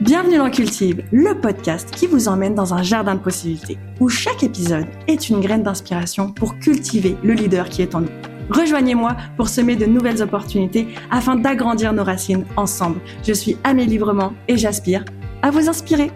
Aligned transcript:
Bienvenue 0.00 0.38
dans 0.38 0.48
Cultive, 0.48 1.02
le 1.10 1.34
podcast 1.40 1.90
qui 1.90 2.06
vous 2.06 2.28
emmène 2.28 2.54
dans 2.54 2.72
un 2.72 2.84
jardin 2.84 3.16
de 3.16 3.20
possibilités, 3.20 3.78
où 3.98 4.08
chaque 4.08 4.44
épisode 4.44 4.86
est 5.08 5.28
une 5.28 5.40
graine 5.40 5.64
d'inspiration 5.64 6.30
pour 6.30 6.56
cultiver 6.60 7.16
le 7.24 7.32
leader 7.32 7.68
qui 7.68 7.82
est 7.82 7.96
en 7.96 8.02
nous. 8.02 8.10
Rejoignez-moi 8.48 9.16
pour 9.36 9.48
semer 9.48 9.74
de 9.74 9.86
nouvelles 9.86 10.22
opportunités 10.22 10.86
afin 11.10 11.34
d'agrandir 11.34 11.92
nos 11.92 12.04
racines 12.04 12.44
ensemble. 12.56 13.00
Je 13.26 13.32
suis 13.32 13.56
Amélie 13.64 13.90
Librement 13.90 14.34
et 14.46 14.56
j'aspire 14.56 15.04
à 15.42 15.50
vous 15.50 15.68
inspirer. 15.68 16.12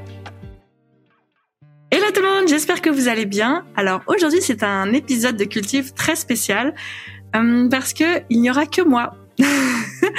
Hello 1.91 2.07
tout 2.15 2.23
le 2.23 2.29
monde, 2.29 2.49
j'espère 2.49 2.83
que 2.83 2.91
vous 2.91 3.09
allez 3.09 3.27
bien. 3.27 3.65
Alors 3.75 4.03
aujourd'hui 4.07 4.43
c'est 4.43 4.63
un 4.63 4.93
épisode 4.93 5.37
de 5.37 5.45
Cultive 5.45 5.93
très 5.93 6.15
spécial 6.15 6.73
euh, 7.35 7.69
parce 7.69 7.93
que 7.93 8.23
il 8.31 8.43
n'y 8.43 8.49
aura 8.49 8.65
que 8.67 8.83
moi 8.83 9.17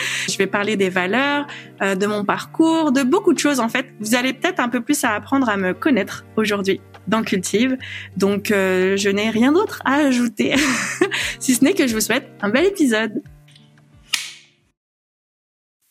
je 0.30 0.38
vais 0.38 0.48
parler 0.48 0.76
des 0.76 0.90
valeurs, 0.90 1.48
euh, 1.82 1.96
de 1.96 2.06
mon 2.08 2.24
parcours, 2.26 2.92
de 2.92 3.04
beaucoup 3.04 3.34
de 3.34 3.40
choses 3.40 3.60
en 3.60 3.70
fait. 3.70 3.88
Vous 4.00 4.16
allez 4.16 4.34
peut-être 4.34 4.60
un 4.60 4.70
peu 4.70 4.82
plus 4.82 5.04
à 5.04 5.12
apprendre 5.12 5.50
à 5.50 5.58
me 5.58 5.74
connaître 5.74 6.26
aujourd'hui 6.36 6.82
dans 7.08 7.24
Cultive. 7.24 7.78
Donc 8.18 8.52
euh, 8.52 8.98
je 8.98 9.10
n'ai 9.10 9.30
rien 9.30 9.52
d'autre 9.52 9.82
à 9.86 9.96
ajouter, 9.96 10.56
si 11.40 11.56
ce 11.56 11.64
n'est 11.64 11.74
que 11.74 11.88
je 11.88 11.94
vous 11.94 12.02
souhaite 12.02 12.28
un 12.42 12.50
bel 12.50 12.66
épisode. 12.66 13.22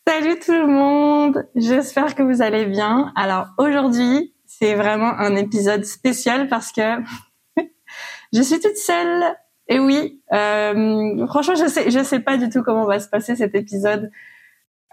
Salut 0.06 0.38
tout 0.44 0.52
le 0.52 0.66
monde, 0.66 1.46
j'espère 1.54 2.14
que 2.14 2.22
vous 2.22 2.42
allez 2.42 2.66
bien. 2.66 3.12
Alors 3.16 3.48
aujourd'hui, 3.56 4.34
c'est 4.46 4.74
vraiment 4.74 5.18
un 5.18 5.36
épisode 5.36 5.84
spécial 5.84 6.48
parce 6.48 6.72
que 6.72 6.82
je 8.32 8.42
suis 8.42 8.60
toute 8.60 8.76
seule 8.76 9.34
et 9.72 9.78
oui, 9.78 10.20
euh, 10.34 11.26
franchement, 11.28 11.54
je 11.54 11.66
sais, 11.66 11.90
je 11.90 12.04
sais 12.04 12.20
pas 12.20 12.36
du 12.36 12.50
tout 12.50 12.62
comment 12.62 12.84
va 12.84 13.00
se 13.00 13.08
passer 13.08 13.36
cet 13.36 13.54
épisode. 13.54 14.10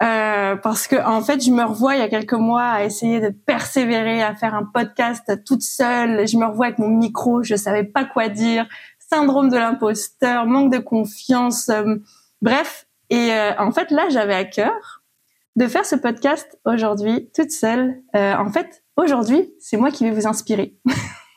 Euh, 0.02 0.56
parce 0.56 0.86
que 0.86 0.96
en 0.96 1.20
fait, 1.20 1.44
je 1.44 1.50
me 1.50 1.62
revois 1.62 1.96
il 1.96 1.98
y 1.98 2.02
a 2.02 2.08
quelques 2.08 2.32
mois 2.32 2.62
à 2.62 2.84
essayer 2.84 3.20
de 3.20 3.28
persévérer 3.28 4.22
à 4.22 4.34
faire 4.34 4.54
un 4.54 4.64
podcast 4.64 5.44
toute 5.44 5.60
seule. 5.60 6.26
Je 6.26 6.38
me 6.38 6.46
revois 6.46 6.66
avec 6.66 6.78
mon 6.78 6.88
micro, 6.88 7.42
je 7.42 7.56
savais 7.56 7.84
pas 7.84 8.06
quoi 8.06 8.30
dire, 8.30 8.66
syndrome 8.98 9.50
de 9.50 9.58
l'imposteur, 9.58 10.46
manque 10.46 10.72
de 10.72 10.78
confiance, 10.78 11.68
euh, 11.68 11.96
bref. 12.40 12.86
Et 13.10 13.32
en 13.58 13.72
fait, 13.72 13.90
là, 13.90 14.08
j'avais 14.08 14.36
à 14.36 14.44
cœur 14.44 15.02
de 15.56 15.66
faire 15.66 15.84
ce 15.84 15.96
podcast 15.96 16.60
aujourd'hui 16.64 17.28
toute 17.34 17.50
seule. 17.50 18.00
En 18.14 18.52
fait, 18.52 18.84
aujourd'hui, 18.96 19.52
c'est 19.58 19.76
moi 19.76 19.90
qui 19.90 20.04
vais 20.04 20.12
vous 20.12 20.28
inspirer. 20.28 20.78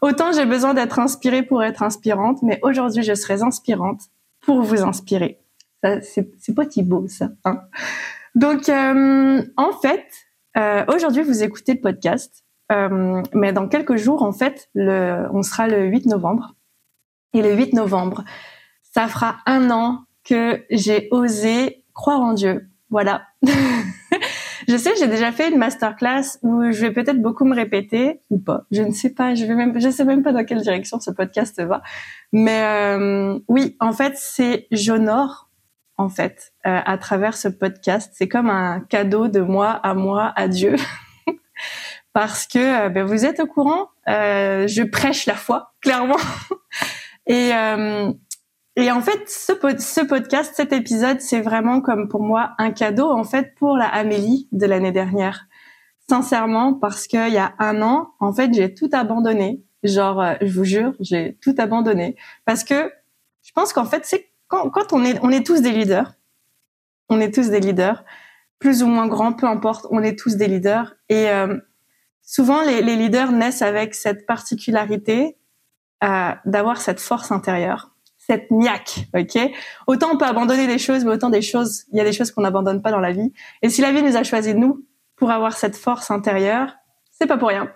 Autant 0.00 0.32
j'ai 0.32 0.46
besoin 0.46 0.74
d'être 0.74 0.98
inspirée 0.98 1.42
pour 1.42 1.62
être 1.62 1.82
inspirante, 1.82 2.42
mais 2.42 2.58
aujourd'hui 2.62 3.02
je 3.02 3.14
serai 3.14 3.42
inspirante 3.42 4.02
pour 4.40 4.62
vous 4.62 4.82
inspirer. 4.82 5.40
C'est 5.82 6.54
pas 6.54 6.64
beau 6.82 7.06
ça. 7.08 7.30
Hein 7.44 7.62
Donc 8.34 8.68
euh, 8.68 9.42
en 9.56 9.72
fait, 9.72 10.06
euh, 10.56 10.84
aujourd'hui 10.88 11.22
vous 11.22 11.42
écoutez 11.42 11.74
le 11.74 11.80
podcast, 11.80 12.44
euh, 12.72 13.22
mais 13.34 13.52
dans 13.52 13.68
quelques 13.68 13.96
jours 13.96 14.22
en 14.22 14.32
fait, 14.32 14.68
le, 14.74 15.26
on 15.32 15.42
sera 15.42 15.68
le 15.68 15.86
8 15.86 16.06
novembre. 16.06 16.54
Et 17.34 17.42
le 17.42 17.54
8 17.54 17.74
novembre, 17.74 18.24
ça 18.82 19.06
fera 19.06 19.36
un 19.46 19.70
an 19.70 20.04
que 20.24 20.64
j'ai 20.70 21.08
osé 21.10 21.84
croire 21.92 22.20
en 22.20 22.32
Dieu. 22.32 22.68
Voilà. 22.90 23.22
Je 24.68 24.76
sais, 24.76 24.94
j'ai 24.98 25.06
déjà 25.06 25.32
fait 25.32 25.48
une 25.48 25.56
masterclass 25.56 26.38
où 26.42 26.70
je 26.70 26.82
vais 26.82 26.92
peut-être 26.92 27.22
beaucoup 27.22 27.46
me 27.46 27.54
répéter 27.54 28.20
ou 28.28 28.38
pas. 28.38 28.66
Je 28.70 28.82
ne 28.82 28.92
sais 28.92 29.08
pas. 29.08 29.34
Je 29.34 29.46
vais 29.46 29.54
même, 29.54 29.80
je 29.80 29.88
sais 29.88 30.04
même 30.04 30.22
pas 30.22 30.32
dans 30.32 30.44
quelle 30.44 30.60
direction 30.60 31.00
ce 31.00 31.10
podcast 31.10 31.58
va. 31.62 31.82
Mais 32.32 32.62
euh, 32.62 33.38
oui, 33.48 33.78
en 33.80 33.92
fait, 33.92 34.12
c'est 34.16 34.66
j'honore 34.70 35.48
en 35.96 36.10
fait 36.10 36.52
euh, 36.66 36.80
à 36.84 36.98
travers 36.98 37.34
ce 37.34 37.48
podcast. 37.48 38.12
C'est 38.14 38.28
comme 38.28 38.50
un 38.50 38.80
cadeau 38.80 39.28
de 39.28 39.40
moi 39.40 39.70
à 39.70 39.94
moi 39.94 40.34
à 40.36 40.48
Dieu. 40.48 40.76
Parce 42.12 42.46
que 42.46 42.58
euh, 42.58 42.88
ben, 42.90 43.04
vous 43.04 43.24
êtes 43.24 43.40
au 43.40 43.46
courant, 43.46 43.88
je 44.06 44.82
prêche 44.84 45.24
la 45.24 45.34
foi, 45.34 45.72
clairement. 45.80 46.16
Et 47.26 47.52
et 48.80 48.92
en 48.92 49.00
fait, 49.00 49.28
ce, 49.28 50.04
podcast, 50.04 50.52
cet 50.54 50.72
épisode, 50.72 51.20
c'est 51.20 51.40
vraiment 51.40 51.80
comme 51.80 52.08
pour 52.08 52.22
moi 52.22 52.52
un 52.58 52.70
cadeau 52.70 53.10
en 53.10 53.24
fait 53.24 53.56
pour 53.56 53.76
la 53.76 53.88
Amélie 53.88 54.46
de 54.52 54.66
l'année 54.66 54.92
dernière. 54.92 55.48
Sincèrement, 56.08 56.74
parce 56.74 57.08
qu'il 57.08 57.32
y 57.32 57.38
a 57.38 57.54
un 57.58 57.82
an, 57.82 58.12
en 58.20 58.32
fait, 58.32 58.54
j'ai 58.54 58.74
tout 58.74 58.88
abandonné. 58.92 59.64
Genre, 59.82 60.22
euh, 60.22 60.34
je 60.42 60.56
vous 60.56 60.62
jure, 60.62 60.92
j'ai 61.00 61.36
tout 61.42 61.56
abandonné 61.58 62.14
parce 62.44 62.62
que 62.62 62.92
je 63.42 63.50
pense 63.52 63.72
qu'en 63.72 63.84
fait, 63.84 64.04
c'est 64.04 64.30
quand, 64.46 64.70
on 64.92 65.04
est, 65.04 65.18
on 65.24 65.30
est 65.30 65.44
tous 65.44 65.60
des 65.60 65.72
leaders. 65.72 66.12
On 67.08 67.18
est 67.18 67.34
tous 67.34 67.50
des 67.50 67.58
leaders, 67.58 68.04
plus 68.60 68.84
ou 68.84 68.86
moins 68.86 69.08
grands, 69.08 69.32
peu 69.32 69.46
importe. 69.46 69.88
On 69.90 70.04
est 70.04 70.16
tous 70.16 70.36
des 70.36 70.46
leaders 70.46 70.94
et 71.08 71.30
euh, 71.30 71.56
souvent 72.22 72.62
les, 72.62 72.80
les, 72.80 72.94
leaders 72.94 73.32
naissent 73.32 73.62
avec 73.62 73.96
cette 73.96 74.24
particularité 74.24 75.36
euh, 76.04 76.30
d'avoir 76.44 76.80
cette 76.80 77.00
force 77.00 77.32
intérieure 77.32 77.96
cette 78.28 78.50
niaque, 78.50 79.06
ok? 79.14 79.38
Autant 79.86 80.10
on 80.12 80.18
peut 80.18 80.26
abandonner 80.26 80.66
des 80.66 80.78
choses, 80.78 81.04
mais 81.04 81.12
autant 81.12 81.30
des 81.30 81.42
choses, 81.42 81.84
il 81.92 81.98
y 81.98 82.00
a 82.00 82.04
des 82.04 82.12
choses 82.12 82.30
qu'on 82.30 82.42
n'abandonne 82.42 82.82
pas 82.82 82.90
dans 82.90 83.00
la 83.00 83.12
vie. 83.12 83.32
Et 83.62 83.70
si 83.70 83.80
la 83.80 83.92
vie 83.92 84.02
nous 84.02 84.16
a 84.16 84.22
choisi 84.22 84.54
nous 84.54 84.84
pour 85.16 85.30
avoir 85.30 85.56
cette 85.56 85.76
force 85.76 86.10
intérieure, 86.10 86.74
c'est 87.10 87.26
pas 87.26 87.38
pour 87.38 87.48
rien. 87.48 87.70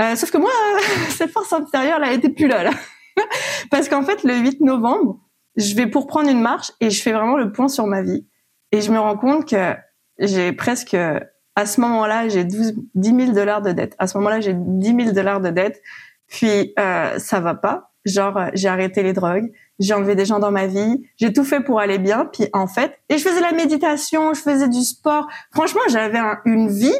Euh, 0.00 0.14
sauf 0.14 0.30
que 0.30 0.38
moi, 0.38 0.50
cette 1.10 1.30
force 1.30 1.52
intérieure, 1.52 1.98
là, 1.98 2.08
elle 2.08 2.18
était 2.18 2.28
plus 2.28 2.46
là. 2.46 2.70
Parce 3.70 3.88
qu'en 3.88 4.02
fait, 4.02 4.22
le 4.22 4.36
8 4.36 4.60
novembre, 4.60 5.18
je 5.56 5.74
vais 5.74 5.88
pour 5.88 6.06
prendre 6.06 6.30
une 6.30 6.40
marche 6.40 6.70
et 6.80 6.90
je 6.90 7.02
fais 7.02 7.12
vraiment 7.12 7.36
le 7.36 7.50
point 7.50 7.68
sur 7.68 7.86
ma 7.86 8.02
vie. 8.02 8.24
Et 8.70 8.80
je 8.80 8.92
me 8.92 8.98
rends 8.98 9.16
compte 9.16 9.48
que 9.48 9.74
j'ai 10.20 10.52
presque, 10.52 10.94
à 10.94 11.66
ce 11.66 11.80
moment-là, 11.80 12.28
j'ai 12.28 12.44
12, 12.44 12.74
10 12.94 13.16
000 13.16 13.32
dollars 13.32 13.62
de 13.62 13.72
dette. 13.72 13.96
À 13.98 14.06
ce 14.06 14.16
moment-là, 14.18 14.40
j'ai 14.40 14.54
10 14.54 15.04
000 15.04 15.12
dollars 15.12 15.40
de 15.40 15.50
dette. 15.50 15.82
Puis, 16.28 16.72
euh, 16.78 17.18
ça 17.18 17.40
va 17.40 17.54
pas. 17.54 17.90
Genre, 18.04 18.50
j'ai 18.54 18.68
arrêté 18.68 19.02
les 19.02 19.12
drogues, 19.12 19.50
j'ai 19.78 19.94
enlevé 19.94 20.14
des 20.14 20.24
gens 20.24 20.38
dans 20.38 20.50
ma 20.50 20.66
vie, 20.66 21.02
j'ai 21.16 21.32
tout 21.32 21.44
fait 21.44 21.60
pour 21.60 21.80
aller 21.80 21.98
bien. 21.98 22.26
Puis 22.26 22.48
en 22.52 22.66
fait, 22.66 22.98
et 23.08 23.18
je 23.18 23.28
faisais 23.28 23.40
la 23.40 23.52
méditation, 23.52 24.34
je 24.34 24.40
faisais 24.40 24.68
du 24.68 24.82
sport. 24.82 25.28
Franchement, 25.52 25.80
j'avais 25.88 26.20
une 26.44 26.68
vie, 26.68 26.98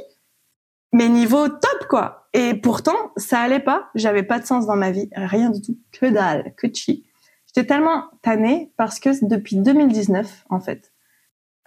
mais 0.93 1.09
niveau 1.09 1.49
top 1.49 1.87
quoi. 1.89 2.29
Et 2.35 2.55
pourtant, 2.55 2.97
ça 3.17 3.41
allait 3.41 3.61
pas. 3.61 3.89
J'avais 3.95 4.23
pas 4.23 4.39
de 4.39 4.47
sens 4.47 4.67
dans 4.67 4.77
ma 4.77 4.91
vie, 4.91 5.09
rien 5.15 5.51
du 5.51 5.61
tout, 5.61 5.79
que 5.93 6.07
dalle, 6.07 6.55
que 6.57 6.67
chi. 6.73 7.05
J'étais 7.47 7.67
tellement 7.67 8.05
tannée 8.23 8.73
parce 8.77 9.01
que 9.01 9.11
depuis 9.25 9.57
2019, 9.57 10.45
en 10.51 10.61
fait, 10.61 10.93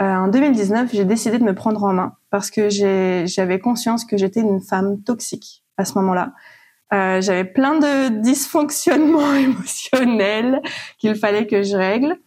euh, 0.02 0.06
en 0.06 0.28
2019, 0.30 0.92
j'ai 0.94 1.06
décidé 1.06 1.38
de 1.38 1.44
me 1.44 1.54
prendre 1.54 1.84
en 1.84 1.94
main 1.94 2.16
parce 2.30 2.50
que 2.50 2.70
j'avais 2.70 3.60
conscience 3.60 4.06
que 4.06 4.18
j'étais 4.18 4.40
une 4.40 4.62
femme 4.62 5.02
toxique 5.04 5.64
à 5.78 5.86
ce 5.86 5.96
moment-là. 5.96 6.34
Euh, 6.94 7.22
j'avais 7.22 7.46
plein 7.46 7.80
de 7.80 8.10
dysfonctionnements 8.22 9.34
émotionnels 9.36 10.62
qu'il 10.98 11.16
fallait 11.16 11.48
que 11.48 11.64
je 11.64 11.76
règle. 11.76 12.18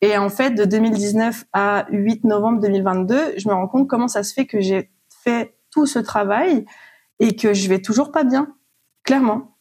Et 0.00 0.16
en 0.18 0.28
fait, 0.28 0.50
de 0.50 0.64
2019 0.64 1.44
à 1.52 1.86
8 1.90 2.24
novembre 2.24 2.60
2022, 2.60 3.34
je 3.38 3.48
me 3.48 3.54
rends 3.54 3.68
compte 3.68 3.88
comment 3.88 4.08
ça 4.08 4.22
se 4.22 4.32
fait 4.34 4.46
que 4.46 4.60
j'ai 4.60 4.90
fait 5.22 5.56
tout 5.70 5.86
ce 5.86 5.98
travail 5.98 6.64
et 7.18 7.34
que 7.34 7.54
je 7.54 7.68
vais 7.68 7.80
toujours 7.80 8.12
pas 8.12 8.24
bien, 8.24 8.54
clairement. 9.02 9.56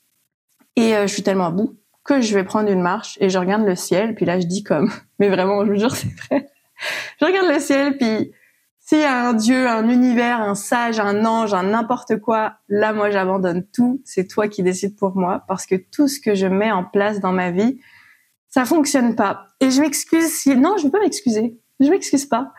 Et 0.75 0.95
euh, 0.95 1.07
je 1.07 1.13
suis 1.13 1.23
tellement 1.23 1.45
à 1.45 1.51
bout 1.51 1.77
que 2.03 2.21
je 2.21 2.33
vais 2.33 2.43
prendre 2.43 2.69
une 2.69 2.81
marche 2.81 3.17
et 3.21 3.29
je 3.29 3.37
regarde 3.37 3.65
le 3.65 3.75
ciel. 3.75 4.15
Puis 4.15 4.25
là, 4.25 4.39
je 4.39 4.45
dis 4.45 4.63
comme, 4.63 4.91
mais 5.19 5.29
vraiment, 5.29 5.65
je 5.65 5.71
vous 5.71 5.79
jure, 5.79 5.95
c'est 5.95 6.13
vrai. 6.27 6.49
Je 7.19 7.25
regarde 7.25 7.47
le 7.47 7.59
ciel, 7.59 7.97
puis 7.97 8.33
a 9.01 9.27
un 9.27 9.33
dieu, 9.33 9.67
un 9.67 9.87
univers, 9.89 10.41
un 10.41 10.55
sage, 10.55 10.99
un 10.99 11.25
ange, 11.25 11.53
un 11.53 11.63
n'importe 11.63 12.19
quoi, 12.19 12.55
là, 12.67 12.93
moi, 12.93 13.09
j'abandonne 13.09 13.65
tout. 13.73 14.01
C'est 14.05 14.27
toi 14.27 14.47
qui 14.47 14.61
décides 14.61 14.97
pour 14.97 15.15
moi 15.15 15.43
parce 15.47 15.65
que 15.65 15.75
tout 15.75 16.07
ce 16.07 16.19
que 16.19 16.35
je 16.35 16.47
mets 16.47 16.71
en 16.71 16.83
place 16.83 17.19
dans 17.19 17.31
ma 17.31 17.51
vie, 17.51 17.79
ça 18.49 18.65
fonctionne 18.65 19.15
pas. 19.15 19.47
Et 19.59 19.71
je 19.71 19.81
m'excuse 19.81 20.27
si, 20.27 20.55
non, 20.55 20.77
je 20.77 20.83
veux 20.83 20.91
pas 20.91 20.99
m'excuser. 20.99 21.57
Je 21.79 21.89
m'excuse 21.89 22.25
pas. 22.25 22.53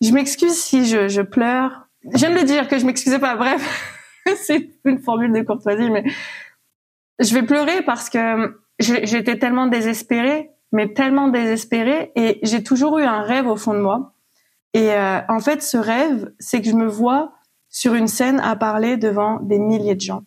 Je 0.00 0.12
m'excuse 0.12 0.54
si 0.54 0.86
je, 0.86 1.08
je 1.08 1.22
pleure. 1.22 1.88
J'aime 2.14 2.34
le 2.34 2.44
dire 2.44 2.68
que 2.68 2.78
je 2.78 2.86
m'excusais 2.86 3.18
pas. 3.18 3.36
Bref, 3.36 4.02
c'est 4.36 4.70
une 4.84 4.98
formule 4.98 5.32
de 5.32 5.42
courtoisie, 5.42 5.90
mais 5.90 6.04
je 7.18 7.34
vais 7.34 7.42
pleurer 7.42 7.82
parce 7.82 8.10
que 8.10 8.60
j'étais 8.78 9.38
tellement 9.38 9.66
désespérée, 9.66 10.50
mais 10.72 10.92
tellement 10.92 11.28
désespérée 11.28 12.12
et 12.16 12.40
j'ai 12.42 12.62
toujours 12.62 12.98
eu 12.98 13.04
un 13.04 13.22
rêve 13.22 13.46
au 13.46 13.56
fond 13.56 13.74
de 13.74 13.80
moi 13.80 14.13
et 14.74 14.92
euh, 14.92 15.20
en 15.28 15.38
fait, 15.38 15.62
ce 15.62 15.76
rêve, 15.76 16.32
c'est 16.40 16.60
que 16.60 16.68
je 16.68 16.74
me 16.74 16.86
vois 16.86 17.32
sur 17.70 17.94
une 17.94 18.08
scène 18.08 18.40
à 18.40 18.56
parler 18.56 18.96
devant 18.96 19.38
des 19.40 19.58
milliers 19.58 19.94
de 19.94 20.00
gens. 20.00 20.24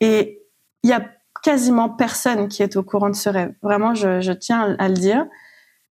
Et 0.00 0.42
il 0.84 0.90
y 0.90 0.92
a 0.92 1.04
quasiment 1.42 1.88
personne 1.88 2.48
qui 2.48 2.62
est 2.62 2.76
au 2.76 2.84
courant 2.84 3.10
de 3.10 3.16
ce 3.16 3.28
rêve. 3.28 3.52
Vraiment, 3.62 3.94
je, 3.94 4.20
je 4.20 4.32
tiens 4.32 4.76
à 4.78 4.88
le 4.88 4.94
dire. 4.94 5.26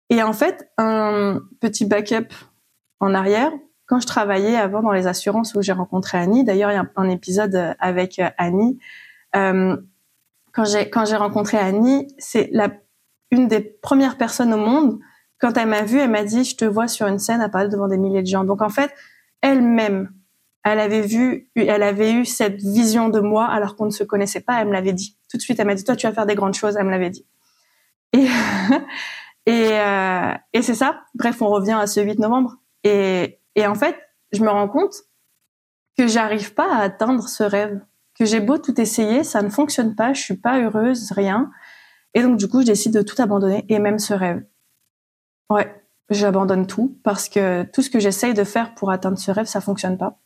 Et 0.08 0.22
en 0.22 0.32
fait, 0.32 0.70
un 0.78 1.40
petit 1.60 1.84
backup 1.84 2.32
en 2.98 3.12
arrière, 3.14 3.52
quand 3.84 4.00
je 4.00 4.06
travaillais 4.06 4.56
avant 4.56 4.82
dans 4.82 4.92
les 4.92 5.06
assurances 5.06 5.54
où 5.54 5.62
j'ai 5.62 5.72
rencontré 5.72 6.18
Annie, 6.18 6.44
d'ailleurs, 6.44 6.70
il 6.70 6.74
y 6.74 6.78
a 6.78 6.90
un, 6.96 7.08
épisode 7.08 7.74
avec 7.78 8.20
Annie. 8.38 8.78
Euh, 9.36 9.76
quand 10.52 10.64
j'ai 10.64 11.16
rencontré 11.16 11.58
Annie, 11.58 12.08
c'est 12.18 12.50
une 13.30 13.48
des 13.48 13.60
premières 13.60 14.16
personnes 14.16 14.54
au 14.54 14.58
monde 14.58 14.98
quand 15.38 15.56
elle 15.56 15.68
m'a 15.68 15.82
vue, 15.82 15.98
elle 15.98 16.10
m'a 16.10 16.24
dit, 16.24 16.44
je 16.44 16.56
te 16.56 16.64
vois 16.64 16.88
sur 16.88 17.06
une 17.06 17.18
scène 17.18 17.40
à 17.40 17.48
parler 17.48 17.68
devant 17.68 17.88
des 17.88 17.98
milliers 17.98 18.22
de 18.22 18.26
gens. 18.26 18.44
Donc 18.44 18.62
en 18.62 18.70
fait, 18.70 18.92
elle-même 19.42 20.10
elle 20.68 20.80
avait 20.80 21.02
vu, 21.02 21.48
elle 21.54 21.84
avait 21.84 22.12
eu 22.12 22.24
cette 22.24 22.56
vision 22.56 23.08
de 23.08 23.20
moi 23.20 23.46
alors 23.46 23.76
qu'on 23.76 23.84
ne 23.84 23.90
se 23.90 24.02
connaissait 24.02 24.40
pas. 24.40 24.60
Elle 24.60 24.66
me 24.66 24.72
l'avait 24.72 24.92
dit 24.92 25.16
tout 25.30 25.36
de 25.36 25.42
suite. 25.42 25.60
Elle 25.60 25.66
m'a 25.68 25.76
dit 25.76 25.84
toi 25.84 25.94
tu 25.94 26.08
vas 26.08 26.12
faire 26.12 26.26
des 26.26 26.34
grandes 26.34 26.54
choses. 26.54 26.76
Elle 26.76 26.86
me 26.86 26.90
l'avait 26.90 27.10
dit. 27.10 27.24
Et 28.12 28.26
et, 29.46 29.68
euh, 29.70 30.32
et 30.52 30.62
c'est 30.62 30.74
ça. 30.74 31.02
Bref, 31.14 31.40
on 31.40 31.50
revient 31.50 31.78
à 31.80 31.86
ce 31.86 32.00
8 32.00 32.18
novembre. 32.18 32.56
Et 32.82 33.38
et 33.54 33.64
en 33.68 33.76
fait, 33.76 33.96
je 34.32 34.42
me 34.42 34.50
rends 34.50 34.66
compte 34.66 34.94
que 35.96 36.08
j'arrive 36.08 36.52
pas 36.52 36.68
à 36.68 36.80
atteindre 36.80 37.28
ce 37.28 37.44
rêve. 37.44 37.80
Que 38.18 38.24
j'ai 38.24 38.40
beau 38.40 38.58
tout 38.58 38.80
essayer, 38.80 39.22
ça 39.22 39.42
ne 39.42 39.50
fonctionne 39.50 39.94
pas. 39.94 40.14
Je 40.14 40.22
suis 40.22 40.36
pas 40.36 40.60
heureuse, 40.60 41.12
rien. 41.12 41.48
Et 42.12 42.22
donc 42.22 42.38
du 42.38 42.48
coup, 42.48 42.62
je 42.62 42.66
décide 42.66 42.92
de 42.92 43.02
tout 43.02 43.22
abandonner 43.22 43.64
et 43.68 43.78
même 43.78 44.00
ce 44.00 44.14
rêve. 44.14 44.42
Ouais, 45.50 45.72
j'abandonne 46.10 46.66
tout 46.66 46.98
parce 47.02 47.28
que 47.28 47.64
tout 47.64 47.82
ce 47.82 47.90
que 47.90 48.00
j'essaye 48.00 48.34
de 48.34 48.44
faire 48.44 48.74
pour 48.74 48.90
atteindre 48.90 49.18
ce 49.18 49.30
rêve, 49.30 49.46
ça 49.46 49.60
fonctionne 49.60 49.98
pas. 49.98 50.18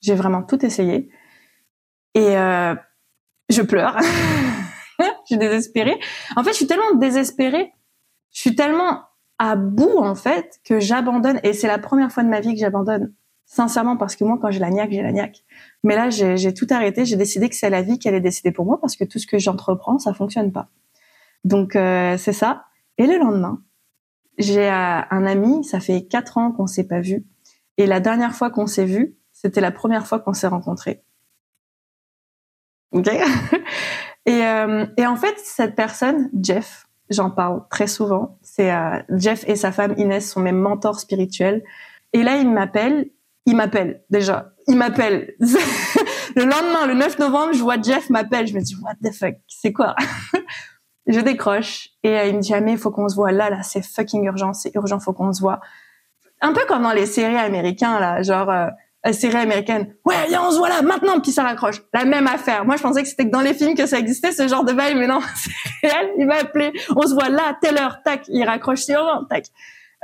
J'ai 0.00 0.14
vraiment 0.14 0.42
tout 0.42 0.64
essayé. 0.64 1.10
Et 2.14 2.36
euh, 2.36 2.74
je 3.48 3.62
pleure. 3.62 3.98
je 4.98 5.04
suis 5.26 5.38
désespérée. 5.38 5.98
En 6.36 6.44
fait, 6.44 6.50
je 6.50 6.56
suis 6.56 6.66
tellement 6.66 6.94
désespérée. 6.94 7.72
Je 8.32 8.40
suis 8.40 8.54
tellement 8.54 9.02
à 9.38 9.56
bout, 9.56 9.98
en 9.98 10.14
fait, 10.14 10.60
que 10.64 10.80
j'abandonne. 10.80 11.40
Et 11.42 11.52
c'est 11.52 11.68
la 11.68 11.78
première 11.78 12.12
fois 12.12 12.22
de 12.22 12.28
ma 12.28 12.40
vie 12.40 12.54
que 12.54 12.60
j'abandonne. 12.60 13.12
Sincèrement, 13.46 13.96
parce 13.96 14.16
que 14.16 14.24
moi, 14.24 14.38
quand 14.40 14.50
j'ai 14.50 14.58
la 14.58 14.70
niaque, 14.70 14.90
j'ai 14.92 15.02
la 15.02 15.12
niaque. 15.12 15.44
Mais 15.82 15.96
là, 15.96 16.10
j'ai 16.10 16.54
tout 16.54 16.66
arrêté. 16.70 17.04
J'ai 17.04 17.16
décidé 17.16 17.48
que 17.48 17.54
c'est 17.54 17.70
la 17.70 17.82
vie 17.82 17.98
qui 17.98 18.08
allait 18.08 18.20
décider 18.20 18.52
pour 18.52 18.64
moi 18.64 18.80
parce 18.80 18.96
que 18.96 19.04
tout 19.04 19.18
ce 19.18 19.26
que 19.26 19.38
j'entreprends, 19.38 19.98
ça 19.98 20.14
fonctionne 20.14 20.50
pas. 20.52 20.68
Donc, 21.44 21.76
euh, 21.76 22.16
c'est 22.16 22.32
ça. 22.32 22.64
Et 22.96 23.06
le 23.06 23.18
lendemain, 23.18 23.60
j'ai 24.38 24.68
euh, 24.68 25.00
un 25.10 25.26
ami, 25.26 25.64
ça 25.64 25.80
fait 25.80 26.06
quatre 26.06 26.38
ans 26.38 26.52
qu'on 26.52 26.66
s'est 26.66 26.86
pas 26.86 27.00
vu. 27.00 27.24
Et 27.76 27.86
la 27.86 28.00
dernière 28.00 28.34
fois 28.34 28.50
qu'on 28.50 28.66
s'est 28.66 28.84
vu, 28.84 29.16
c'était 29.32 29.60
la 29.60 29.70
première 29.70 30.06
fois 30.06 30.20
qu'on 30.20 30.32
s'est 30.32 30.46
rencontrés. 30.46 31.02
Ok? 32.92 33.08
Et, 34.26 34.42
euh, 34.42 34.86
et 34.96 35.06
en 35.06 35.16
fait, 35.16 35.34
cette 35.36 35.74
personne, 35.74 36.30
Jeff, 36.40 36.86
j'en 37.10 37.30
parle 37.30 37.62
très 37.68 37.86
souvent. 37.86 38.38
C'est 38.42 38.72
euh, 38.72 38.98
Jeff 39.10 39.44
et 39.46 39.56
sa 39.56 39.70
femme 39.70 39.94
Inès 39.98 40.30
sont 40.30 40.40
mes 40.40 40.52
mentors 40.52 40.98
spirituels. 40.98 41.62
Et 42.14 42.22
là, 42.22 42.36
il 42.36 42.50
m'appelle. 42.50 43.10
Il 43.44 43.56
m'appelle 43.56 44.02
déjà. 44.08 44.54
Il 44.66 44.76
m'appelle. 44.76 45.34
le 45.40 46.44
lendemain, 46.44 46.86
le 46.86 46.94
9 46.94 47.18
novembre, 47.18 47.52
je 47.52 47.62
vois 47.62 47.80
Jeff 47.82 48.08
m'appelle. 48.08 48.46
Je 48.46 48.54
me 48.54 48.62
dis 48.62 48.76
what 48.76 48.94
the 49.02 49.12
fuck, 49.12 49.34
c'est 49.46 49.72
quoi? 49.74 49.94
Je 51.06 51.20
décroche 51.20 51.90
et 52.02 52.18
euh, 52.18 52.24
il 52.26 52.36
me 52.36 52.40
dit 52.40 52.54
ah 52.54 52.60
mais 52.60 52.72
il 52.72 52.78
faut 52.78 52.90
qu'on 52.90 53.08
se 53.08 53.14
voit 53.14 53.32
là 53.32 53.50
là, 53.50 53.62
c'est 53.62 53.84
fucking 53.84 54.24
urgent, 54.24 54.52
c'est 54.52 54.74
urgent, 54.74 55.00
faut 55.00 55.12
qu'on 55.12 55.32
se 55.32 55.40
voit. 55.40 55.60
Un 56.40 56.52
peu 56.52 56.64
comme 56.66 56.82
dans 56.82 56.92
les 56.92 57.06
séries 57.06 57.36
américaines 57.36 57.98
là, 58.00 58.22
genre 58.22 58.50
euh, 58.50 58.68
série 59.12 59.36
américaine. 59.36 59.94
Ouais, 60.04 60.14
viens, 60.28 60.42
on 60.46 60.50
se 60.50 60.58
voit 60.58 60.68
là, 60.68 60.82
maintenant, 60.82 61.20
puis 61.20 61.30
ça 61.30 61.42
raccroche. 61.42 61.82
La 61.92 62.04
même 62.04 62.26
affaire. 62.26 62.64
Moi, 62.64 62.76
je 62.76 62.82
pensais 62.82 63.02
que 63.02 63.08
c'était 63.08 63.26
que 63.26 63.30
dans 63.30 63.42
les 63.42 63.54
films 63.54 63.74
que 63.74 63.86
ça 63.86 63.98
existait, 63.98 64.32
ce 64.32 64.48
genre 64.48 64.64
de 64.64 64.72
bail, 64.72 64.94
mais 64.94 65.06
non, 65.06 65.20
c'est 65.36 65.50
réel. 65.86 66.10
Il 66.18 66.26
m'a 66.26 66.36
appelé. 66.36 66.72
On 66.96 67.02
se 67.02 67.12
voit 67.12 67.28
là, 67.28 67.56
telle 67.60 67.78
heure, 67.78 68.02
tac. 68.02 68.24
Il 68.28 68.42
raccroche 68.44 68.80
sur 68.80 69.26
tac. 69.28 69.46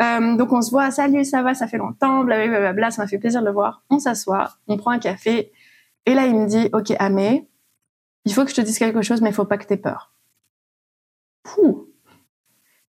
Euh, 0.01 0.37
donc, 0.37 0.53
on 0.53 0.63
se 0.63 0.71
voit, 0.71 0.91
salut, 0.91 1.25
ça 1.25 1.43
va, 1.43 1.55
ça 1.55 1.67
fait 1.67 1.77
longtemps, 1.77 2.25
blablabla, 2.25 2.73
bla, 2.73 2.91
ça 2.91 3.03
m'a 3.03 3.09
fait 3.09 3.19
plaisir 3.19 3.41
de 3.41 3.47
le 3.47 3.53
voir. 3.53 3.83
On 3.91 3.99
s'assoit, 3.99 4.51
on 4.67 4.77
prend 4.77 4.91
un 4.91 4.99
café. 4.99 5.53
Et 6.07 6.15
là, 6.15 6.27
il 6.27 6.35
me 6.35 6.47
dit, 6.47 6.71
OK, 6.73 6.93
Amé, 6.99 7.49
il 8.25 8.33
faut 8.33 8.45
que 8.45 8.51
je 8.51 8.55
te 8.55 8.61
dise 8.63 8.79
quelque 8.79 9.03
chose, 9.03 9.21
mais 9.21 9.31
il 9.31 9.35
faut 9.35 9.45
pas 9.45 9.59
que 9.59 9.67
t'aies 9.67 9.77
peur. 9.77 10.13
Pouh. 11.43 11.89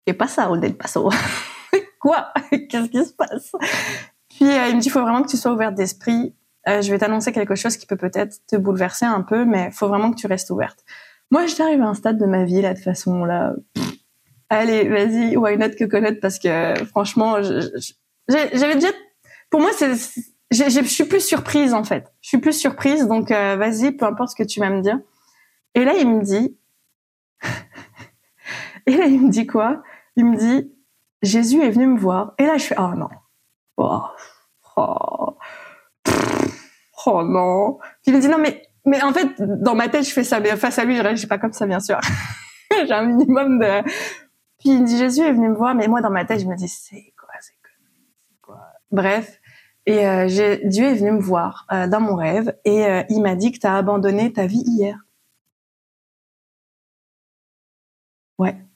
Et 0.06 0.14
pas 0.14 0.28
ça, 0.28 0.50
Odette 0.50 0.78
Passo. 0.78 1.10
Quoi? 2.00 2.32
Qu'est-ce 2.50 2.88
qui 2.88 3.04
se 3.04 3.12
passe? 3.12 3.52
Puis 4.28 4.48
euh, 4.48 4.68
il 4.68 4.76
me 4.76 4.80
dit, 4.80 4.88
il 4.88 4.90
faut 4.90 5.02
vraiment 5.02 5.22
que 5.22 5.28
tu 5.28 5.36
sois 5.36 5.52
ouverte 5.52 5.74
d'esprit. 5.74 6.34
Euh, 6.68 6.80
je 6.82 6.90
vais 6.90 6.98
t'annoncer 6.98 7.32
quelque 7.32 7.54
chose 7.54 7.76
qui 7.76 7.86
peut 7.86 7.96
peut-être 7.96 8.36
te 8.46 8.56
bouleverser 8.56 9.04
un 9.04 9.22
peu, 9.22 9.44
mais 9.44 9.66
il 9.66 9.72
faut 9.72 9.88
vraiment 9.88 10.10
que 10.10 10.16
tu 10.16 10.26
restes 10.26 10.50
ouverte. 10.50 10.84
Moi, 11.30 11.46
j'arrive 11.46 11.82
à 11.82 11.86
un 11.86 11.94
stade 11.94 12.18
de 12.18 12.26
ma 12.26 12.44
vie 12.44 12.62
là 12.62 12.74
de 12.74 12.78
façon 12.78 13.24
là. 13.24 13.54
allez, 14.48 14.88
vas-y, 14.88 15.36
why 15.36 15.56
not 15.58 15.70
que 15.78 15.84
connaître 15.84 16.20
parce 16.20 16.38
que 16.38 16.74
franchement, 16.86 17.42
j'avais 18.28 18.74
déjà. 18.74 18.88
Pour 19.50 19.60
moi, 19.60 19.70
c'est, 19.74 19.94
je 20.50 20.84
suis 20.84 21.04
plus 21.04 21.20
surprise 21.20 21.74
en 21.74 21.84
fait. 21.84 22.12
Je 22.20 22.28
suis 22.28 22.38
plus 22.38 22.54
surprise, 22.54 23.06
donc 23.06 23.30
euh, 23.30 23.56
vas-y, 23.56 23.92
peu 23.92 24.06
importe 24.06 24.30
ce 24.30 24.36
que 24.36 24.46
tu 24.46 24.60
vas 24.60 24.70
me 24.70 24.82
dire. 24.82 24.98
Et 25.74 25.84
là, 25.84 25.94
il 25.98 26.08
me 26.08 26.22
dit. 26.22 26.56
Et 28.88 28.96
là, 28.96 29.04
il 29.04 29.20
me 29.20 29.28
dit 29.28 29.46
quoi? 29.46 29.82
Il 30.16 30.24
me 30.24 30.36
dit 30.36 30.72
Jésus 31.20 31.60
est 31.62 31.70
venu 31.70 31.86
me 31.88 31.98
voir. 31.98 32.32
Et 32.38 32.46
là, 32.46 32.56
je 32.56 32.64
fais 32.64 32.74
oh 32.78 32.94
non. 32.96 33.10
Oh, 33.76 34.00
oh, 34.76 35.36
oh 37.04 37.22
non. 37.22 37.78
Puis 38.02 38.12
il 38.12 38.14
me 38.14 38.20
dit 38.20 38.28
non 38.28 38.38
mais 38.38 38.62
mais 38.86 39.02
en 39.02 39.12
fait 39.12 39.28
dans 39.38 39.74
ma 39.74 39.90
tête 39.90 40.04
je 40.04 40.12
fais 40.12 40.24
ça 40.24 40.40
mais 40.40 40.56
face 40.56 40.78
à 40.78 40.84
lui 40.84 40.96
je 40.96 41.02
réagis 41.02 41.26
pas 41.26 41.36
comme 41.36 41.52
ça 41.52 41.66
bien 41.66 41.80
sûr. 41.80 42.00
J'ai 42.70 42.92
un 42.92 43.04
minimum 43.04 43.58
de. 43.58 43.82
Puis 44.58 44.70
il 44.70 44.80
me 44.80 44.86
dit 44.86 44.96
Jésus 44.96 45.20
est 45.20 45.32
venu 45.32 45.50
me 45.50 45.54
voir 45.54 45.74
mais 45.74 45.86
moi 45.86 46.00
dans 46.00 46.10
ma 46.10 46.24
tête 46.24 46.40
je 46.40 46.46
me 46.46 46.56
dis 46.56 46.68
c'est 46.68 47.12
quoi 47.18 47.28
c'est 47.40 47.52
quoi? 48.40 48.58
Bref. 48.90 49.38
Et 49.84 50.06
euh, 50.06 50.26
Dieu 50.64 50.84
est 50.84 50.94
venu 50.94 51.12
me 51.12 51.20
voir 51.20 51.66
euh, 51.72 51.86
dans 51.86 52.00
mon 52.00 52.14
rêve 52.14 52.56
et 52.64 52.86
euh, 52.86 53.02
il 53.10 53.20
m'a 53.20 53.34
dit 53.36 53.52
que 53.52 53.58
tu 53.58 53.66
as 53.66 53.76
abandonné 53.76 54.32
ta 54.32 54.46
vie 54.46 54.62
hier. 54.66 54.98
Ouais. 58.38 58.67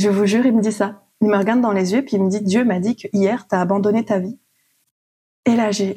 Je 0.00 0.08
vous 0.08 0.24
jure, 0.24 0.46
il 0.46 0.56
me 0.56 0.62
dit 0.62 0.72
ça 0.72 1.02
il 1.20 1.28
me 1.28 1.36
regarde 1.36 1.60
dans 1.60 1.72
les 1.72 1.92
yeux 1.92 2.02
puis 2.02 2.16
il 2.16 2.22
me 2.22 2.30
dit 2.30 2.40
Dieu 2.40 2.64
m'a 2.64 2.80
dit 2.80 2.96
que 2.96 3.08
hier 3.12 3.46
t'as 3.46 3.60
abandonné 3.60 4.04
ta 4.04 4.18
vie. 4.18 4.38
Et 5.44 5.54
là 5.54 5.70
j'ai 5.70 5.94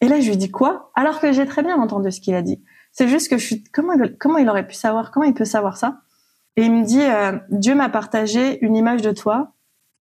et 0.00 0.08
là 0.08 0.20
je 0.20 0.30
lui 0.30 0.36
dis 0.36 0.50
quoi? 0.50 0.90
Alors 0.94 1.20
que 1.20 1.32
j'ai 1.32 1.46
très 1.46 1.62
bien 1.62 1.76
entendu 1.76 2.10
ce 2.10 2.20
qu'il 2.20 2.34
a 2.34 2.42
dit. 2.42 2.62
C'est 2.90 3.08
juste 3.08 3.28
que 3.28 3.38
je 3.38 3.44
suis 3.44 3.64
comment 3.64 3.94
comment 4.18 4.38
il 4.38 4.48
aurait 4.48 4.66
pu 4.66 4.74
savoir 4.74 5.10
comment 5.10 5.26
il 5.26 5.34
peut 5.34 5.44
savoir 5.44 5.76
ça? 5.76 6.00
Et 6.56 6.64
il 6.64 6.72
me 6.72 6.84
dit 6.84 7.02
euh, 7.02 7.38
Dieu 7.50 7.74
m'a 7.74 7.88
partagé 7.88 8.64
une 8.64 8.76
image 8.76 9.02
de 9.02 9.12
toi 9.12 9.52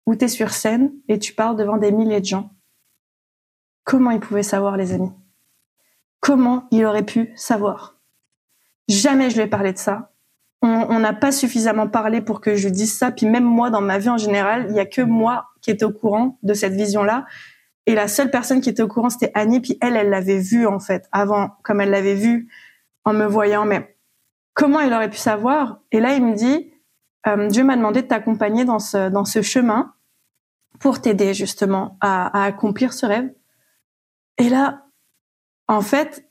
où 0.06 0.17
tu 0.17 0.25
es 0.25 0.29
sur 0.29 0.50
scène 0.50 0.93
et 1.08 1.19
tu 1.19 1.34
parles 1.34 1.56
devant 1.56 1.76
des 1.76 1.93
milliers 1.93 2.20
de 2.20 2.26
gens. 2.26 2.50
Comment 3.84 4.11
il 4.11 4.20
pouvait 4.20 4.43
savoir 4.43 4.76
les 4.76 4.93
amis? 4.93 5.12
Comment 6.20 6.67
il 6.70 6.84
aurait 6.84 7.05
pu 7.05 7.32
savoir? 7.37 7.96
Jamais 8.88 9.31
je 9.31 9.37
lui 9.37 9.43
ai 9.43 9.46
parlé 9.46 9.73
de 9.73 9.79
ça 9.79 10.12
on 10.62 10.99
n'a 10.99 11.12
pas 11.12 11.31
suffisamment 11.31 11.88
parlé 11.88 12.20
pour 12.20 12.40
que 12.40 12.56
je 12.56 12.69
dise 12.69 12.96
ça. 12.96 13.12
Puis 13.12 13.26
même 13.26 13.44
moi, 13.44 13.70
dans 13.70 13.81
ma 13.81 13.99
vie 13.99 14.08
en 14.08 14.19
général, 14.19 14.66
il 14.70 14.76
y 14.76 14.81
a 14.81 14.87
que 14.87 15.02
moi 15.02 15.46
qui 15.60 15.70
était 15.70 15.84
au 15.84 15.93
courant 15.93 16.38
de 16.43 16.55
cette 16.55 16.72
vision-là. 16.72 17.26
Et 17.87 17.94
la 17.94 18.08
seule 18.08 18.31
personne 18.31 18.60
qui 18.60 18.69
était 18.69 18.82
au 18.82 18.88
courant, 18.88 19.08
c'était 19.08 19.31
Annie. 19.34 19.60
Puis 19.60 19.78
elle, 19.81 19.96
elle 19.96 20.10
l'avait 20.10 20.38
vue 20.38 20.66
en 20.66 20.81
fait 20.81 21.08
avant, 21.12 21.50
comme 21.62 21.81
elle 21.81 21.91
l'avait 21.91 22.15
vue 22.15 22.48
en 23.05 23.12
me 23.12 23.24
voyant. 23.24 23.65
Mais 23.65 23.96
comment 24.55 24.81
il 24.81 24.93
aurait 24.93 25.10
pu 25.10 25.17
savoir? 25.17 25.81
Et 25.93 26.00
là, 26.00 26.15
il 26.15 26.24
me 26.24 26.34
dit, 26.34 26.72
euh, 27.27 27.48
Dieu 27.48 27.62
m'a 27.62 27.77
demandé 27.77 28.03
de 28.03 28.08
t'accompagner 28.08 28.65
dans 28.65 28.79
ce 28.79 29.08
dans 29.10 29.24
ce 29.24 29.43
chemin 29.43 29.94
pour 30.81 31.00
t'aider 31.00 31.34
justement 31.34 31.96
à, 32.00 32.43
à 32.43 32.44
accomplir 32.44 32.93
ce 32.93 33.06
rêve. 33.06 33.32
Et 34.38 34.48
là, 34.48 34.86
en 35.69 35.81
fait, 35.81 36.29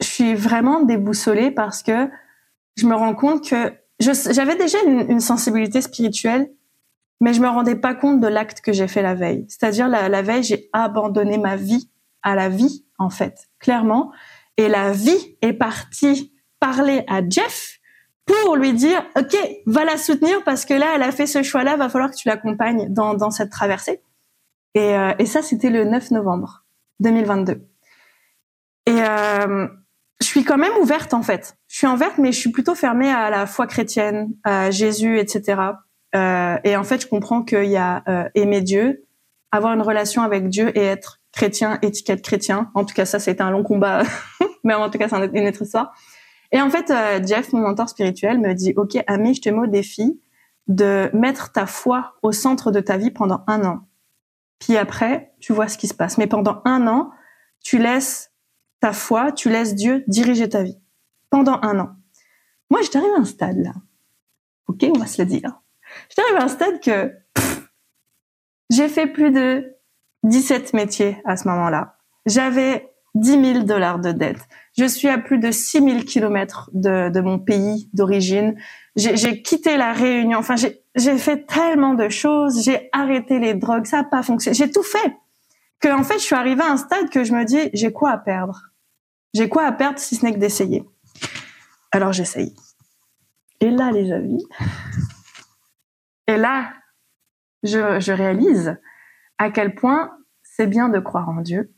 je 0.00 0.06
suis 0.06 0.34
vraiment 0.34 0.82
déboussolée 0.82 1.50
parce 1.50 1.82
que 1.82 2.08
je 2.78 2.86
me 2.86 2.94
rends 2.94 3.14
compte 3.14 3.48
que 3.48 3.72
j'avais 4.00 4.56
déjà 4.56 4.78
une, 4.86 5.20
sensibilité 5.20 5.80
spirituelle, 5.80 6.50
mais 7.20 7.32
je 7.32 7.40
me 7.40 7.48
rendais 7.48 7.74
pas 7.74 7.94
compte 7.94 8.20
de 8.20 8.28
l'acte 8.28 8.60
que 8.60 8.72
j'ai 8.72 8.86
fait 8.86 9.02
la 9.02 9.14
veille. 9.14 9.44
C'est-à-dire 9.48 9.88
la, 9.88 10.08
la 10.08 10.22
veille, 10.22 10.44
j'ai 10.44 10.70
abandonné 10.72 11.36
ma 11.38 11.56
vie 11.56 11.90
à 12.22 12.34
la 12.34 12.48
vie, 12.48 12.84
en 12.98 13.10
fait, 13.10 13.48
clairement. 13.58 14.12
Et 14.56 14.68
la 14.68 14.92
vie 14.92 15.36
est 15.42 15.52
partie 15.52 16.32
parler 16.60 17.04
à 17.08 17.20
Jeff 17.28 17.78
pour 18.26 18.56
lui 18.56 18.72
dire, 18.72 19.04
OK, 19.16 19.36
va 19.66 19.84
la 19.84 19.96
soutenir 19.96 20.44
parce 20.44 20.64
que 20.64 20.74
là, 20.74 20.92
elle 20.94 21.02
a 21.02 21.12
fait 21.12 21.26
ce 21.26 21.42
choix-là, 21.42 21.76
va 21.76 21.88
falloir 21.88 22.10
que 22.10 22.16
tu 22.16 22.28
l'accompagnes 22.28 22.92
dans, 22.92 23.14
dans 23.14 23.30
cette 23.30 23.50
traversée. 23.50 24.02
Et, 24.74 24.94
euh, 24.94 25.14
et 25.18 25.26
ça, 25.26 25.42
c'était 25.42 25.70
le 25.70 25.84
9 25.84 26.10
novembre 26.10 26.64
2022. 27.00 27.66
Et 28.86 29.02
euh, 29.02 29.66
suis 30.38 30.44
quand 30.44 30.58
même 30.58 30.76
ouverte 30.80 31.14
en 31.14 31.22
fait. 31.22 31.56
Je 31.68 31.78
suis 31.78 31.86
ouverte, 31.86 32.18
mais 32.18 32.32
je 32.32 32.38
suis 32.38 32.50
plutôt 32.50 32.74
fermée 32.74 33.10
à 33.10 33.30
la 33.30 33.46
foi 33.46 33.66
chrétienne, 33.66 34.34
à 34.44 34.70
Jésus, 34.70 35.18
etc. 35.18 35.60
Euh, 36.14 36.56
et 36.64 36.76
en 36.76 36.84
fait, 36.84 37.02
je 37.02 37.06
comprends 37.06 37.42
qu'il 37.42 37.66
y 37.66 37.76
a 37.76 38.02
euh, 38.08 38.28
aimer 38.34 38.60
Dieu, 38.60 39.04
avoir 39.52 39.72
une 39.74 39.82
relation 39.82 40.22
avec 40.22 40.48
Dieu 40.48 40.76
et 40.76 40.84
être 40.84 41.20
chrétien, 41.32 41.78
étiquette 41.82 42.22
chrétien. 42.22 42.70
En 42.74 42.84
tout 42.84 42.94
cas, 42.94 43.04
ça, 43.04 43.18
c'était 43.18 43.42
un 43.42 43.50
long 43.50 43.62
combat, 43.62 44.02
mais 44.64 44.74
en 44.74 44.88
tout 44.90 44.98
cas, 44.98 45.08
c'est 45.08 45.16
une 45.16 45.48
autre 45.48 45.62
histoire. 45.62 45.92
Et 46.52 46.60
en 46.60 46.70
fait, 46.70 46.90
euh, 46.90 47.20
Jeff, 47.24 47.52
mon 47.52 47.60
mentor 47.60 47.88
spirituel, 47.88 48.38
me 48.38 48.54
dit, 48.54 48.72
OK, 48.76 48.96
Ami, 49.06 49.34
je 49.34 49.42
te 49.42 49.48
mets 49.50 49.60
au 49.60 49.66
défi 49.66 50.20
de 50.66 51.10
mettre 51.12 51.52
ta 51.52 51.66
foi 51.66 52.14
au 52.22 52.32
centre 52.32 52.70
de 52.70 52.80
ta 52.80 52.96
vie 52.96 53.10
pendant 53.10 53.42
un 53.46 53.64
an. 53.64 53.80
Puis 54.58 54.76
après, 54.76 55.32
tu 55.40 55.52
vois 55.52 55.68
ce 55.68 55.78
qui 55.78 55.88
se 55.88 55.94
passe. 55.94 56.18
Mais 56.18 56.26
pendant 56.26 56.62
un 56.64 56.86
an, 56.86 57.10
tu 57.62 57.78
laisses 57.78 58.32
ta 58.80 58.92
foi, 58.92 59.32
tu 59.32 59.48
laisses 59.48 59.74
Dieu 59.74 60.04
diriger 60.06 60.48
ta 60.48 60.62
vie 60.62 60.78
pendant 61.30 61.58
un 61.62 61.78
an. 61.78 61.90
Moi, 62.70 62.82
je 62.82 62.90
t'arrive 62.90 63.12
à 63.16 63.20
un 63.20 63.24
stade 63.24 63.58
là. 63.58 63.72
Ok, 64.66 64.84
on 64.94 64.98
va 64.98 65.06
se 65.06 65.20
le 65.20 65.26
dire. 65.26 65.60
Je 66.10 66.16
t'arrive 66.16 66.36
à 66.36 66.44
un 66.44 66.48
stade 66.48 66.80
que 66.80 67.12
j'ai 68.70 68.88
fait 68.88 69.06
plus 69.06 69.30
de 69.30 69.74
17 70.24 70.74
métiers 70.74 71.20
à 71.24 71.36
ce 71.36 71.48
moment-là. 71.48 71.96
J'avais 72.26 72.92
10 73.14 73.52
000 73.52 73.64
dollars 73.64 73.98
de 73.98 74.12
dette. 74.12 74.40
Je 74.76 74.84
suis 74.84 75.08
à 75.08 75.18
plus 75.18 75.38
de 75.38 75.50
6 75.50 75.82
000 75.82 76.00
kilomètres 76.00 76.70
de, 76.72 77.08
de 77.08 77.20
mon 77.20 77.38
pays 77.38 77.88
d'origine. 77.94 78.56
J'ai 78.96 79.42
quitté 79.42 79.76
la 79.76 79.92
Réunion. 79.92 80.38
Enfin, 80.38 80.56
j'ai 80.56 81.18
fait 81.18 81.46
tellement 81.46 81.94
de 81.94 82.08
choses. 82.08 82.62
J'ai 82.62 82.88
arrêté 82.92 83.38
les 83.38 83.54
drogues. 83.54 83.86
Ça 83.86 83.98
n'a 83.98 84.04
pas 84.04 84.22
fonctionné. 84.22 84.54
J'ai 84.54 84.70
tout 84.70 84.82
fait. 84.82 85.16
Que 85.80 85.88
en 85.88 86.02
fait, 86.02 86.14
je 86.14 86.24
suis 86.24 86.34
arrivée 86.34 86.62
à 86.62 86.72
un 86.72 86.76
stade 86.76 87.10
que 87.10 87.24
je 87.24 87.32
me 87.32 87.44
dis, 87.44 87.70
j'ai 87.72 87.92
quoi 87.92 88.10
à 88.10 88.18
perdre? 88.18 88.70
J'ai 89.34 89.48
quoi 89.48 89.64
à 89.64 89.72
perdre 89.72 89.98
si 89.98 90.16
ce 90.16 90.24
n'est 90.24 90.32
que 90.32 90.38
d'essayer? 90.38 90.84
Alors 91.92 92.12
j'essaye. 92.12 92.54
Et 93.60 93.70
là, 93.70 93.90
les 93.90 94.12
amis, 94.12 94.46
et 96.28 96.36
là, 96.36 96.74
je, 97.62 98.12
réalise 98.12 98.76
à 99.38 99.50
quel 99.50 99.74
point 99.74 100.12
c'est 100.42 100.66
bien 100.66 100.88
de 100.88 101.00
croire 101.00 101.28
en 101.28 101.40
Dieu, 101.40 101.72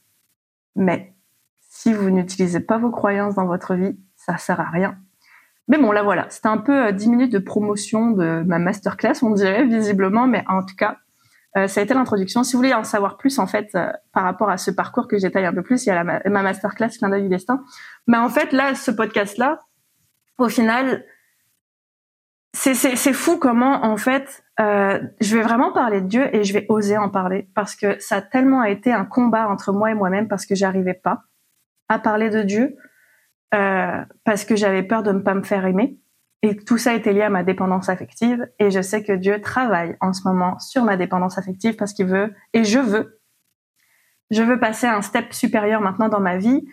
mais 0.74 1.14
si 1.60 1.92
vous 1.92 2.10
n'utilisez 2.10 2.60
pas 2.60 2.76
vos 2.76 2.90
croyances 2.90 3.36
dans 3.36 3.46
votre 3.46 3.74
vie, 3.74 3.98
ça 4.16 4.36
sert 4.36 4.60
à 4.60 4.68
rien. 4.68 4.98
Mais 5.68 5.78
bon, 5.78 5.92
là 5.92 6.02
voilà, 6.02 6.28
c'était 6.30 6.48
un 6.48 6.58
peu 6.58 6.92
10 6.92 7.06
euh, 7.06 7.10
minutes 7.10 7.32
de 7.32 7.38
promotion 7.38 8.10
de 8.10 8.42
ma 8.44 8.58
masterclass, 8.58 9.22
on 9.22 9.30
dirait 9.30 9.64
visiblement, 9.64 10.26
mais 10.26 10.44
en 10.48 10.64
tout 10.64 10.74
cas, 10.74 10.98
euh, 11.56 11.66
ça 11.66 11.80
a 11.80 11.84
été 11.84 11.94
l'introduction. 11.94 12.44
Si 12.44 12.52
vous 12.52 12.58
voulez 12.58 12.74
en 12.74 12.84
savoir 12.84 13.16
plus, 13.16 13.38
en 13.38 13.46
fait, 13.46 13.70
euh, 13.74 13.90
par 14.12 14.22
rapport 14.22 14.50
à 14.50 14.56
ce 14.56 14.70
parcours 14.70 15.08
que 15.08 15.18
j'étaille 15.18 15.46
un 15.46 15.52
peu 15.52 15.62
plus, 15.62 15.84
il 15.84 15.88
y 15.88 15.92
a 15.92 16.04
ma 16.04 16.42
masterclass 16.42 16.90
Clin 16.98 17.08
d'œil 17.08 17.22
du 17.22 17.28
destin. 17.28 17.64
Mais 18.06 18.18
en 18.18 18.28
fait, 18.28 18.52
là, 18.52 18.74
ce 18.74 18.90
podcast-là, 18.90 19.60
au 20.38 20.48
final, 20.48 21.04
c'est 22.52 23.12
fou 23.12 23.38
comment, 23.38 23.84
en 23.84 23.96
fait, 23.96 24.42
euh, 24.60 25.00
je 25.20 25.36
vais 25.36 25.42
vraiment 25.42 25.72
parler 25.72 26.00
de 26.00 26.06
Dieu 26.06 26.34
et 26.34 26.44
je 26.44 26.52
vais 26.52 26.66
oser 26.68 26.98
en 26.98 27.08
parler 27.08 27.48
parce 27.54 27.76
que 27.76 27.98
ça 28.00 28.16
a 28.16 28.22
tellement 28.22 28.64
été 28.64 28.92
un 28.92 29.04
combat 29.04 29.48
entre 29.48 29.72
moi 29.72 29.90
et 29.90 29.94
moi-même 29.94 30.28
parce 30.28 30.46
que 30.46 30.54
j'arrivais 30.54 30.94
pas 30.94 31.22
à 31.88 31.98
parler 31.98 32.28
de 32.28 32.42
Dieu 32.42 32.76
euh, 33.54 34.04
parce 34.24 34.44
que 34.44 34.56
j'avais 34.56 34.82
peur 34.82 35.02
de 35.02 35.12
ne 35.12 35.20
pas 35.20 35.34
me 35.34 35.42
faire 35.42 35.64
aimer. 35.64 35.99
Et 36.42 36.56
tout 36.56 36.78
ça 36.78 36.94
était 36.94 37.12
lié 37.12 37.22
à 37.22 37.30
ma 37.30 37.42
dépendance 37.42 37.88
affective. 37.88 38.48
Et 38.58 38.70
je 38.70 38.80
sais 38.80 39.02
que 39.02 39.12
Dieu 39.12 39.40
travaille 39.40 39.96
en 40.00 40.12
ce 40.12 40.22
moment 40.26 40.58
sur 40.58 40.84
ma 40.84 40.96
dépendance 40.96 41.36
affective 41.36 41.76
parce 41.76 41.92
qu'il 41.92 42.06
veut, 42.06 42.32
et 42.54 42.64
je 42.64 42.78
veux, 42.78 43.20
je 44.30 44.42
veux 44.42 44.58
passer 44.58 44.86
un 44.86 45.02
step 45.02 45.34
supérieur 45.34 45.80
maintenant 45.80 46.08
dans 46.08 46.20
ma 46.20 46.38
vie. 46.38 46.64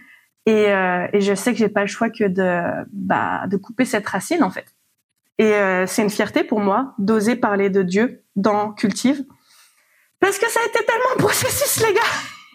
Et, 0.45 0.71
euh, 0.71 1.07
et 1.11 1.19
je 1.19 1.33
sais 1.33 1.51
que 1.51 1.57
j'ai 1.57 1.67
pas 1.67 1.81
le 1.81 1.87
choix 1.87 2.09
que 2.09 2.23
de, 2.23 2.85
bah, 2.93 3.47
de 3.47 3.57
couper 3.57 3.83
cette 3.83 4.07
racine 4.07 4.43
en 4.43 4.49
fait. 4.49 4.73
Et 5.37 5.53
euh, 5.53 5.85
c'est 5.85 6.01
une 6.01 6.09
fierté 6.09 6.43
pour 6.43 6.61
moi 6.61 6.95
d'oser 6.97 7.35
parler 7.35 7.69
de 7.69 7.83
Dieu 7.83 8.23
dans 8.35 8.71
Cultive. 8.71 9.25
Parce 10.19 10.39
que 10.39 10.49
ça 10.49 10.61
a 10.63 10.67
été 10.67 10.85
tellement 10.85 11.09
un 11.15 11.19
processus, 11.19 11.85
les 11.85 11.93
gars 11.93 12.01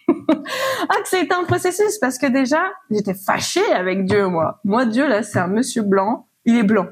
ah, 0.88 1.00
que 1.00 1.08
c'était 1.08 1.34
un 1.34 1.44
processus 1.44 1.98
parce 1.98 2.18
que 2.18 2.26
déjà, 2.26 2.72
j'étais 2.90 3.14
fâchée 3.14 3.72
avec 3.72 4.04
Dieu, 4.04 4.26
moi. 4.26 4.60
Moi, 4.64 4.84
Dieu, 4.84 5.06
là, 5.06 5.22
c'est 5.22 5.38
un 5.38 5.46
monsieur 5.46 5.82
blanc. 5.82 6.26
Il 6.44 6.56
est 6.56 6.64
blanc. 6.64 6.88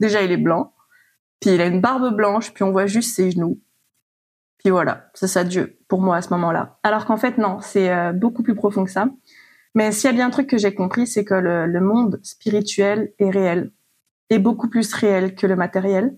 Déjà, 0.00 0.22
il 0.22 0.32
est 0.32 0.36
blanc. 0.36 0.74
Puis 1.40 1.50
il 1.50 1.60
a 1.60 1.66
une 1.66 1.80
barbe 1.80 2.14
blanche, 2.14 2.52
puis 2.52 2.64
on 2.64 2.72
voit 2.72 2.86
juste 2.86 3.14
ses 3.14 3.30
genoux. 3.30 3.60
Puis 4.58 4.70
voilà, 4.70 5.10
c'est 5.12 5.26
ça 5.26 5.44
Dieu 5.44 5.78
pour 5.88 6.00
moi 6.00 6.16
à 6.16 6.22
ce 6.22 6.30
moment-là. 6.30 6.78
Alors 6.82 7.04
qu'en 7.04 7.18
fait, 7.18 7.36
non, 7.36 7.58
c'est 7.60 7.90
euh, 7.92 8.12
beaucoup 8.12 8.42
plus 8.42 8.54
profond 8.54 8.84
que 8.84 8.90
ça. 8.90 9.08
Mais 9.74 9.92
s'il 9.92 10.08
y 10.08 10.12
a 10.12 10.16
bien 10.16 10.28
un 10.28 10.30
truc 10.30 10.48
que 10.48 10.56
j'ai 10.56 10.74
compris, 10.74 11.06
c'est 11.06 11.24
que 11.24 11.34
le, 11.34 11.80
monde 11.80 12.20
spirituel 12.22 13.12
est 13.18 13.30
réel, 13.30 13.72
est 14.30 14.38
beaucoup 14.38 14.68
plus 14.68 14.94
réel 14.94 15.34
que 15.34 15.46
le 15.46 15.56
matériel. 15.56 16.16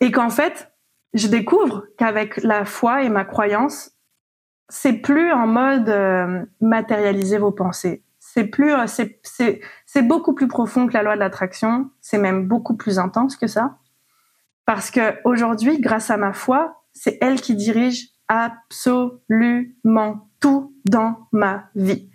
Et 0.00 0.10
qu'en 0.10 0.30
fait, 0.30 0.72
je 1.12 1.28
découvre 1.28 1.86
qu'avec 1.98 2.42
la 2.42 2.64
foi 2.64 3.02
et 3.02 3.08
ma 3.08 3.24
croyance, 3.24 3.90
c'est 4.68 4.94
plus 4.94 5.32
en 5.32 5.46
mode 5.46 5.88
euh, 5.88 6.44
matérialiser 6.60 7.38
vos 7.38 7.52
pensées. 7.52 8.04
C'est 8.20 8.44
plus, 8.44 8.72
euh, 8.72 8.86
c'est, 8.86 9.60
c'est, 9.94 10.02
beaucoup 10.02 10.34
plus 10.34 10.48
profond 10.48 10.86
que 10.86 10.94
la 10.94 11.02
loi 11.02 11.14
de 11.14 11.20
l'attraction. 11.20 11.90
C'est 12.00 12.18
même 12.18 12.46
beaucoup 12.46 12.76
plus 12.76 12.98
intense 12.98 13.36
que 13.36 13.46
ça. 13.46 13.78
Parce 14.66 14.90
que 14.90 15.14
aujourd'hui, 15.24 15.80
grâce 15.80 16.10
à 16.10 16.16
ma 16.16 16.32
foi, 16.32 16.84
c'est 16.92 17.18
elle 17.20 17.40
qui 17.40 17.54
dirige 17.54 18.08
absolument 18.28 20.28
tout 20.40 20.74
dans 20.84 21.28
ma 21.32 21.64
vie. 21.74 22.10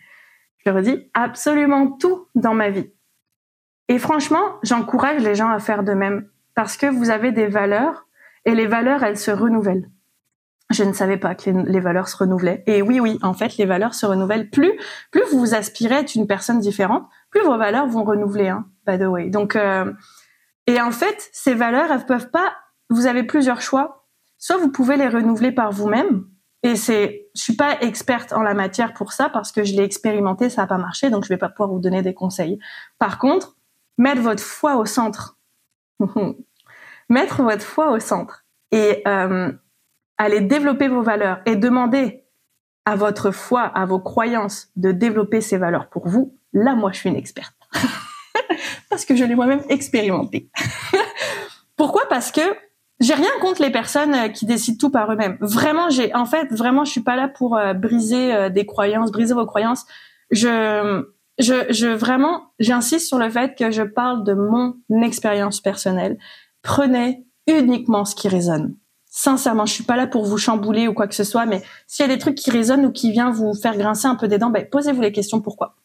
Je 0.66 0.72
redis, 0.72 1.10
absolument 1.14 1.92
tout 1.92 2.28
dans 2.36 2.54
ma 2.54 2.70
vie. 2.70 2.92
Et 3.88 3.98
franchement, 3.98 4.58
j'encourage 4.64 5.24
les 5.24 5.36
gens 5.36 5.50
à 5.50 5.60
faire 5.60 5.84
de 5.84 5.94
même 5.94 6.28
parce 6.56 6.78
que 6.78 6.86
vous 6.86 7.10
avez 7.10 7.32
des 7.32 7.48
valeurs 7.48 8.08
et 8.46 8.56
les 8.56 8.68
valeurs, 8.68 9.04
elles 9.04 9.18
se 9.18 9.32
renouvellent 9.32 9.90
je 10.70 10.84
ne 10.84 10.94
savais 10.94 11.18
pas 11.18 11.36
que 11.36 11.50
les, 11.50 11.80
valeurs 11.80 12.08
se 12.08 12.18
renouvelaient. 12.18 12.64
Et 12.68 12.82
oui, 12.82 13.00
oui, 13.00 13.18
en 13.24 13.34
fait, 13.34 13.58
les 13.58 13.66
valeurs 13.66 13.96
se 13.96 14.06
renouvellent. 14.06 14.50
Plus, 14.50 14.72
plus 15.12 15.24
vous 15.32 15.56
aspirez 15.56 15.96
à 15.96 16.00
être 16.02 16.16
une 16.16 16.28
personne 16.28 16.60
différente, 16.60 17.08
plus 17.30 17.42
vos 17.42 17.58
valeurs 17.58 17.88
vont 17.88 18.04
renouveler, 18.04 18.50
hein, 18.50 18.66
by 18.88 18.98
the 18.98 19.04
way. 19.04 19.30
Donc, 19.30 19.56
euh, 19.56 19.92
et 20.68 20.80
en 20.82 20.92
fait, 20.92 21.30
ces 21.32 21.54
valeurs, 21.54 21.92
elles 21.92 22.06
peuvent 22.06 22.30
pas. 22.30 22.54
Vous 22.90 23.08
avez 23.08 23.24
plusieurs 23.24 23.62
choix. 23.62 24.08
Soit 24.38 24.58
vous 24.58 24.72
pouvez 24.72 24.98
les 24.98 25.08
renouveler 25.08 25.52
par 25.52 25.72
vous-même. 25.72 26.26
Et 26.64 26.76
c'est, 26.76 27.30
je 27.36 27.42
suis 27.42 27.56
pas 27.56 27.80
experte 27.82 28.34
en 28.34 28.42
la 28.42 28.54
matière 28.54 28.94
pour 28.94 29.14
ça 29.14 29.30
parce 29.30 29.52
que 29.52 29.64
je 29.64 29.74
l'ai 29.74 29.84
expérimenté, 29.84 30.50
ça 30.50 30.64
n'a 30.64 30.68
pas 30.68 30.78
marché, 30.78 31.10
donc 31.10 31.24
je 31.24 31.30
vais 31.30 31.38
pas 31.38 31.50
pouvoir 31.50 31.70
vous 31.70 31.80
donner 31.80 32.02
des 32.02 32.14
conseils. 32.14 32.60
Par 32.98 33.18
contre, 33.18 33.56
mettre 33.98 34.22
votre 34.22 34.44
foi 34.44 34.76
au 34.76 34.86
centre. 34.86 35.38
mettre 37.10 37.44
votre 37.44 37.64
foi 37.64 37.92
au 37.92 38.00
centre. 38.00 38.46
Et 38.72 39.02
euh, 39.08 39.52
allez 40.18 40.42
développer 40.42 40.88
vos 40.88 41.02
valeurs 41.02 41.42
et 41.46 41.56
demander 41.56 42.26
à 42.86 42.96
votre 42.96 43.32
foi, 43.32 43.62
à 43.62 43.86
vos 43.86 44.00
croyances 44.00 44.70
de 44.76 44.92
développer 44.92 45.42
ces 45.42 45.58
valeurs 45.58 45.90
pour 45.90 46.08
vous, 46.08 46.39
là, 46.54 46.76
moi, 46.76 46.92
je 46.92 47.00
suis 47.00 47.10
une 47.10 47.16
experte. 47.16 47.56
Parce 48.90 49.06
que 49.06 49.16
je 49.16 49.24
l'ai 49.24 49.36
moi-même 49.36 49.64
expérimenté. 49.70 50.50
Pourquoi? 51.76 52.04
Parce 52.10 52.32
que 52.32 52.42
j'ai 53.00 53.14
rien 53.14 53.30
contre 53.40 53.62
les 53.62 53.70
personnes 53.70 54.14
euh, 54.14 54.28
qui 54.30 54.46
décident 54.46 54.78
tout 54.78 54.90
par 54.90 55.12
eux-mêmes. 55.12 55.38
Vraiment, 55.40 55.90
j'ai, 55.90 56.14
en 56.14 56.26
fait, 56.26 56.48
vraiment, 56.52 56.84
je 56.84 56.92
suis 56.92 57.04
pas 57.04 57.16
là 57.16 57.28
pour 57.28 57.56
euh, 57.56 57.74
briser 57.74 58.34
euh, 58.34 58.50
des 58.50 58.66
croyances, 58.66 59.12
briser 59.12 59.34
vos 59.34 59.46
croyances. 59.46 59.86
Je, 60.32 61.04
je, 61.40 61.72
je 61.72 61.88
vraiment, 61.88 62.52
j'insiste 62.60 63.08
sur 63.08 63.18
le 63.18 63.30
fait 63.30 63.58
que 63.58 63.72
je 63.72 63.84
parle 63.84 64.24
de 64.26 64.34
mon 64.34 64.76
expérience 65.02 65.62
personnelle. 65.62 66.18
Prenez 66.62 67.26
uniquement 67.48 68.06
ce 68.06 68.16
qui 68.16 68.28
résonne. 68.28 68.76
Sincèrement, 69.06 69.66
je 69.66 69.74
suis 69.74 69.84
pas 69.84 69.96
là 69.96 70.06
pour 70.06 70.26
vous 70.26 70.38
chambouler 70.38 70.88
ou 70.88 70.94
quoi 70.94 71.08
que 71.08 71.16
ce 71.16 71.24
soit, 71.24 71.46
mais 71.46 71.64
s'il 71.88 72.06
y 72.06 72.12
a 72.12 72.14
des 72.14 72.20
trucs 72.20 72.36
qui 72.36 72.52
résonnent 72.52 72.86
ou 72.86 72.92
qui 72.92 73.12
viennent 73.12 73.32
vous 73.32 73.54
faire 73.54 73.76
grincer 73.76 74.08
un 74.08 74.16
peu 74.16 74.28
des 74.28 74.38
dents, 74.38 74.52
ben, 74.52 74.68
posez-vous 74.70 75.02
les 75.02 75.12
questions 75.12 75.42
pourquoi? 75.42 75.76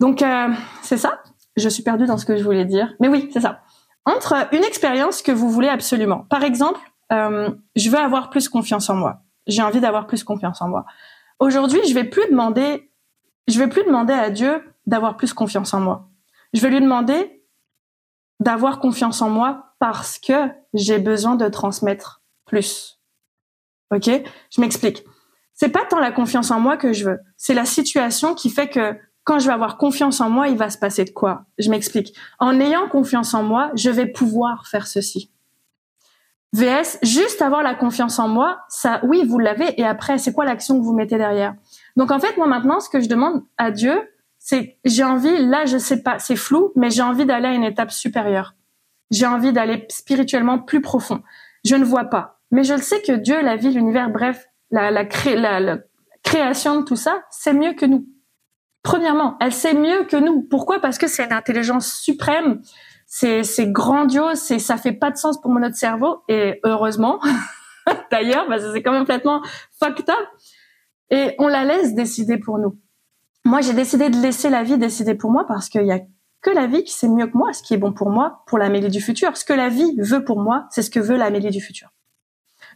Donc 0.00 0.22
euh, 0.22 0.48
c'est 0.82 0.96
ça. 0.96 1.22
Je 1.56 1.68
suis 1.68 1.82
perdue 1.82 2.06
dans 2.06 2.18
ce 2.18 2.26
que 2.26 2.36
je 2.36 2.44
voulais 2.44 2.64
dire, 2.64 2.94
mais 3.00 3.08
oui, 3.08 3.30
c'est 3.32 3.40
ça. 3.40 3.62
Entre 4.04 4.34
une 4.52 4.62
expérience 4.62 5.22
que 5.22 5.32
vous 5.32 5.50
voulez 5.50 5.68
absolument. 5.68 6.26
Par 6.28 6.44
exemple, 6.44 6.80
euh, 7.12 7.50
je 7.74 7.90
veux 7.90 7.98
avoir 7.98 8.30
plus 8.30 8.48
confiance 8.48 8.90
en 8.90 8.94
moi. 8.94 9.22
J'ai 9.46 9.62
envie 9.62 9.80
d'avoir 9.80 10.06
plus 10.06 10.22
confiance 10.22 10.60
en 10.60 10.68
moi. 10.68 10.84
Aujourd'hui, 11.38 11.80
je 11.88 11.94
vais 11.94 12.04
plus 12.04 12.28
demander, 12.30 12.90
je 13.48 13.58
vais 13.58 13.68
plus 13.68 13.84
demander 13.84 14.12
à 14.12 14.30
Dieu 14.30 14.62
d'avoir 14.86 15.16
plus 15.16 15.32
confiance 15.32 15.72
en 15.74 15.80
moi. 15.80 16.08
Je 16.52 16.60
vais 16.60 16.70
lui 16.70 16.80
demander 16.80 17.42
d'avoir 18.40 18.80
confiance 18.80 19.22
en 19.22 19.30
moi 19.30 19.74
parce 19.78 20.18
que 20.18 20.50
j'ai 20.74 20.98
besoin 20.98 21.36
de 21.36 21.48
transmettre 21.48 22.22
plus. 22.44 23.00
Ok? 23.94 24.08
Je 24.50 24.60
m'explique. 24.60 25.04
C'est 25.54 25.70
pas 25.70 25.84
tant 25.84 26.00
la 26.00 26.12
confiance 26.12 26.50
en 26.50 26.60
moi 26.60 26.76
que 26.76 26.92
je 26.92 27.08
veux. 27.08 27.18
C'est 27.36 27.54
la 27.54 27.64
situation 27.64 28.34
qui 28.34 28.50
fait 28.50 28.68
que 28.68 28.98
quand 29.26 29.38
je 29.38 29.46
vais 29.46 29.52
avoir 29.52 29.76
confiance 29.76 30.22
en 30.22 30.30
moi, 30.30 30.48
il 30.48 30.56
va 30.56 30.70
se 30.70 30.78
passer 30.78 31.04
de 31.04 31.10
quoi? 31.10 31.44
Je 31.58 31.68
m'explique. 31.68 32.14
En 32.38 32.58
ayant 32.60 32.88
confiance 32.88 33.34
en 33.34 33.42
moi, 33.42 33.70
je 33.74 33.90
vais 33.90 34.06
pouvoir 34.06 34.66
faire 34.66 34.86
ceci. 34.86 35.30
VS, 36.54 36.98
juste 37.02 37.42
avoir 37.42 37.62
la 37.62 37.74
confiance 37.74 38.18
en 38.18 38.28
moi, 38.28 38.60
ça, 38.70 39.00
oui, 39.02 39.26
vous 39.26 39.38
l'avez. 39.38 39.78
Et 39.78 39.84
après, 39.84 40.16
c'est 40.16 40.32
quoi 40.32 40.46
l'action 40.46 40.78
que 40.78 40.84
vous 40.84 40.94
mettez 40.94 41.18
derrière? 41.18 41.54
Donc 41.96 42.10
en 42.10 42.18
fait, 42.18 42.38
moi 42.38 42.46
maintenant, 42.46 42.80
ce 42.80 42.88
que 42.88 43.00
je 43.00 43.08
demande 43.08 43.42
à 43.58 43.70
Dieu, 43.70 44.00
c'est 44.38 44.78
j'ai 44.86 45.04
envie. 45.04 45.44
Là, 45.44 45.66
je 45.66 45.76
sais 45.76 46.02
pas, 46.02 46.18
c'est 46.18 46.36
flou, 46.36 46.72
mais 46.74 46.88
j'ai 46.88 47.02
envie 47.02 47.26
d'aller 47.26 47.48
à 47.48 47.52
une 47.52 47.64
étape 47.64 47.90
supérieure. 47.90 48.54
J'ai 49.10 49.26
envie 49.26 49.52
d'aller 49.52 49.84
spirituellement 49.90 50.58
plus 50.58 50.80
profond. 50.80 51.22
Je 51.64 51.74
ne 51.74 51.84
vois 51.84 52.04
pas 52.04 52.36
mais 52.50 52.64
je 52.64 52.74
le 52.74 52.80
sais 52.80 53.02
que 53.02 53.12
Dieu, 53.12 53.42
la 53.42 53.56
vie, 53.56 53.70
l'univers, 53.70 54.10
bref, 54.10 54.48
la, 54.70 54.90
la, 54.90 55.04
la, 55.60 55.78
création 56.22 56.80
de 56.80 56.84
tout 56.84 56.96
ça, 56.96 57.22
c'est 57.30 57.52
mieux 57.52 57.74
que 57.74 57.86
nous. 57.86 58.06
Premièrement, 58.86 59.36
elle 59.40 59.52
sait 59.52 59.74
mieux 59.74 60.04
que 60.04 60.16
nous. 60.16 60.42
Pourquoi? 60.42 60.80
Parce 60.80 60.96
que 60.96 61.08
c'est 61.08 61.24
une 61.24 61.32
intelligence 61.32 61.92
suprême, 61.92 62.62
c'est 63.06 63.42
grandiose, 63.72 64.38
c'est 64.38 64.60
ça 64.60 64.76
fait 64.76 64.92
pas 64.92 65.10
de 65.10 65.16
sens 65.16 65.40
pour 65.40 65.50
notre 65.50 65.74
cerveau 65.74 66.22
et 66.28 66.60
heureusement. 66.62 67.18
D'ailleurs, 68.12 68.46
parce 68.46 68.62
que 68.62 68.72
c'est 68.72 68.84
quand 68.84 68.92
même 68.92 69.00
complètement 69.00 69.42
fucked. 69.82 70.08
Et 71.10 71.34
on 71.40 71.48
la 71.48 71.64
laisse 71.64 71.96
décider 71.96 72.38
pour 72.38 72.58
nous. 72.58 72.78
Moi, 73.44 73.60
j'ai 73.60 73.72
décidé 73.72 74.08
de 74.08 74.18
laisser 74.18 74.50
la 74.50 74.62
vie 74.62 74.78
décider 74.78 75.16
pour 75.16 75.32
moi 75.32 75.44
parce 75.48 75.68
qu'il 75.68 75.84
y 75.84 75.90
a 75.90 75.98
que 76.40 76.50
la 76.50 76.68
vie 76.68 76.84
qui 76.84 76.92
sait 76.92 77.08
mieux 77.08 77.26
que 77.26 77.36
moi 77.36 77.52
ce 77.52 77.64
qui 77.64 77.74
est 77.74 77.78
bon 77.78 77.92
pour 77.92 78.10
moi, 78.10 78.44
pour 78.46 78.56
l'Amélie 78.56 78.88
du 78.88 79.00
futur. 79.00 79.36
Ce 79.36 79.44
que 79.44 79.52
la 79.52 79.68
vie 79.68 79.96
veut 79.98 80.24
pour 80.24 80.38
moi, 80.38 80.68
c'est 80.70 80.82
ce 80.82 80.90
que 80.90 81.00
veut 81.00 81.16
l'Amélie 81.16 81.50
du 81.50 81.60
futur. 81.60 81.88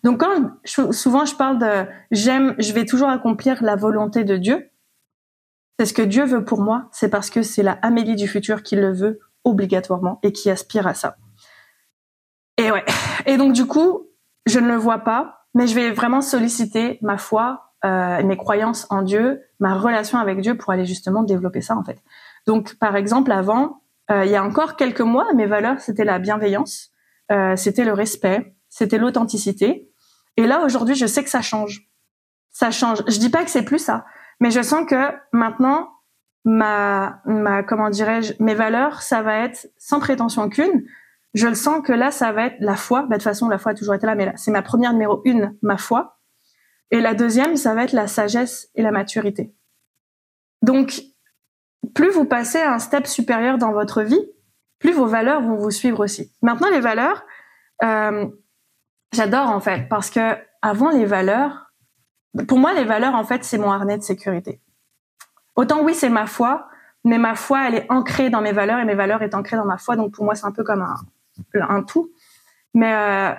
Donc 0.02 0.18
quand 0.18 0.50
souvent 0.64 1.24
je 1.24 1.36
parle 1.36 1.58
de 1.58 1.86
j'aime, 2.10 2.56
je 2.58 2.72
vais 2.72 2.84
toujours 2.84 3.10
accomplir 3.10 3.62
la 3.62 3.76
volonté 3.76 4.24
de 4.24 4.36
Dieu. 4.36 4.70
C'est 5.78 5.86
ce 5.86 5.94
que 5.94 6.02
Dieu 6.02 6.24
veut 6.24 6.44
pour 6.44 6.60
moi, 6.60 6.88
c'est 6.92 7.08
parce 7.08 7.30
que 7.30 7.42
c'est 7.42 7.62
la 7.62 7.72
Amélie 7.82 8.16
du 8.16 8.28
futur 8.28 8.62
qui 8.62 8.76
le 8.76 8.92
veut 8.92 9.20
obligatoirement 9.44 10.18
et 10.22 10.32
qui 10.32 10.50
aspire 10.50 10.86
à 10.86 10.94
ça. 10.94 11.16
Et 12.58 12.70
ouais. 12.70 12.84
Et 13.26 13.36
donc 13.36 13.52
du 13.54 13.66
coup, 13.66 14.08
je 14.46 14.58
ne 14.58 14.68
le 14.68 14.76
vois 14.76 14.98
pas, 14.98 15.46
mais 15.54 15.66
je 15.66 15.74
vais 15.74 15.90
vraiment 15.90 16.20
solliciter 16.20 16.98
ma 17.00 17.16
foi, 17.16 17.72
euh, 17.84 18.22
mes 18.22 18.36
croyances 18.36 18.86
en 18.90 19.02
Dieu, 19.02 19.42
ma 19.58 19.74
relation 19.74 20.18
avec 20.18 20.40
Dieu 20.40 20.56
pour 20.56 20.70
aller 20.70 20.84
justement 20.84 21.22
développer 21.22 21.62
ça 21.62 21.76
en 21.76 21.84
fait. 21.84 21.98
Donc 22.46 22.74
par 22.74 22.96
exemple, 22.96 23.32
avant, 23.32 23.82
euh, 24.10 24.24
il 24.24 24.30
y 24.30 24.36
a 24.36 24.44
encore 24.44 24.76
quelques 24.76 25.00
mois, 25.00 25.32
mes 25.34 25.46
valeurs 25.46 25.80
c'était 25.80 26.04
la 26.04 26.18
bienveillance, 26.18 26.90
euh, 27.32 27.56
c'était 27.56 27.84
le 27.84 27.92
respect, 27.92 28.54
c'était 28.68 28.98
l'authenticité. 28.98 29.90
Et 30.36 30.46
là 30.46 30.62
aujourd'hui, 30.64 30.94
je 30.94 31.06
sais 31.06 31.24
que 31.24 31.30
ça 31.30 31.42
change. 31.42 31.88
Ça 32.50 32.70
change. 32.70 33.02
Je 33.06 33.18
dis 33.18 33.30
pas 33.30 33.44
que 33.44 33.50
c'est 33.50 33.64
plus 33.64 33.78
ça, 33.78 34.04
mais 34.40 34.50
je 34.50 34.62
sens 34.62 34.86
que 34.86 35.12
maintenant 35.32 35.90
ma 36.44 37.20
ma 37.26 37.62
comment 37.62 37.90
dirais-je 37.90 38.34
mes 38.40 38.54
valeurs, 38.54 39.02
ça 39.02 39.22
va 39.22 39.38
être 39.38 39.70
sans 39.78 40.00
prétention 40.00 40.42
aucune. 40.42 40.84
Je 41.34 41.46
le 41.46 41.54
sens 41.54 41.86
que 41.86 41.92
là, 41.92 42.10
ça 42.10 42.32
va 42.32 42.46
être 42.46 42.56
la 42.58 42.74
foi. 42.74 43.02
Bah, 43.02 43.08
de 43.08 43.14
toute 43.14 43.22
façon, 43.22 43.48
la 43.48 43.58
foi 43.58 43.72
a 43.72 43.74
toujours 43.74 43.94
été 43.94 44.04
là, 44.06 44.16
mais 44.16 44.26
là, 44.26 44.32
c'est 44.36 44.50
ma 44.50 44.62
première 44.62 44.92
numéro 44.92 45.22
une, 45.24 45.56
ma 45.62 45.76
foi. 45.76 46.18
Et 46.90 47.00
la 47.00 47.14
deuxième, 47.14 47.54
ça 47.56 47.74
va 47.74 47.84
être 47.84 47.92
la 47.92 48.08
sagesse 48.08 48.68
et 48.74 48.82
la 48.82 48.90
maturité. 48.90 49.54
Donc, 50.62 51.02
plus 51.94 52.10
vous 52.10 52.24
passez 52.24 52.58
à 52.58 52.74
un 52.74 52.78
step 52.80 53.06
supérieur 53.06 53.58
dans 53.58 53.72
votre 53.72 54.02
vie, 54.02 54.20
plus 54.80 54.92
vos 54.92 55.06
valeurs 55.06 55.40
vont 55.40 55.56
vous 55.56 55.70
suivre 55.70 56.02
aussi. 56.02 56.32
Maintenant, 56.42 56.68
les 56.70 56.80
valeurs, 56.80 57.24
euh, 57.84 58.26
j'adore 59.12 59.50
en 59.50 59.60
fait, 59.60 59.88
parce 59.88 60.10
que 60.10 60.36
avant 60.62 60.90
les 60.90 61.04
valeurs, 61.04 61.69
pour 62.46 62.58
moi, 62.58 62.72
les 62.74 62.84
valeurs, 62.84 63.14
en 63.14 63.24
fait, 63.24 63.44
c'est 63.44 63.58
mon 63.58 63.70
harnais 63.70 63.98
de 63.98 64.02
sécurité. 64.02 64.60
Autant 65.56 65.82
oui, 65.82 65.94
c'est 65.94 66.08
ma 66.08 66.26
foi, 66.26 66.68
mais 67.04 67.18
ma 67.18 67.34
foi, 67.34 67.68
elle 67.68 67.74
est 67.74 67.86
ancrée 67.90 68.30
dans 68.30 68.40
mes 68.40 68.52
valeurs 68.52 68.78
et 68.78 68.84
mes 68.84 68.94
valeurs 68.94 69.22
est 69.22 69.34
ancrées 69.34 69.56
dans 69.56 69.64
ma 69.64 69.78
foi. 69.78 69.96
Donc 69.96 70.12
pour 70.12 70.24
moi, 70.24 70.34
c'est 70.34 70.46
un 70.46 70.52
peu 70.52 70.64
comme 70.64 70.82
un, 70.82 70.94
un 71.54 71.82
tout. 71.82 72.10
Mais 72.74 72.92
euh, 72.94 73.34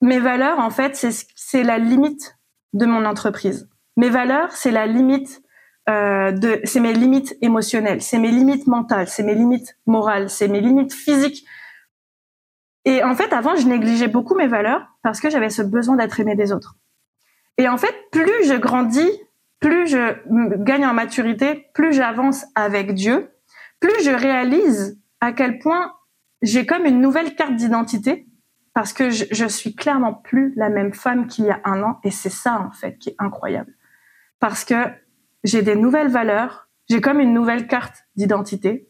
mes 0.00 0.18
valeurs, 0.18 0.58
en 0.58 0.70
fait, 0.70 0.96
c'est 1.34 1.62
la 1.62 1.78
limite 1.78 2.36
de 2.72 2.86
mon 2.86 3.04
entreprise. 3.04 3.68
Mes 3.96 4.10
valeurs, 4.10 4.52
c'est 4.52 4.70
la 4.70 4.86
limite 4.86 5.42
euh, 5.88 6.32
de, 6.32 6.60
c'est 6.64 6.80
mes 6.80 6.92
limites 6.92 7.36
émotionnelles, 7.40 8.02
c'est 8.02 8.18
mes 8.18 8.30
limites 8.30 8.66
mentales, 8.66 9.08
c'est 9.08 9.22
mes 9.22 9.34
limites 9.34 9.76
morales, 9.86 10.30
c'est 10.30 10.48
mes 10.48 10.60
limites 10.60 10.92
physiques. 10.92 11.44
Et 12.84 13.02
en 13.02 13.14
fait, 13.14 13.32
avant, 13.32 13.54
je 13.56 13.66
négligeais 13.66 14.08
beaucoup 14.08 14.34
mes 14.34 14.48
valeurs 14.48 14.86
parce 15.02 15.20
que 15.20 15.30
j'avais 15.30 15.50
ce 15.50 15.62
besoin 15.62 15.96
d'être 15.96 16.18
aimé 16.20 16.34
des 16.34 16.52
autres. 16.52 16.76
Et 17.58 17.68
en 17.68 17.76
fait, 17.76 17.94
plus 18.10 18.46
je 18.46 18.54
grandis, 18.54 19.10
plus 19.60 19.86
je 19.86 20.16
gagne 20.62 20.86
en 20.86 20.94
maturité, 20.94 21.66
plus 21.74 21.92
j'avance 21.92 22.44
avec 22.54 22.94
Dieu, 22.94 23.30
plus 23.80 24.02
je 24.02 24.10
réalise 24.10 25.00
à 25.20 25.32
quel 25.32 25.58
point 25.58 25.92
j'ai 26.42 26.66
comme 26.66 26.84
une 26.84 27.00
nouvelle 27.00 27.34
carte 27.36 27.54
d'identité 27.54 28.26
parce 28.74 28.92
que 28.92 29.10
je, 29.10 29.46
suis 29.46 29.74
clairement 29.74 30.14
plus 30.14 30.54
la 30.56 30.70
même 30.70 30.94
femme 30.94 31.26
qu'il 31.26 31.44
y 31.44 31.50
a 31.50 31.60
un 31.64 31.82
an 31.82 32.00
et 32.04 32.10
c'est 32.10 32.30
ça 32.30 32.58
en 32.58 32.70
fait 32.70 32.98
qui 32.98 33.10
est 33.10 33.16
incroyable. 33.18 33.72
Parce 34.40 34.64
que 34.64 34.74
j'ai 35.44 35.62
des 35.62 35.76
nouvelles 35.76 36.08
valeurs, 36.08 36.68
j'ai 36.88 37.00
comme 37.00 37.20
une 37.20 37.34
nouvelle 37.34 37.66
carte 37.66 38.04
d'identité 38.16 38.88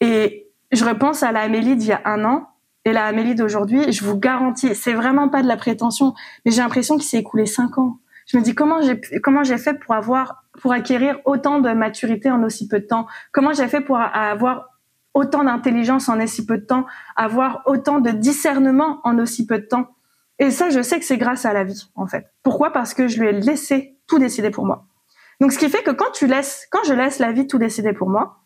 et 0.00 0.52
je 0.70 0.84
repense 0.84 1.22
à 1.22 1.32
la 1.32 1.40
Amélie 1.40 1.76
d'il 1.76 1.88
y 1.88 1.92
a 1.92 2.02
un 2.04 2.24
an 2.24 2.48
et 2.86 2.92
la 2.92 3.04
Amélie 3.04 3.34
d'aujourd'hui, 3.34 3.92
je 3.92 4.04
vous 4.04 4.16
garantis, 4.16 4.74
c'est 4.76 4.94
vraiment 4.94 5.28
pas 5.28 5.42
de 5.42 5.48
la 5.48 5.56
prétention, 5.56 6.14
mais 6.44 6.52
j'ai 6.52 6.62
l'impression 6.62 6.96
qu'il 6.96 7.04
s'est 7.08 7.18
écoulé 7.18 7.44
cinq 7.44 7.78
ans. 7.78 7.98
Je 8.28 8.38
me 8.38 8.42
dis 8.42 8.54
comment 8.54 8.80
j'ai 8.80 9.00
comment 9.20 9.42
j'ai 9.42 9.58
fait 9.58 9.74
pour 9.74 9.94
avoir 9.94 10.44
pour 10.60 10.72
acquérir 10.72 11.18
autant 11.24 11.58
de 11.58 11.68
maturité 11.72 12.30
en 12.30 12.44
aussi 12.44 12.68
peu 12.68 12.78
de 12.78 12.86
temps? 12.86 13.08
Comment 13.32 13.52
j'ai 13.52 13.66
fait 13.66 13.80
pour 13.80 13.98
avoir 13.98 14.68
autant 15.14 15.42
d'intelligence 15.42 16.08
en 16.08 16.20
aussi 16.20 16.46
peu 16.46 16.58
de 16.58 16.64
temps, 16.64 16.86
avoir 17.16 17.62
autant 17.66 17.98
de 17.98 18.10
discernement 18.10 19.00
en 19.02 19.18
aussi 19.18 19.46
peu 19.46 19.58
de 19.58 19.66
temps? 19.66 19.88
Et 20.38 20.52
ça, 20.52 20.70
je 20.70 20.80
sais 20.80 21.00
que 21.00 21.04
c'est 21.04 21.18
grâce 21.18 21.44
à 21.44 21.52
la 21.52 21.64
vie, 21.64 21.90
en 21.96 22.06
fait. 22.06 22.30
Pourquoi? 22.44 22.72
Parce 22.72 22.94
que 22.94 23.08
je 23.08 23.20
lui 23.20 23.28
ai 23.28 23.32
laissé 23.32 23.96
tout 24.06 24.20
décider 24.20 24.50
pour 24.50 24.64
moi. 24.64 24.86
Donc, 25.40 25.52
ce 25.52 25.58
qui 25.58 25.68
fait 25.68 25.82
que 25.82 25.90
quand 25.90 26.12
tu 26.12 26.26
laisses, 26.26 26.68
quand 26.70 26.84
je 26.86 26.92
laisse 26.92 27.18
la 27.18 27.32
vie 27.32 27.46
tout 27.46 27.58
décider 27.58 27.92
pour 27.92 28.10
moi, 28.10 28.45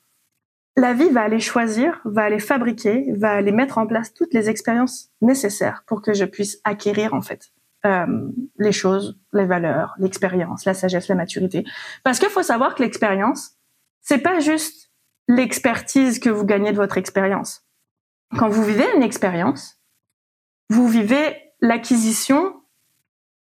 la 0.81 0.95
vie 0.95 1.11
va 1.11 1.23
aller 1.23 1.41
choisir, 1.41 2.01
va 2.05 2.23
aller 2.23 2.39
fabriquer, 2.39 3.13
va 3.13 3.33
aller 3.33 3.53
mettre 3.53 3.79
en 3.79 3.87
place 3.87 4.15
toutes 4.15 4.33
les 4.33 4.49
expériences 4.49 5.11
nécessaires 5.21 5.85
pour 5.87 6.01
que 6.01 6.15
je 6.15 6.25
puisse 6.25 6.59
acquérir, 6.65 7.13
en 7.13 7.21
fait, 7.21 7.53
euh, 7.85 8.07
les 8.59 8.73
choses, 8.73 9.19
les 9.33 9.45
valeurs, 9.45 9.95
l'expérience, 9.99 10.65
la 10.65 10.75
sagesse, 10.75 11.09
la 11.09 11.15
maturité. 11.15 11.65
Parce 12.03 12.19
qu'il 12.19 12.31
faut 12.31 12.43
savoir 12.43 12.75
que 12.75 12.83
l'expérience, 12.83 13.57
c'est 14.01 14.23
pas 14.23 14.41
juste 14.41 14.91
l'expertise 15.29 16.19
que 16.19 16.31
vous 16.31 16.47
gagnez 16.47 16.73
de 16.73 16.77
votre 16.77 16.97
expérience. 16.97 17.63
Quand 18.39 18.49
vous 18.49 18.65
vivez 18.65 18.87
une 18.97 19.03
expérience, 19.03 19.79
vous 20.71 20.89
vivez 20.89 21.37
l'acquisition 21.61 22.55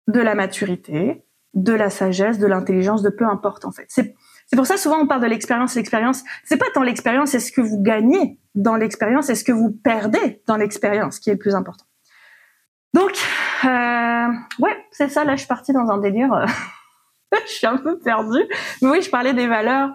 de 0.09 0.21
la 0.21 0.35
maturité, 0.35 1.25
de 1.55 1.73
la 1.73 1.91
sagesse, 1.91 2.39
de 2.39 2.47
l'intelligence, 2.47 3.03
de 3.03 3.11
peu 3.11 3.27
importe 3.27 3.65
en 3.65 3.73
fait. 3.73 3.87
C'est 3.89 4.15
c'est 4.47 4.57
pour 4.57 4.67
ça 4.67 4.77
souvent 4.77 4.99
on 5.01 5.07
parle 5.07 5.23
de 5.23 5.27
l'expérience. 5.27 5.75
L'expérience, 5.75 6.23
c'est 6.45 6.57
pas 6.57 6.67
tant 6.73 6.83
l'expérience, 6.83 7.31
c'est 7.31 7.41
ce 7.41 7.53
que 7.53 7.61
vous 7.61 7.83
gagnez 7.83 8.39
dans 8.55 8.77
l'expérience, 8.77 9.27
c'est 9.27 9.35
ce 9.35 9.45
que 9.45 9.53
vous 9.53 9.71
perdez 9.71 10.43
dans 10.47 10.57
l'expérience 10.57 11.19
qui 11.19 11.31
est 11.31 11.35
le 11.35 11.39
plus 11.39 11.55
important. 11.55 11.85
Donc, 12.95 13.13
euh, 13.65 14.29
ouais, 14.59 14.77
c'est 14.91 15.11
ça. 15.11 15.25
Là, 15.25 15.35
je 15.35 15.41
suis 15.41 15.49
partie 15.49 15.73
dans 15.73 15.91
un 15.91 15.99
délire. 15.99 16.47
je 17.47 17.53
suis 17.53 17.67
un 17.67 17.77
peu 17.77 17.99
perdue. 17.99 18.45
Mais 18.81 18.89
oui, 18.89 19.03
je 19.03 19.11
parlais 19.11 19.35
des 19.35 19.47
valeurs 19.47 19.91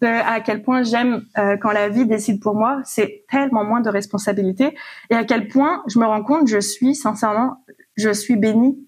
de 0.00 0.06
à 0.06 0.40
quel 0.40 0.62
point 0.62 0.82
j'aime 0.82 1.24
euh, 1.38 1.56
quand 1.56 1.72
la 1.72 1.88
vie 1.88 2.06
décide 2.06 2.40
pour 2.40 2.54
moi, 2.54 2.80
c'est 2.84 3.24
tellement 3.30 3.64
moins 3.64 3.80
de 3.80 3.88
responsabilité 3.88 4.76
et 5.10 5.14
à 5.14 5.24
quel 5.24 5.48
point 5.48 5.82
je 5.86 5.98
me 5.98 6.04
rends 6.04 6.22
compte, 6.22 6.48
je 6.48 6.58
suis 6.58 6.94
sincèrement, 6.94 7.64
je 7.96 8.10
suis 8.10 8.36
bénie 8.36 8.78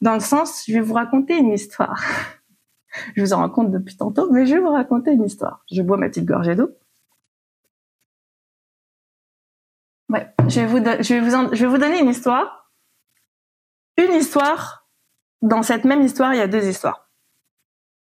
dans 0.00 0.14
le 0.14 0.20
sens, 0.20 0.64
je 0.66 0.74
vais 0.74 0.80
vous 0.80 0.94
raconter 0.94 1.36
une 1.38 1.52
histoire. 1.52 2.02
je 3.14 3.22
vous 3.22 3.32
en 3.32 3.38
raconte 3.38 3.70
depuis 3.70 3.96
tantôt, 3.96 4.30
mais 4.30 4.46
je 4.46 4.54
vais 4.54 4.60
vous 4.60 4.72
raconter 4.72 5.12
une 5.12 5.24
histoire. 5.24 5.64
Je 5.70 5.82
bois 5.82 5.96
ma 5.96 6.08
petite 6.08 6.24
gorgée 6.24 6.54
d'eau. 6.54 6.70
Ouais, 10.08 10.28
je 10.46 10.60
vais 10.60 10.66
vous, 10.66 10.78
je 10.78 11.14
vais 11.14 11.20
vous, 11.20 11.54
je 11.54 11.62
vais 11.64 11.70
vous 11.70 11.78
donner 11.78 12.00
une 12.00 12.08
histoire. 12.08 12.70
Une 13.96 14.12
histoire. 14.12 14.88
Dans 15.42 15.62
cette 15.62 15.84
même 15.84 16.02
histoire, 16.02 16.34
il 16.34 16.38
y 16.38 16.42
a 16.42 16.48
deux 16.48 16.66
histoires. 16.66 17.10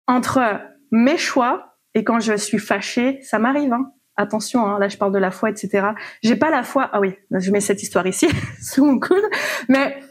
Entre 0.07 0.61
mes 0.91 1.17
choix 1.17 1.77
et 1.93 2.03
quand 2.03 2.19
je 2.19 2.35
suis 2.35 2.59
fâchée, 2.59 3.21
ça 3.21 3.39
m'arrive. 3.39 3.73
Hein. 3.73 3.91
Attention, 4.17 4.65
hein, 4.65 4.79
là 4.79 4.87
je 4.87 4.97
parle 4.97 5.13
de 5.13 5.17
la 5.17 5.31
foi, 5.31 5.49
etc. 5.49 5.89
J'ai 6.21 6.35
pas 6.35 6.49
la 6.49 6.63
foi. 6.63 6.89
Ah 6.91 6.99
oui, 6.99 7.15
je 7.31 7.51
mets 7.51 7.61
cette 7.61 7.81
histoire 7.81 8.05
ici 8.07 8.27
sous 8.61 8.85
mon 8.85 8.99
coude. 8.99 9.23
Mais 9.69 10.01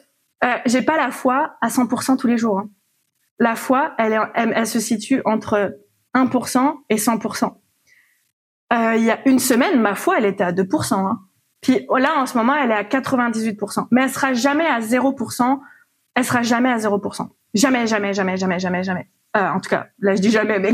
euh, 0.45 0.57
j'ai 0.67 0.83
pas 0.83 0.97
la 0.97 1.11
foi 1.11 1.57
à 1.61 1.69
100% 1.69 2.17
tous 2.17 2.27
les 2.27 2.39
jours. 2.39 2.59
Hein. 2.59 2.71
La 3.41 3.57
foi, 3.57 3.95
elle, 3.99 4.13
est, 4.13 4.21
elle, 4.35 4.67
se 4.67 4.79
situe 4.79 5.23
entre 5.25 5.77
1% 6.15 6.75
et 6.89 6.97
100%. 6.97 7.55
Euh, 8.73 8.95
il 8.97 9.03
y 9.03 9.11
a 9.11 9.27
une 9.29 9.41
semaine, 9.41 9.81
ma 9.81 9.97
foi, 9.97 10.19
elle 10.19 10.27
était 10.27 10.45
à 10.45 10.53
2%. 10.53 10.95
Hein. 10.95 11.21
Puis 11.61 11.87
là, 11.99 12.21
en 12.21 12.27
ce 12.27 12.39
moment, 12.39 12.55
elle 12.55 12.71
est 12.71 12.75
à 12.75 12.85
98%. 12.85 13.89
Mais 13.91 14.05
elle 14.05 14.11
sera 14.11 14.35
jamais 14.35 14.67
à 14.67 14.81
0%. 14.81 15.61
Elle 16.15 16.25
sera 16.25 16.43
jamais 16.43 16.71
à 16.71 16.77
0%. 16.77 17.29
Jamais, 17.55 17.87
jamais, 17.87 18.13
jamais, 18.13 18.37
jamais, 18.37 18.59
jamais, 18.59 18.83
jamais. 18.85 19.11
Euh, 19.37 19.49
en 19.49 19.61
tout 19.61 19.71
cas, 19.71 19.89
là, 19.99 20.15
je 20.15 20.21
dis 20.21 20.31
jamais, 20.31 20.59
mais 20.59 20.73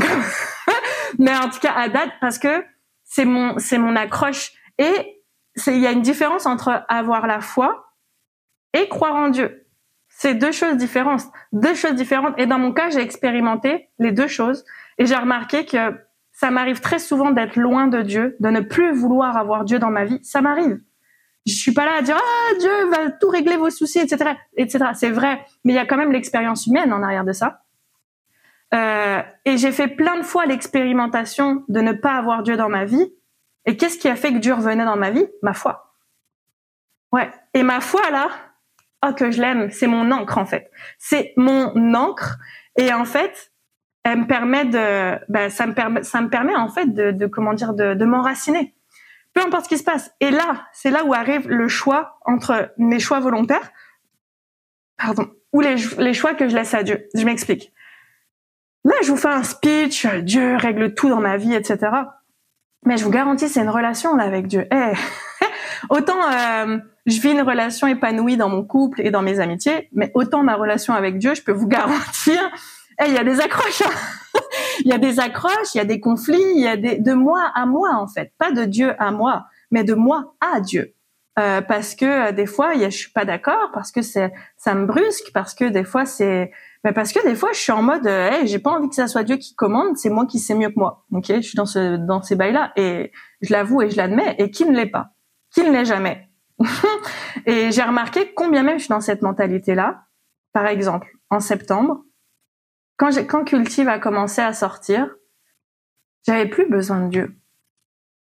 mais 1.19 1.35
en 1.35 1.49
tout 1.49 1.59
cas 1.59 1.73
à 1.73 1.89
date 1.89 2.11
parce 2.21 2.37
que 2.37 2.63
c'est 3.03 3.25
mon 3.25 3.59
c'est 3.59 3.77
mon 3.77 3.95
accroche 3.95 4.51
et 4.77 5.23
il 5.67 5.79
y 5.79 5.87
a 5.87 5.91
une 5.91 6.01
différence 6.01 6.45
entre 6.45 6.83
avoir 6.87 7.27
la 7.27 7.39
foi 7.39 7.93
et 8.73 8.87
croire 8.89 9.15
en 9.15 9.29
Dieu. 9.29 9.66
C'est 10.19 10.33
deux 10.33 10.51
choses 10.51 10.77
différentes, 10.77 11.21
deux 11.51 11.75
choses 11.75 11.93
différentes. 11.93 12.33
Et 12.39 12.47
dans 12.47 12.57
mon 12.57 12.73
cas, 12.73 12.89
j'ai 12.89 13.01
expérimenté 13.01 13.87
les 13.99 14.11
deux 14.11 14.25
choses 14.27 14.65
et 14.97 15.05
j'ai 15.05 15.15
remarqué 15.15 15.63
que 15.63 15.93
ça 16.31 16.49
m'arrive 16.49 16.81
très 16.81 16.97
souvent 16.97 17.29
d'être 17.29 17.55
loin 17.55 17.85
de 17.85 18.01
Dieu, 18.01 18.35
de 18.39 18.49
ne 18.49 18.61
plus 18.61 18.93
vouloir 18.93 19.37
avoir 19.37 19.63
Dieu 19.63 19.77
dans 19.77 19.91
ma 19.91 20.05
vie. 20.05 20.19
Ça 20.23 20.41
m'arrive. 20.41 20.79
Je 21.45 21.53
suis 21.53 21.71
pas 21.71 21.85
là 21.85 21.97
à 21.99 22.01
dire 22.01 22.17
ah 22.17 22.55
Dieu 22.59 22.89
va 22.89 23.11
tout 23.11 23.29
régler 23.29 23.57
vos 23.57 23.69
soucis, 23.69 23.99
etc., 23.99 24.31
etc. 24.55 24.85
C'est 24.95 25.11
vrai, 25.11 25.45
mais 25.63 25.73
il 25.73 25.75
y 25.75 25.79
a 25.79 25.85
quand 25.85 25.97
même 25.97 26.11
l'expérience 26.11 26.65
humaine 26.65 26.91
en 26.91 27.03
arrière 27.03 27.23
de 27.23 27.31
ça. 27.31 27.61
Euh, 28.73 29.21
et 29.45 29.57
j'ai 29.57 29.71
fait 29.71 29.87
plein 29.87 30.17
de 30.17 30.23
fois 30.23 30.47
l'expérimentation 30.47 31.63
de 31.69 31.79
ne 31.79 31.91
pas 31.91 32.15
avoir 32.15 32.41
Dieu 32.41 32.57
dans 32.57 32.69
ma 32.69 32.85
vie. 32.85 33.13
Et 33.67 33.77
qu'est-ce 33.77 33.99
qui 33.99 34.09
a 34.09 34.15
fait 34.15 34.33
que 34.33 34.39
Dieu 34.39 34.55
revenait 34.55 34.83
dans 34.85 34.97
ma 34.97 35.11
vie? 35.11 35.27
Ma 35.43 35.53
foi. 35.53 35.93
Ouais. 37.11 37.29
Et 37.53 37.61
ma 37.61 37.81
foi 37.81 38.09
là, 38.09 38.29
oh 39.05 39.13
que 39.13 39.31
je 39.31 39.41
l'aime, 39.41 39.69
c'est 39.71 39.87
mon 39.87 40.11
encre 40.11 40.37
en 40.37 40.45
fait. 40.45 40.71
C'est 40.97 41.33
mon 41.37 41.93
encre. 41.93 42.37
Et 42.77 42.93
en 42.93 43.05
fait, 43.05 43.51
elle 44.03 44.21
me 44.21 44.27
permet 44.27 44.65
de, 44.65 45.19
ben, 45.29 45.49
ça 45.49 45.67
me 45.67 45.73
permet, 45.73 46.03
ça 46.03 46.21
me 46.21 46.29
permet 46.29 46.55
en 46.55 46.69
fait 46.69 46.93
de, 46.93 47.25
comment 47.27 47.53
dire, 47.53 47.73
de, 47.73 48.05
m'enraciner. 48.05 48.75
Peu 49.33 49.41
importe 49.41 49.65
ce 49.65 49.69
qui 49.69 49.77
se 49.77 49.83
passe. 49.83 50.11
Et 50.19 50.31
là, 50.31 50.67
c'est 50.73 50.89
là 50.89 51.03
où 51.03 51.13
arrive 51.13 51.47
le 51.47 51.67
choix 51.67 52.17
entre 52.25 52.73
mes 52.77 52.99
choix 52.99 53.19
volontaires, 53.19 53.71
pardon, 54.97 55.29
ou 55.53 55.61
les, 55.61 56.13
choix 56.13 56.33
que 56.33 56.47
je 56.47 56.55
laisse 56.55 56.73
à 56.73 56.83
Dieu. 56.83 57.07
Je 57.13 57.23
m'explique 57.23 57.71
là, 58.87 58.95
je 59.03 59.11
vous 59.11 59.17
fais 59.17 59.27
un 59.27 59.43
speech, 59.43 60.05
Dieu 60.23 60.55
règle 60.55 60.93
tout 60.93 61.09
dans 61.09 61.19
ma 61.19 61.37
vie, 61.37 61.53
etc. 61.53 61.91
Mais 62.85 62.97
je 62.97 63.03
vous 63.03 63.11
garantis, 63.11 63.49
c'est 63.49 63.61
une 63.61 63.69
relation 63.69 64.15
là 64.15 64.23
avec 64.23 64.47
Dieu. 64.47 64.65
Eh, 64.71 64.93
autant 65.89 66.19
euh, 66.31 66.77
je 67.07 67.19
vis 67.19 67.31
une 67.31 67.41
relation 67.41 67.87
épanouie 67.87 68.37
dans 68.37 68.49
mon 68.49 68.63
couple 68.63 69.01
et 69.01 69.09
dans 69.09 69.21
mes 69.21 69.39
amitiés, 69.39 69.89
mais 69.93 70.11
autant 70.13 70.43
ma 70.43 70.55
relation 70.55 70.93
avec 70.93 71.17
Dieu, 71.17 71.33
je 71.33 71.41
peux 71.41 71.51
vous 71.51 71.67
garantir, 71.67 72.39
il 73.05 73.13
y 73.13 73.17
a 73.17 73.23
des 73.23 73.39
accroches. 73.39 73.81
Hein. 73.81 74.39
il 74.81 74.87
y 74.87 74.93
a 74.93 74.97
des 74.97 75.19
accroches, 75.19 75.73
il 75.73 75.77
y 75.77 75.81
a 75.81 75.85
des 75.85 75.99
conflits, 75.99 76.51
il 76.55 76.61
y 76.61 76.67
a 76.67 76.77
des 76.77 76.99
de 76.99 77.13
moi 77.13 77.51
à 77.55 77.65
moi 77.65 77.95
en 77.95 78.07
fait, 78.07 78.31
pas 78.37 78.51
de 78.51 78.65
Dieu 78.65 78.93
à 78.99 79.11
moi, 79.11 79.45
mais 79.71 79.83
de 79.83 79.93
moi 79.95 80.35
à 80.41 80.59
Dieu. 80.61 80.93
Euh, 81.39 81.61
parce 81.61 81.93
que 81.93 82.29
euh, 82.29 82.31
des 82.31 82.47
fois, 82.47 82.73
y 82.73 82.83
a, 82.83 82.89
je 82.89 82.97
suis 82.97 83.11
pas 83.11 83.23
d'accord, 83.23 83.69
parce 83.71 83.91
que 83.91 84.01
c'est 84.01 84.33
ça 84.57 84.73
me 84.73 84.87
brusque, 84.87 85.31
parce 85.33 85.53
que 85.53 85.65
des 85.65 85.83
fois 85.83 86.05
c'est 86.05 86.51
mais 86.83 86.93
parce 86.93 87.11
que 87.11 87.21
des 87.27 87.35
fois, 87.35 87.49
je 87.53 87.59
suis 87.59 87.71
en 87.71 87.81
mode, 87.81 88.07
euh, 88.07 88.31
j'ai 88.45 88.59
pas 88.59 88.71
envie 88.71 88.87
que 88.87 88.95
ça 88.95 89.07
soit 89.07 89.23
Dieu 89.23 89.37
qui 89.37 89.55
commande, 89.55 89.97
c'est 89.97 90.09
moi 90.09 90.25
qui 90.25 90.39
sais 90.39 90.55
mieux 90.55 90.69
que 90.69 90.77
moi. 90.79 91.05
Ok, 91.11 91.25
je 91.27 91.41
suis 91.41 91.55
dans 91.55 91.65
ce 91.65 91.97
dans 91.97 92.21
ces 92.21 92.35
bails-là 92.35 92.71
et 92.75 93.11
je 93.41 93.51
l'avoue 93.51 93.81
et 93.81 93.89
je 93.89 93.97
l'admets. 93.97 94.35
Et 94.37 94.51
qui 94.51 94.65
ne 94.65 94.75
l'est 94.75 94.85
pas, 94.85 95.09
qui 95.53 95.63
ne 95.63 95.71
l'est 95.71 95.85
jamais? 95.85 96.26
et 97.45 97.71
j'ai 97.71 97.83
remarqué 97.83 98.33
combien 98.33 98.63
même 98.63 98.77
je 98.77 98.85
suis 98.85 98.89
dans 98.89 99.01
cette 99.01 99.21
mentalité-là. 99.21 100.05
Par 100.53 100.67
exemple, 100.67 101.07
en 101.29 101.39
septembre, 101.39 102.03
quand 102.97 103.11
quand 103.27 103.43
Cultive 103.43 103.89
a 103.89 103.99
commencé 103.99 104.41
à 104.41 104.53
sortir, 104.53 105.15
j'avais 106.25 106.47
plus 106.47 106.69
besoin 106.69 107.01
de 107.01 107.09
Dieu. 107.09 107.39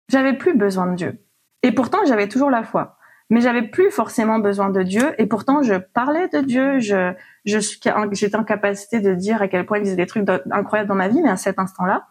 J'avais 0.09 0.33
plus 0.33 0.57
besoin 0.57 0.87
de 0.87 0.95
Dieu. 0.95 1.25
Et 1.61 1.71
pourtant, 1.71 1.99
j'avais 2.05 2.27
toujours 2.27 2.49
la 2.49 2.63
foi 2.63 2.97
mais 3.33 3.41
j'avais 3.41 3.63
plus 3.63 3.89
forcément 3.89 4.39
besoin 4.39 4.69
de 4.69 4.83
Dieu 4.83 5.13
et 5.17 5.25
pourtant 5.25 5.63
je 5.63 5.73
parlais 5.73 6.27
de 6.27 6.39
Dieu, 6.39 6.79
je 6.79 7.13
j'étais 7.45 7.91
en 8.35 8.43
capacité 8.43 8.99
de 8.99 9.15
dire 9.15 9.41
à 9.41 9.47
quel 9.47 9.65
point 9.65 9.79
il 9.79 9.85
faisait 9.85 9.95
des 9.95 10.05
trucs 10.05 10.29
incroyables 10.51 10.87
dans 10.87 10.95
ma 10.95 11.07
vie, 11.07 11.19
mais 11.21 11.29
à 11.29 11.37
cet 11.37 11.57
instant-là, 11.57 12.05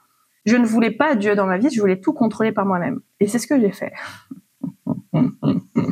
je 0.44 0.56
ne 0.56 0.66
voulais 0.66 0.90
pas 0.90 1.14
Dieu 1.14 1.36
dans 1.36 1.46
ma 1.46 1.58
vie, 1.58 1.70
je 1.70 1.80
voulais 1.80 2.00
tout 2.00 2.12
contrôler 2.12 2.50
par 2.50 2.66
moi-même. 2.66 3.00
Et 3.20 3.28
c'est 3.28 3.38
ce 3.38 3.46
que 3.46 3.60
j'ai 3.60 3.70
fait. 3.70 3.92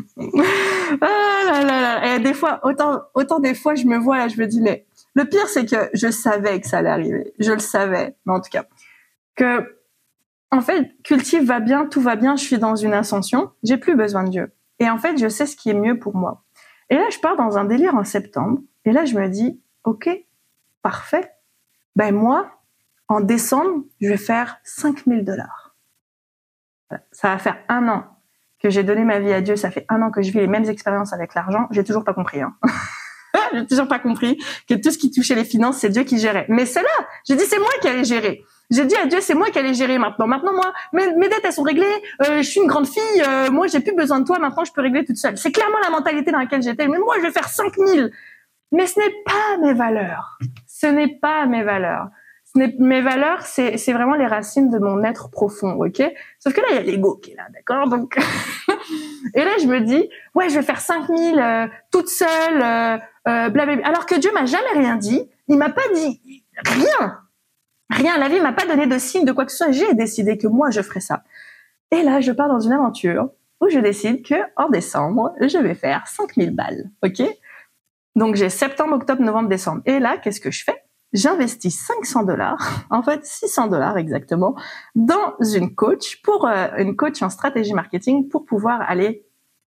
ah 1.00 1.42
là 1.46 1.64
là 1.64 1.80
là. 1.80 2.14
Et 2.14 2.20
des 2.20 2.35
fois, 2.35 2.61
autant 2.62 3.02
autant 3.14 3.40
des 3.40 3.54
fois, 3.54 3.74
je 3.74 3.87
me 3.87 3.98
vois 3.98 4.18
là, 4.18 4.28
je 4.28 4.40
me 4.40 4.46
dis 4.46 4.61
mais 4.61 4.87
le 5.14 5.24
pire 5.24 5.48
c'est 5.48 5.66
que 5.66 5.90
je 5.94 6.11
savais 6.11 6.61
que 6.61 6.66
ça 6.66 6.78
allait 6.78 6.90
arriver, 6.90 7.33
je 7.38 7.52
le 7.52 7.59
savais, 7.59 8.16
mais 8.26 8.33
en 8.33 8.40
tout 8.40 8.50
cas 8.50 8.64
que 9.37 9.80
en 10.52 10.61
fait, 10.61 11.00
cultive 11.04 11.44
va 11.44 11.61
bien, 11.61 11.87
tout 11.87 12.00
va 12.00 12.16
bien, 12.16 12.37
je 12.37 12.42
suis 12.42 12.59
dans 12.59 12.74
une 12.74 12.92
ascension, 12.92 13.50
j'ai 13.62 13.76
plus 13.76 13.94
besoin 13.94 14.24
de 14.24 14.30
Dieu. 14.30 14.52
Et 14.80 14.90
en 14.90 14.98
fait, 14.98 15.16
je 15.16 15.28
sais 15.28 15.46
ce 15.46 15.56
qui 15.56 15.70
est 15.70 15.74
mieux 15.74 15.98
pour 15.98 16.16
moi. 16.16 16.42
Et 16.88 16.96
là, 16.96 17.09
je 17.11 17.18
pars 17.20 17.37
dans 17.37 17.56
un 17.56 17.64
délire 17.64 17.94
en 17.94 18.04
septembre. 18.04 18.59
Et 18.85 18.92
là, 18.92 19.04
je 19.04 19.14
me 19.16 19.28
dis, 19.28 19.61
OK, 19.85 20.09
parfait. 20.83 21.30
Ben 21.94 22.12
moi, 22.12 22.50
en 23.09 23.20
décembre, 23.20 23.85
je 24.00 24.09
vais 24.09 24.16
faire 24.16 24.59
5000 24.64 25.24
dollars. 25.24 25.76
Ça 27.12 27.28
va 27.28 27.38
faire 27.38 27.59
un 27.68 27.88
an 27.88 28.04
que 28.62 28.70
j'ai 28.70 28.83
donné 28.83 29.05
ma 29.05 29.18
vie 29.18 29.33
à 29.33 29.40
Dieu. 29.40 29.57
Ça 29.57 29.70
fait 29.70 29.87
un 29.88 30.03
an 30.03 30.11
que 30.11 30.23
je 30.23 30.31
vis 30.31 30.40
les 30.40 30.46
mêmes 30.46 30.68
expériences 30.68 31.12
avec 31.12 31.35
l'argent. 31.35 31.66
J'ai 31.70 31.85
toujours 31.85 32.05
pas 32.05 32.14
compris. 32.14 32.40
Hein. 32.40 32.55
j'ai 33.55 33.66
toujours 33.66 33.88
pas 33.88 33.99
compris 33.99 34.38
que 34.68 34.75
tout 34.75 34.90
ce 34.90 34.99
qui 34.99 35.11
touchait 35.11 35.35
les 35.35 35.44
finances, 35.44 35.79
c'est 35.79 35.88
Dieu 35.88 36.03
qui 36.05 36.18
gérait. 36.18 36.46
Mais 36.49 36.66
c'est 36.66 36.83
là. 36.83 36.88
J'ai 37.27 37.37
dit, 37.37 37.44
c'est 37.44 37.59
moi 37.59 37.70
qui 37.81 37.88
allais 37.88 38.05
gérer. 38.05 38.44
J'ai 38.70 38.85
dit 38.85 38.96
à 38.96 39.07
Dieu, 39.07 39.20
c'est 39.20 39.35
moi 39.35 39.51
qui 39.51 39.59
allais 39.59 39.75
gérer 39.75 39.99
maintenant. 39.99 40.29
Maintenant, 40.29 40.53
moi, 40.53 40.73
mes, 40.92 41.12
mes 41.16 41.29
dettes, 41.29 41.40
elles 41.42 41.53
sont 41.53 41.62
réglées. 41.62 41.87
Euh, 42.23 42.38
je 42.38 42.42
suis 42.42 42.61
une 42.61 42.68
grande 42.68 42.87
fille. 42.87 43.23
Euh, 43.27 43.51
moi, 43.51 43.66
j'ai 43.66 43.81
plus 43.81 43.94
besoin 43.94 44.20
de 44.20 44.25
toi. 44.25 44.38
Maintenant, 44.38 44.64
je 44.64 44.73
peux 44.73 44.81
régler 44.81 45.05
toute 45.05 45.16
seule. 45.16 45.37
C'est 45.37 45.51
clairement 45.51 45.79
la 45.83 45.90
mentalité 45.90 46.31
dans 46.31 46.38
laquelle 46.38 46.62
j'étais. 46.62 46.87
Mais 46.87 46.99
moi, 46.99 47.16
je 47.18 47.23
vais 47.23 47.33
faire 47.33 47.49
5000. 47.49 48.12
Mais 48.73 48.87
ce 48.87 49.01
n'est 49.01 49.14
pas 49.25 49.59
mes 49.61 49.75
valeurs. 49.75 50.38
Ce 50.68 50.87
n'est 50.87 51.18
pas 51.18 51.46
mes 51.46 51.64
valeurs. 51.64 52.09
Mes 52.56 53.00
valeurs, 53.00 53.42
c'est 53.42 53.92
vraiment 53.92 54.16
les 54.16 54.26
racines 54.26 54.70
de 54.70 54.78
mon 54.78 55.04
être 55.04 55.30
profond, 55.30 55.84
ok? 55.84 56.02
Sauf 56.40 56.52
que 56.52 56.60
là, 56.60 56.66
il 56.70 56.74
y 56.74 56.78
a 56.78 56.82
l'ego 56.82 57.14
qui 57.14 57.30
est 57.30 57.36
là, 57.36 57.46
d'accord? 57.54 57.88
Donc, 57.88 58.18
et 59.34 59.44
là, 59.44 59.52
je 59.62 59.66
me 59.66 59.80
dis, 59.80 60.08
ouais, 60.34 60.48
je 60.48 60.56
vais 60.56 60.62
faire 60.62 60.80
5000 60.80 61.38
euh, 61.38 61.68
toute 61.92 62.08
seule, 62.08 62.60
euh, 62.60 62.98
euh, 63.28 63.50
blablabla. 63.50 63.86
Alors 63.86 64.04
que 64.04 64.16
Dieu 64.16 64.32
m'a 64.34 64.46
jamais 64.46 64.72
rien 64.74 64.96
dit. 64.96 65.30
Il 65.46 65.58
m'a 65.58 65.70
pas 65.70 65.88
dit 65.94 66.42
rien. 66.66 67.20
Rien, 67.88 68.18
la 68.18 68.28
vie 68.28 68.40
m'a 68.40 68.52
pas 68.52 68.66
donné 68.66 68.86
de 68.86 68.98
signe 68.98 69.24
de 69.24 69.32
quoi 69.32 69.44
que 69.44 69.52
ce 69.52 69.58
soit. 69.58 69.72
J'ai 69.72 69.94
décidé 69.94 70.36
que 70.36 70.48
moi, 70.48 70.70
je 70.70 70.82
ferais 70.82 71.00
ça. 71.00 71.22
Et 71.92 72.02
là, 72.02 72.20
je 72.20 72.32
pars 72.32 72.48
dans 72.48 72.60
une 72.60 72.72
aventure 72.72 73.30
où 73.60 73.68
je 73.68 73.78
décide 73.78 74.24
que 74.24 74.34
en 74.56 74.68
décembre, 74.68 75.34
je 75.40 75.58
vais 75.58 75.74
faire 75.74 76.06
5000 76.08 76.54
balles. 76.54 76.90
OK? 77.04 77.22
Donc, 78.16 78.34
j'ai 78.34 78.48
septembre, 78.48 78.94
octobre, 78.94 79.22
novembre, 79.22 79.48
décembre. 79.48 79.82
Et 79.86 80.00
là, 80.00 80.16
qu'est-ce 80.18 80.40
que 80.40 80.50
je 80.50 80.64
fais? 80.64 80.82
J'investis 81.12 81.77
500 81.77 82.25
dollars, 82.25 82.85
en 82.90 83.03
fait 83.03 83.25
600 83.25 83.68
dollars 83.68 83.99
exactement, 83.99 84.55
dans 84.94 85.35
une 85.40 85.75
coach 85.75 86.23
pour 86.23 86.46
euh, 86.46 86.68
une 86.79 86.96
coach 86.96 87.23
en 87.23 87.31
stratégie 87.31 87.75
marketing 87.75 88.29
pour 88.29 88.44
pouvoir 88.44 88.81
aller 88.83 89.27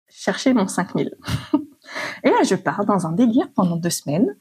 chercher 0.08 0.54
mon 0.54 0.66
5000. 0.66 1.14
Et 2.24 2.30
là, 2.30 2.42
je 2.42 2.54
pars 2.54 2.84
dans 2.84 3.06
un 3.06 3.12
délire 3.12 3.48
pendant 3.54 3.76
deux 3.76 3.90
semaines 3.90 4.34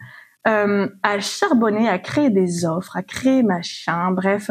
euh, 0.47 0.87
à 1.03 1.19
charbonner, 1.19 1.89
à 1.89 1.99
créer 1.99 2.29
des 2.29 2.65
offres, 2.65 2.95
à 2.97 3.03
créer 3.03 3.43
machin, 3.43 4.11
bref, 4.11 4.49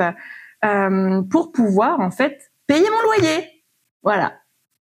euh, 0.64 1.22
pour 1.22 1.52
pouvoir 1.52 2.00
en 2.00 2.10
fait 2.10 2.52
payer 2.66 2.88
mon 2.90 3.02
loyer. 3.02 3.64
Voilà, 4.02 4.34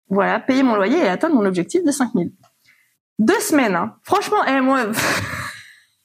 voilà, 0.09 0.40
payer 0.40 0.62
mon 0.62 0.75
loyer 0.75 0.99
et 0.99 1.09
atteindre 1.09 1.35
mon 1.37 1.45
objectif 1.47 1.85
de 1.85 1.90
5000. 1.90 2.33
Deux 3.19 3.40
semaines, 3.40 3.75
hein. 3.75 3.97
franchement, 4.03 4.45
eh, 4.47 4.61
moi. 4.61 4.87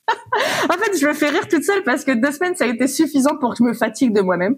en 0.07 0.73
fait, 0.73 0.97
je 0.97 1.07
me 1.07 1.13
fais 1.13 1.29
rire 1.29 1.47
toute 1.47 1.63
seule 1.63 1.83
parce 1.83 2.03
que 2.03 2.11
deux 2.11 2.31
semaines, 2.31 2.55
ça 2.55 2.65
a 2.65 2.67
été 2.67 2.87
suffisant 2.87 3.37
pour 3.37 3.51
que 3.51 3.57
je 3.57 3.63
me 3.63 3.73
fatigue 3.73 4.13
de 4.13 4.21
moi-même. 4.21 4.57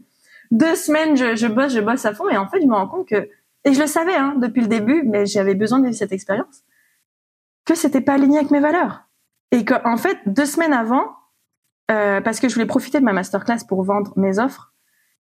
Deux 0.52 0.76
semaines, 0.76 1.16
je, 1.16 1.48
bosse, 1.48 1.74
je 1.74 1.80
bosse 1.80 2.06
à 2.06 2.14
fond, 2.14 2.30
et 2.30 2.38
en 2.38 2.48
fait, 2.48 2.62
je 2.62 2.68
me 2.68 2.74
rends 2.74 2.88
compte 2.88 3.08
que, 3.08 3.30
et 3.66 3.74
je 3.74 3.80
le 3.80 3.88
savais 3.88 4.16
hein, 4.16 4.36
depuis 4.38 4.62
le 4.62 4.68
début, 4.68 5.04
mais 5.04 5.26
j'avais 5.26 5.56
besoin 5.56 5.80
de 5.80 5.92
cette 5.92 6.12
expérience, 6.12 6.64
que 7.66 7.76
c'était 7.76 8.02
pas 8.02 8.14
aligné 8.14 8.38
avec 8.38 8.52
mes 8.52 8.60
valeurs. 8.60 9.04
Et 9.52 9.66
qu'en 9.66 9.80
en 9.86 9.98
fait, 9.98 10.18
deux 10.26 10.46
semaines 10.46 10.74
avant, 10.74 11.16
euh, 11.92 12.22
parce 12.22 12.40
que 12.40 12.50
je 12.50 12.54
voulais 12.54 12.66
profiter 12.66 13.00
de 13.00 13.06
ma 13.06 13.14
masterclass 13.14 13.66
pour 13.68 13.84
vendre 13.84 14.14
mes 14.16 14.40
offres, 14.40 14.74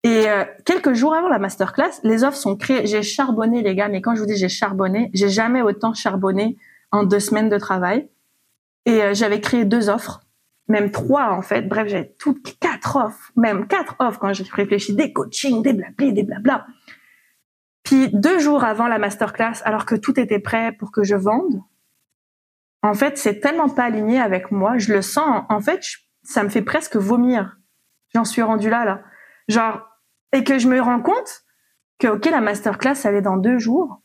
et 0.05 0.29
euh, 0.29 0.45
quelques 0.65 0.95
jours 0.95 1.15
avant 1.15 1.29
la 1.29 1.39
masterclass, 1.39 2.01
les 2.03 2.25
offres 2.25 2.37
sont 2.37 2.57
créées. 2.57 2.87
J'ai 2.87 3.03
charbonné, 3.03 3.63
les 3.63 3.77
gars, 3.77 3.89
mais 3.89 4.01
quand 4.01 4.15
je 4.15 4.21
vous 4.21 4.27
dis 4.27 4.37
j'ai 4.37 4.49
charbonné, 4.49 5.11
j'ai 5.15 5.29
jamais 5.29 5.63
autant 5.63 5.95
charbonné 5.95 6.57
en 6.91 7.05
deux 7.05 7.21
semaines 7.21 7.49
de 7.49 7.59
travail. 7.59 8.09
Et 8.85 9.03
euh, 9.03 9.15
j'avais 9.15 9.41
créé 9.41 9.65
deux 9.65 9.89
offres, 9.89 10.23
même 10.69 10.91
trois 10.91 11.31
en 11.31 11.43
fait. 11.43 11.63
Bref, 11.63 11.89
j'avais 11.89 12.15
toutes 12.19 12.59
quatre 12.59 12.97
offres, 12.97 13.33
même 13.37 13.67
quatre 13.67 13.97
offres 13.99 14.19
quand 14.19 14.33
j'ai 14.33 14.45
réfléchi, 14.45 14.95
des 14.95 15.13
coachings, 15.13 15.63
des 15.63 15.73
blabla, 15.73 16.11
des 16.11 16.23
blabla. 16.23 16.67
Puis 17.85 18.11
deux 18.13 18.39
jours 18.39 18.65
avant 18.65 18.87
la 18.87 18.99
masterclass, 18.99 19.63
alors 19.65 19.87
que 19.87 19.95
tout 19.95 20.19
était 20.19 20.39
prêt 20.39 20.73
pour 20.73 20.93
que 20.93 21.03
je 21.03 21.17
vende, 21.17 21.63
en 22.83 22.95
fait, 22.95 23.17
c'est 23.17 23.41
tellement 23.41 23.69
pas 23.69 23.85
aligné 23.85 24.21
avec 24.21 24.51
moi. 24.51 24.77
Je 24.77 24.93
le 24.93 25.03
sens. 25.03 25.45
En 25.49 25.61
fait, 25.61 25.81
ça 26.25 26.43
me 26.43 26.49
fait 26.49 26.63
presque 26.63 26.97
vomir. 26.97 27.57
J'en 28.13 28.25
suis 28.25 28.43
rendu 28.43 28.69
là, 28.69 28.85
là. 28.85 29.03
Genre, 29.49 29.81
et 30.33 30.45
que 30.45 30.59
je 30.59 30.69
me 30.69 30.81
rends 30.81 31.01
compte 31.01 31.45
que, 31.99 32.09
ok, 32.09 32.27
la 32.27 32.41
masterclass, 32.41 32.95
elle 33.05 33.15
est 33.15 33.23
dans 33.23 33.37
deux 33.37 33.59
jours. 33.59 34.02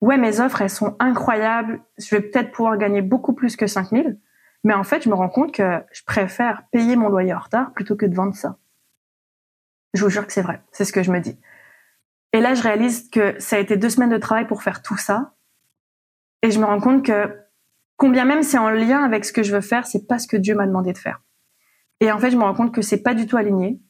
Ouais, 0.00 0.16
mes 0.16 0.40
offres, 0.40 0.62
elles 0.62 0.70
sont 0.70 0.96
incroyables. 0.98 1.80
Je 1.98 2.14
vais 2.14 2.22
peut-être 2.22 2.52
pouvoir 2.52 2.78
gagner 2.78 3.02
beaucoup 3.02 3.34
plus 3.34 3.56
que 3.56 3.66
5000. 3.66 4.18
Mais 4.64 4.74
en 4.74 4.84
fait, 4.84 5.02
je 5.02 5.08
me 5.08 5.14
rends 5.14 5.28
compte 5.28 5.52
que 5.52 5.82
je 5.92 6.02
préfère 6.04 6.64
payer 6.70 6.96
mon 6.96 7.08
loyer 7.08 7.34
en 7.34 7.38
retard 7.38 7.72
plutôt 7.72 7.96
que 7.96 8.06
de 8.06 8.14
vendre 8.14 8.34
ça. 8.34 8.58
Je 9.94 10.04
vous 10.04 10.10
jure 10.10 10.26
que 10.26 10.32
c'est 10.32 10.42
vrai. 10.42 10.62
C'est 10.72 10.84
ce 10.84 10.92
que 10.92 11.02
je 11.02 11.10
me 11.10 11.20
dis. 11.20 11.38
Et 12.32 12.40
là, 12.40 12.54
je 12.54 12.62
réalise 12.62 13.10
que 13.10 13.38
ça 13.40 13.56
a 13.56 13.58
été 13.58 13.76
deux 13.76 13.90
semaines 13.90 14.10
de 14.10 14.18
travail 14.18 14.46
pour 14.46 14.62
faire 14.62 14.82
tout 14.82 14.96
ça. 14.96 15.34
Et 16.42 16.50
je 16.50 16.60
me 16.60 16.64
rends 16.64 16.80
compte 16.80 17.04
que 17.04 17.36
combien 17.96 18.24
même 18.24 18.42
c'est 18.42 18.58
en 18.58 18.70
lien 18.70 19.02
avec 19.02 19.24
ce 19.24 19.32
que 19.32 19.42
je 19.42 19.52
veux 19.52 19.60
faire, 19.60 19.86
c'est 19.86 20.06
pas 20.06 20.18
ce 20.18 20.28
que 20.28 20.36
Dieu 20.36 20.54
m'a 20.54 20.66
demandé 20.66 20.92
de 20.92 20.98
faire. 20.98 21.20
Et 22.00 22.10
en 22.10 22.18
fait, 22.18 22.30
je 22.30 22.36
me 22.36 22.42
rends 22.42 22.54
compte 22.54 22.74
que 22.74 22.82
c'est 22.82 23.02
pas 23.02 23.14
du 23.14 23.26
tout 23.26 23.36
aligné. 23.36 23.80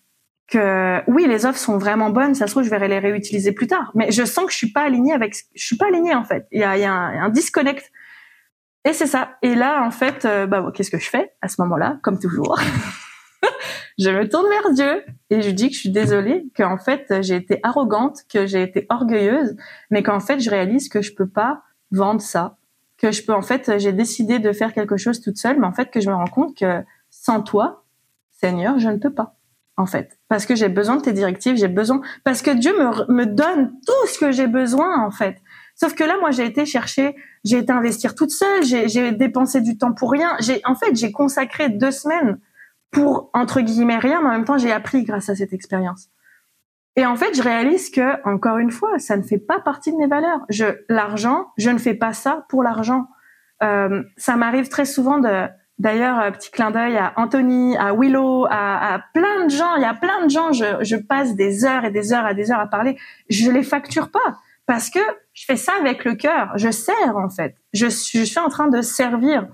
Que 0.50 1.08
oui, 1.08 1.26
les 1.28 1.46
offres 1.46 1.58
sont 1.58 1.78
vraiment 1.78 2.10
bonnes, 2.10 2.34
ça 2.34 2.46
se 2.46 2.52
trouve 2.52 2.64
je 2.64 2.70
vais 2.70 2.88
les 2.88 2.98
réutiliser 2.98 3.52
plus 3.52 3.68
tard, 3.68 3.92
mais 3.94 4.10
je 4.10 4.24
sens 4.24 4.46
que 4.46 4.52
je 4.52 4.56
suis 4.56 4.72
pas 4.72 4.82
alignée 4.82 5.12
avec, 5.12 5.34
je 5.54 5.64
suis 5.64 5.76
pas 5.76 5.86
alignée 5.86 6.14
en 6.14 6.24
fait. 6.24 6.46
Il 6.50 6.60
y 6.60 6.64
a, 6.64 6.76
y 6.76 6.84
a 6.84 6.92
un, 6.92 7.28
disconnect. 7.28 7.90
Et 8.84 8.92
c'est 8.92 9.06
ça. 9.06 9.36
Et 9.42 9.54
là, 9.54 9.84
en 9.84 9.90
fait, 9.90 10.24
euh, 10.24 10.46
bah, 10.46 10.64
qu'est-ce 10.74 10.90
que 10.90 10.98
je 10.98 11.08
fais 11.08 11.32
à 11.42 11.48
ce 11.48 11.60
moment-là, 11.62 11.98
comme 12.02 12.18
toujours 12.18 12.58
Je 13.98 14.10
me 14.10 14.26
tourne 14.28 14.46
vers 14.48 14.72
Dieu 14.72 15.04
et 15.28 15.42
je 15.42 15.50
dis 15.50 15.68
que 15.68 15.74
je 15.74 15.80
suis 15.80 15.90
désolée, 15.90 16.46
qu'en 16.56 16.78
fait 16.78 17.20
j'ai 17.20 17.36
été 17.36 17.60
arrogante, 17.62 18.20
que 18.32 18.46
j'ai 18.46 18.62
été 18.62 18.86
orgueilleuse, 18.88 19.56
mais 19.90 20.02
qu'en 20.02 20.20
fait 20.20 20.40
je 20.40 20.48
réalise 20.48 20.88
que 20.88 21.02
je 21.02 21.14
peux 21.14 21.28
pas 21.28 21.62
vendre 21.92 22.20
ça 22.20 22.56
que 23.00 23.10
je 23.12 23.24
peux 23.24 23.32
en 23.32 23.42
fait 23.42 23.78
j'ai 23.78 23.92
décidé 23.92 24.38
de 24.38 24.52
faire 24.52 24.72
quelque 24.72 24.96
chose 24.96 25.20
toute 25.20 25.38
seule 25.38 25.58
mais 25.58 25.66
en 25.66 25.72
fait 25.72 25.90
que 25.90 26.00
je 26.00 26.08
me 26.08 26.14
rends 26.14 26.26
compte 26.26 26.56
que 26.56 26.82
sans 27.08 27.42
toi 27.42 27.84
Seigneur 28.30 28.78
je 28.78 28.88
ne 28.88 28.98
peux 28.98 29.12
pas 29.12 29.36
en 29.80 29.86
fait 29.86 30.18
parce 30.28 30.46
que 30.46 30.54
j'ai 30.54 30.68
besoin 30.68 30.96
de 30.96 31.02
tes 31.02 31.12
directives 31.12 31.56
j'ai 31.56 31.68
besoin 31.68 32.00
parce 32.24 32.42
que 32.42 32.50
Dieu 32.50 32.72
me, 32.72 33.12
me 33.12 33.26
donne 33.26 33.72
tout 33.86 34.06
ce 34.06 34.18
que 34.18 34.30
j'ai 34.30 34.46
besoin 34.46 35.04
en 35.04 35.10
fait 35.10 35.36
sauf 35.74 35.94
que 35.94 36.04
là 36.04 36.16
moi 36.20 36.30
j'ai 36.30 36.44
été 36.44 36.66
chercher 36.66 37.16
j'ai 37.44 37.58
été 37.58 37.72
investir 37.72 38.14
toute 38.14 38.30
seule 38.30 38.62
j'ai 38.62 39.12
dépensé 39.12 39.60
du 39.60 39.76
temps 39.78 39.92
pour 39.92 40.12
rien 40.12 40.36
j'ai 40.40 40.60
en 40.64 40.74
fait 40.74 40.94
j'ai 40.94 41.10
consacré 41.10 41.68
deux 41.68 41.90
semaines 41.90 42.38
pour 42.90 43.30
entre 43.34 43.60
guillemets 43.60 43.98
rien, 43.98 44.20
mais 44.20 44.28
en 44.28 44.32
même 44.32 44.44
temps 44.44 44.58
j'ai 44.58 44.72
appris 44.72 45.04
grâce 45.04 45.28
à 45.28 45.34
cette 45.34 45.52
expérience. 45.52 46.08
Et 46.96 47.06
en 47.06 47.16
fait, 47.16 47.34
je 47.34 47.42
réalise 47.42 47.90
que 47.90 48.28
encore 48.28 48.58
une 48.58 48.72
fois, 48.72 48.98
ça 48.98 49.16
ne 49.16 49.22
fait 49.22 49.38
pas 49.38 49.60
partie 49.60 49.92
de 49.92 49.96
mes 49.96 50.08
valeurs. 50.08 50.40
Je 50.48 50.66
l'argent, 50.88 51.46
je 51.56 51.70
ne 51.70 51.78
fais 51.78 51.94
pas 51.94 52.12
ça 52.12 52.44
pour 52.48 52.62
l'argent. 52.62 53.06
Euh, 53.62 54.02
ça 54.16 54.36
m'arrive 54.36 54.68
très 54.68 54.84
souvent 54.84 55.18
de 55.18 55.46
D'ailleurs, 55.80 56.20
euh, 56.20 56.30
petit 56.30 56.50
clin 56.50 56.70
d'œil 56.70 56.98
à 56.98 57.14
Anthony, 57.16 57.74
à 57.78 57.94
Willow, 57.94 58.44
à, 58.50 58.96
à, 58.96 58.98
plein 59.14 59.46
de 59.46 59.50
gens. 59.50 59.76
Il 59.76 59.82
y 59.82 59.86
a 59.86 59.94
plein 59.94 60.26
de 60.26 60.30
gens. 60.30 60.52
Je, 60.52 60.64
je 60.82 60.96
passe 60.96 61.34
des 61.36 61.64
heures 61.64 61.86
et 61.86 61.90
des 61.90 62.12
heures 62.12 62.28
et 62.28 62.34
des 62.34 62.52
heures 62.52 62.60
à 62.60 62.66
parler. 62.66 62.98
Je 63.30 63.50
les 63.50 63.62
facture 63.62 64.10
pas 64.10 64.38
parce 64.66 64.90
que 64.90 65.00
je 65.32 65.46
fais 65.46 65.56
ça 65.56 65.72
avec 65.80 66.04
le 66.04 66.16
cœur. 66.16 66.52
Je 66.56 66.70
sers 66.70 67.16
en 67.16 67.30
fait. 67.30 67.56
Je, 67.72 67.86
je 67.86 68.22
suis 68.24 68.38
en 68.38 68.50
train 68.50 68.68
de 68.68 68.82
servir. 68.82 69.48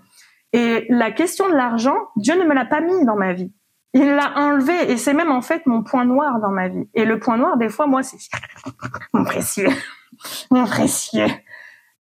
Et 0.53 0.87
la 0.89 1.12
question 1.12 1.49
de 1.49 1.55
l'argent, 1.55 1.97
Dieu 2.17 2.35
ne 2.35 2.45
me 2.45 2.55
l'a 2.55 2.65
pas 2.65 2.81
mis 2.81 3.05
dans 3.05 3.15
ma 3.15 3.33
vie. 3.33 3.53
Il 3.95 4.07
l'a 4.07 4.37
enlevé 4.37 4.91
et 4.91 4.97
c'est 4.97 5.15
même 5.15 5.31
en 5.31 5.43
fait 5.43 5.65
mon 5.67 5.85
point 5.85 6.05
noir 6.05 6.41
dans 6.41 6.51
ma 6.51 6.67
vie. 6.67 6.89
Et 6.95 7.05
le 7.05 7.21
point 7.21 7.37
noir, 7.37 7.57
des 7.57 7.69
fois, 7.69 7.87
moi, 7.87 8.03
c'est 8.03 8.19
mon 9.15 9.23
précieux, 9.23 9.71
mon 10.51 10.65
précieux. 10.65 11.29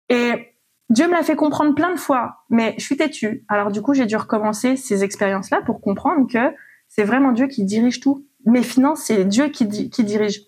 Et 0.09 0.54
Dieu 0.91 1.07
me 1.07 1.13
l'a 1.13 1.23
fait 1.23 1.37
comprendre 1.37 1.75
plein 1.75 1.93
de 1.93 1.99
fois, 1.99 2.45
mais 2.51 2.75
je 2.79 2.85
suis 2.85 2.97
têtue. 2.97 3.45
Alors 3.49 3.71
du 3.71 3.81
coup, 3.81 3.95
j'ai 3.95 4.07
dû 4.07 4.17
recommencer 4.17 4.77
ces 4.77 5.03
expériences-là 5.03 5.63
pour 5.63 5.81
comprendre 5.81 6.31
que 6.31 6.55
c'est 6.89 7.05
vraiment 7.05 7.33
Dieu 7.33 7.47
qui 7.47 7.65
dirige 7.65 8.01
tout. 8.01 8.27
Mes 8.45 8.63
finances, 8.63 9.05
c'est 9.05 9.25
Dieu 9.25 9.49
qui, 9.49 9.91
qui 9.91 10.05
dirige. 10.05 10.43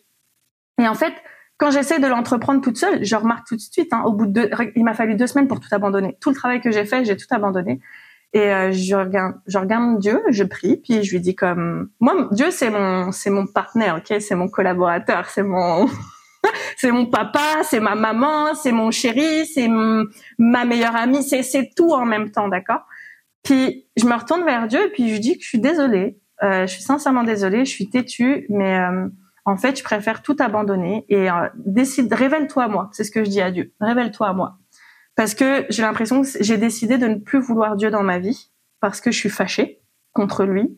Et 0.79 0.87
en 0.87 0.95
fait, 0.95 1.15
quand 1.59 1.71
j'essaie 1.71 1.99
de 1.99 2.07
l'entreprendre 2.07 2.61
toute 2.61 2.77
seule, 2.77 3.03
je 3.03 3.17
remarque 3.17 3.47
tout 3.47 3.57
de 3.57 3.61
suite, 3.61 3.93
hein, 3.93 4.03
au 4.05 4.13
bout 4.13 4.27
de 4.27 4.33
deux, 4.33 4.51
il 4.77 4.85
m'a 4.85 4.93
fallu 4.93 5.15
deux 5.15 5.27
semaines 5.27 5.49
pour 5.49 5.61
tout 5.61 5.69
abandonner. 5.73 6.19
Tout 6.21 6.29
le 6.29 6.37
travail 6.37 6.61
que 6.61 6.71
j'ai 6.71 6.85
fait, 6.85 7.05
j'ai 7.05 7.17
tout 7.17 7.27
abandonné. 7.31 7.81
Et 8.35 8.53
euh, 8.53 8.73
je 8.73 8.95
regarde, 8.95 9.37
je 9.47 9.57
regarde 9.57 9.99
Dieu, 9.99 10.23
je 10.29 10.45
prie, 10.45 10.77
puis 10.77 11.03
je 11.03 11.13
lui 11.13 11.21
dis 11.21 11.35
comme, 11.35 11.89
moi, 12.01 12.29
Dieu 12.33 12.51
c'est 12.51 12.69
mon, 12.69 13.11
c'est 13.11 13.31
mon 13.31 13.47
partenaire, 13.47 13.97
ok, 13.97 14.21
c'est 14.21 14.35
mon 14.35 14.49
collaborateur, 14.49 15.31
c'est 15.31 15.43
mon, 15.43 15.89
c'est 16.77 16.91
mon 16.91 17.07
papa, 17.07 17.63
c'est 17.63 17.81
ma 17.81 17.95
maman, 17.95 18.55
c'est 18.55 18.73
mon 18.73 18.91
chéri, 18.91 19.47
c'est 19.47 19.69
ma 20.39 20.65
meilleure 20.65 20.97
amie, 20.97 21.23
c'est 21.23 21.43
c'est 21.43 21.71
tout 21.77 21.93
en 21.93 22.05
même 22.05 22.31
temps, 22.31 22.49
d'accord? 22.49 22.87
Puis 23.43 23.87
je 23.97 24.07
me 24.07 24.15
retourne 24.15 24.45
vers 24.45 24.67
Dieu 24.67 24.87
et 24.87 24.91
puis 24.91 25.15
je 25.15 25.21
dis 25.21 25.39
que 25.39 25.45
je 25.45 25.49
suis 25.49 25.61
désolée, 25.61 26.19
euh, 26.43 26.67
je 26.67 26.73
suis 26.73 26.83
sincèrement 26.83 27.23
désolée, 27.23 27.65
je 27.65 27.71
suis 27.71 27.89
têtue, 27.89 28.47
mais 28.49 28.79
euh, 28.79 29.09
en 29.45 29.57
fait, 29.57 29.79
je 29.79 29.85
préfère 29.85 30.23
tout 30.23 30.37
abandonner 30.41 31.05
et 31.09 31.31
euh, 31.31 31.49
décide, 31.55 32.13
révèle-toi 32.13 32.65
à 32.65 32.69
moi. 32.69 32.91
C'est 32.93 33.05
ce 33.05 33.13
que 33.13 33.25
je 33.25 33.31
dis 33.31 33.41
à 33.41 33.53
Dieu. 33.53 33.73
Révèle-toi 33.81 34.29
à 34.29 34.33
moi. 34.33 34.59
Parce 35.15 35.35
que 35.35 35.65
j'ai 35.71 35.83
l'impression 35.83 36.23
que 36.23 36.29
j'ai 36.41 36.59
décidé 36.59 36.99
de 36.99 37.07
ne 37.07 37.15
plus 37.15 37.39
vouloir 37.39 37.77
Dieu 37.77 37.91
dans 37.91 38.03
ma 38.03 38.19
vie 38.19 38.51
parce 38.81 39.01
que 39.01 39.11
je 39.11 39.19
suis 39.19 39.31
fâchée 39.31 39.81
contre 40.13 40.45
lui 40.45 40.77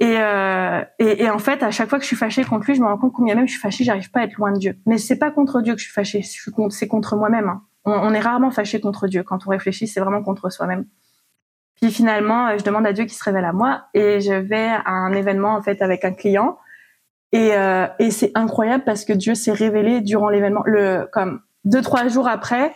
et, 0.00 0.16
euh, 0.16 0.82
et, 0.98 1.24
et, 1.24 1.30
en 1.30 1.38
fait, 1.38 1.62
à 1.62 1.70
chaque 1.70 1.90
fois 1.90 1.98
que 1.98 2.04
je 2.04 2.08
suis 2.08 2.16
fâchée 2.16 2.42
contre 2.42 2.66
lui, 2.66 2.74
je 2.74 2.80
me 2.80 2.86
rends 2.86 2.96
compte 2.96 3.12
combien 3.12 3.34
même 3.34 3.46
je 3.46 3.52
suis 3.52 3.60
fâchée, 3.60 3.84
j'arrive 3.84 4.10
pas 4.10 4.20
à 4.20 4.24
être 4.24 4.36
loin 4.36 4.50
de 4.50 4.58
Dieu. 4.58 4.78
Mais 4.86 4.96
c'est 4.96 5.18
pas 5.18 5.30
contre 5.30 5.60
Dieu 5.60 5.74
que 5.74 5.78
je 5.78 5.84
suis 5.84 5.92
fâchée, 5.92 6.22
c'est 6.22 6.88
contre 6.88 7.16
moi-même. 7.16 7.48
Hein. 7.48 7.62
On, 7.84 8.12
est 8.14 8.20
rarement 8.20 8.50
fâché 8.50 8.80
contre 8.80 9.08
Dieu. 9.08 9.22
Quand 9.22 9.46
on 9.46 9.50
réfléchit, 9.50 9.86
c'est 9.86 10.00
vraiment 10.00 10.22
contre 10.22 10.50
soi-même. 10.50 10.86
Puis 11.80 11.90
finalement, 11.90 12.48
euh, 12.48 12.58
je 12.58 12.64
demande 12.64 12.86
à 12.86 12.94
Dieu 12.94 13.04
qui 13.04 13.14
se 13.14 13.24
révèle 13.24 13.44
à 13.44 13.52
moi 13.52 13.84
et 13.94 14.20
je 14.20 14.32
vais 14.32 14.68
à 14.68 14.90
un 14.90 15.12
événement 15.12 15.54
en 15.54 15.62
fait 15.62 15.80
avec 15.82 16.04
un 16.04 16.12
client 16.12 16.58
et, 17.32 17.54
euh, 17.54 17.86
et 17.98 18.10
c'est 18.10 18.32
incroyable 18.34 18.84
parce 18.84 19.04
que 19.04 19.12
Dieu 19.12 19.34
s'est 19.34 19.52
révélé 19.52 20.00
durant 20.00 20.28
l'événement. 20.28 20.62
Le 20.66 21.08
comme 21.12 21.40
deux 21.64 21.80
trois 21.80 22.08
jours 22.08 22.28
après, 22.28 22.72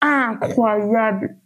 incroyable, 0.00 1.36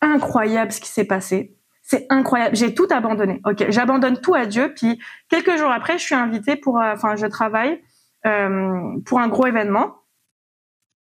incroyable 0.00 0.72
ce 0.72 0.80
qui 0.80 0.88
s'est 0.88 1.04
passé 1.04 1.56
c'est 1.90 2.06
incroyable. 2.08 2.54
J'ai 2.54 2.72
tout 2.72 2.86
abandonné. 2.90 3.40
Ok, 3.44 3.66
j'abandonne 3.68 4.20
tout 4.20 4.34
à 4.34 4.46
Dieu. 4.46 4.72
Puis 4.76 5.00
quelques 5.28 5.56
jours 5.56 5.72
après, 5.72 5.98
je 5.98 6.04
suis 6.04 6.14
invitée 6.14 6.54
pour, 6.54 6.78
euh, 6.78 6.92
enfin, 6.94 7.16
je 7.16 7.26
travaille 7.26 7.82
euh, 8.26 8.96
pour 9.04 9.18
un 9.18 9.26
gros 9.26 9.46
événement. 9.46 9.96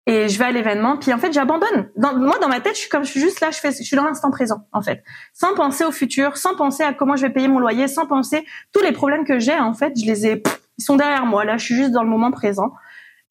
Et 0.08 0.28
je 0.28 0.36
vais 0.36 0.46
à 0.46 0.50
l'événement, 0.50 0.96
puis 0.96 1.12
en 1.12 1.18
fait 1.18 1.32
j'abandonne. 1.32 1.88
Dans, 1.96 2.18
moi 2.18 2.36
dans 2.40 2.48
ma 2.48 2.58
tête, 2.58 2.74
je 2.74 2.80
suis 2.80 2.88
comme 2.88 3.04
je 3.04 3.10
suis 3.10 3.20
juste 3.20 3.40
là, 3.40 3.52
je 3.52 3.58
fais, 3.58 3.70
je 3.70 3.84
suis 3.84 3.94
dans 3.94 4.02
l'instant 4.02 4.32
présent 4.32 4.66
en 4.72 4.82
fait, 4.82 5.04
sans 5.32 5.54
penser 5.54 5.84
au 5.84 5.92
futur, 5.92 6.36
sans 6.36 6.56
penser 6.56 6.82
à 6.82 6.92
comment 6.92 7.14
je 7.14 7.24
vais 7.24 7.32
payer 7.32 7.46
mon 7.46 7.60
loyer, 7.60 7.86
sans 7.86 8.06
penser 8.06 8.44
tous 8.72 8.82
les 8.82 8.90
problèmes 8.90 9.24
que 9.24 9.38
j'ai 9.38 9.56
en 9.56 9.74
fait, 9.74 9.92
je 9.96 10.04
les 10.04 10.26
ai, 10.26 10.42
ils 10.78 10.82
sont 10.82 10.96
derrière 10.96 11.24
moi. 11.24 11.44
Là, 11.44 11.56
je 11.56 11.66
suis 11.66 11.76
juste 11.76 11.92
dans 11.92 12.02
le 12.02 12.08
moment 12.08 12.32
présent. 12.32 12.72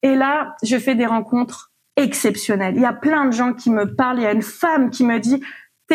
Et 0.00 0.14
là, 0.14 0.56
je 0.62 0.78
fais 0.78 0.94
des 0.94 1.04
rencontres 1.04 1.72
exceptionnelles. 1.96 2.74
Il 2.76 2.80
y 2.80 2.86
a 2.86 2.94
plein 2.94 3.26
de 3.26 3.32
gens 3.32 3.52
qui 3.52 3.68
me 3.68 3.94
parlent. 3.94 4.20
Il 4.20 4.22
y 4.22 4.26
a 4.26 4.32
une 4.32 4.40
femme 4.40 4.88
qui 4.88 5.04
me 5.04 5.18
dit 5.18 5.42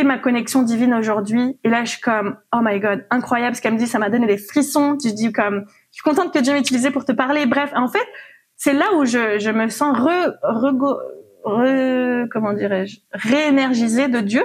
ma 0.03 0.17
connexion 0.17 0.63
divine 0.63 0.93
aujourd'hui. 0.93 1.59
Et 1.63 1.69
là, 1.69 1.83
je 1.83 1.91
suis 1.91 2.01
comme, 2.01 2.37
oh 2.53 2.59
my 2.61 2.79
god, 2.79 3.05
incroyable 3.09 3.55
ce 3.55 3.61
qu'elle 3.61 3.73
me 3.73 3.77
dit, 3.77 3.87
ça 3.87 3.99
m'a 3.99 4.09
donné 4.09 4.27
des 4.27 4.37
frissons. 4.37 4.97
Je 5.03 5.09
dis 5.09 5.31
comme, 5.31 5.65
je 5.91 5.95
suis 5.95 6.03
contente 6.03 6.33
que 6.33 6.39
Dieu 6.39 6.53
m'ait 6.53 6.59
utilisé 6.59 6.91
pour 6.91 7.05
te 7.05 7.11
parler. 7.11 7.45
Bref, 7.45 7.71
en 7.75 7.87
fait, 7.87 8.07
c'est 8.55 8.73
là 8.73 8.85
où 8.95 9.05
je, 9.05 9.39
je 9.39 9.51
me 9.51 9.69
sens 9.69 9.97
re, 9.97 10.33
re, 10.43 12.27
comment 12.31 12.53
dirais-je, 12.53 12.99
réénergisée 13.13 14.07
de 14.07 14.19
Dieu. 14.19 14.43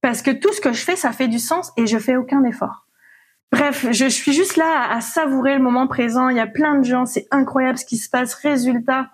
Parce 0.00 0.20
que 0.20 0.30
tout 0.30 0.52
ce 0.52 0.60
que 0.60 0.72
je 0.72 0.84
fais, 0.84 0.96
ça 0.96 1.12
fait 1.12 1.28
du 1.28 1.38
sens 1.38 1.72
et 1.76 1.86
je 1.86 1.98
fais 1.98 2.16
aucun 2.16 2.44
effort. 2.44 2.84
Bref, 3.54 3.86
je, 3.92 4.06
suis 4.06 4.32
juste 4.32 4.56
là 4.56 4.90
à 4.90 5.00
savourer 5.00 5.54
le 5.54 5.62
moment 5.62 5.86
présent. 5.86 6.28
Il 6.28 6.36
y 6.36 6.40
a 6.40 6.46
plein 6.46 6.78
de 6.78 6.84
gens, 6.84 7.06
c'est 7.06 7.26
incroyable 7.30 7.78
ce 7.78 7.84
qui 7.84 7.98
se 7.98 8.10
passe. 8.10 8.34
Résultat, 8.34 9.10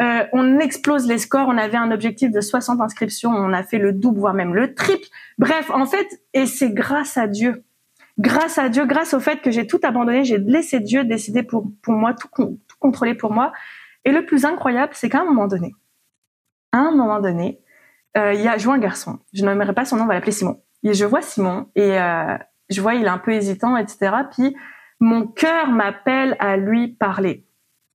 euh, 0.00 0.24
on 0.32 0.58
explose 0.58 1.06
les 1.06 1.18
scores. 1.18 1.48
On 1.48 1.58
avait 1.58 1.76
un 1.76 1.90
objectif 1.90 2.30
de 2.30 2.40
60 2.40 2.80
inscriptions. 2.80 3.30
On 3.30 3.52
a 3.52 3.62
fait 3.62 3.78
le 3.78 3.92
double, 3.92 4.20
voire 4.20 4.34
même 4.34 4.54
le 4.54 4.74
triple. 4.74 5.06
Bref, 5.38 5.70
en 5.70 5.86
fait, 5.86 6.22
et 6.34 6.46
c'est 6.46 6.70
grâce 6.70 7.16
à 7.16 7.26
Dieu. 7.26 7.64
Grâce 8.18 8.58
à 8.58 8.68
Dieu, 8.68 8.84
grâce 8.84 9.14
au 9.14 9.20
fait 9.20 9.40
que 9.40 9.50
j'ai 9.50 9.66
tout 9.66 9.80
abandonné, 9.82 10.24
j'ai 10.24 10.38
laissé 10.38 10.80
Dieu 10.80 11.04
décider 11.04 11.42
pour, 11.42 11.66
pour 11.82 11.94
moi, 11.94 12.14
tout, 12.14 12.28
tout 12.36 12.76
contrôler 12.78 13.14
pour 13.14 13.32
moi. 13.32 13.52
Et 14.04 14.12
le 14.12 14.24
plus 14.24 14.44
incroyable, 14.44 14.92
c'est 14.94 15.08
qu'à 15.08 15.20
un 15.20 15.24
moment 15.24 15.46
donné, 15.46 15.74
à 16.72 16.78
un 16.78 16.92
moment 16.92 17.20
donné, 17.20 17.60
euh, 18.16 18.34
il 18.34 18.40
y 18.40 18.48
a, 18.48 18.58
je 18.58 18.64
vois 18.64 18.74
un 18.74 18.78
garçon. 18.78 19.18
Je 19.32 19.44
n'aimerais 19.44 19.72
pas 19.72 19.84
son 19.84 19.96
nom, 19.96 20.04
on 20.04 20.06
va 20.06 20.14
l'appeler 20.14 20.32
Simon. 20.32 20.60
Et 20.82 20.94
je 20.94 21.04
vois 21.04 21.22
Simon 21.22 21.68
et 21.76 21.98
euh, 21.98 22.36
je 22.68 22.80
vois 22.80 22.94
il 22.94 23.04
est 23.04 23.08
un 23.08 23.18
peu 23.18 23.32
hésitant, 23.32 23.76
etc. 23.76 24.12
Puis 24.32 24.54
mon 25.00 25.26
cœur 25.26 25.70
m'appelle 25.70 26.36
à 26.38 26.56
lui 26.56 26.88
parler 26.88 27.46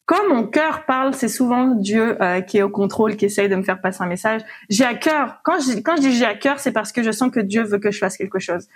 quand 0.07 0.29
mon 0.29 0.47
cœur 0.47 0.85
parle, 0.85 1.13
c'est 1.13 1.27
souvent 1.27 1.67
Dieu 1.67 2.15
euh, 2.23 2.39
qui 2.39 2.59
est 2.59 2.61
au 2.61 2.69
contrôle, 2.69 3.17
qui 3.17 3.25
essaye 3.25 3.49
de 3.49 3.55
me 3.57 3.61
faire 3.61 3.81
passer 3.81 4.01
un 4.01 4.07
message. 4.07 4.39
J'ai 4.69 4.85
à 4.85 4.95
cœur. 4.95 5.41
Quand 5.43 5.59
je, 5.59 5.79
quand 5.81 5.97
je 5.97 6.01
dis 6.01 6.13
j'ai 6.13 6.25
à 6.25 6.33
cœur, 6.33 6.59
c'est 6.59 6.71
parce 6.71 6.93
que 6.93 7.03
je 7.03 7.11
sens 7.11 7.29
que 7.29 7.41
Dieu 7.41 7.63
veut 7.63 7.77
que 7.77 7.91
je 7.91 7.99
fasse 7.99 8.15
quelque 8.15 8.39
chose. 8.39 8.67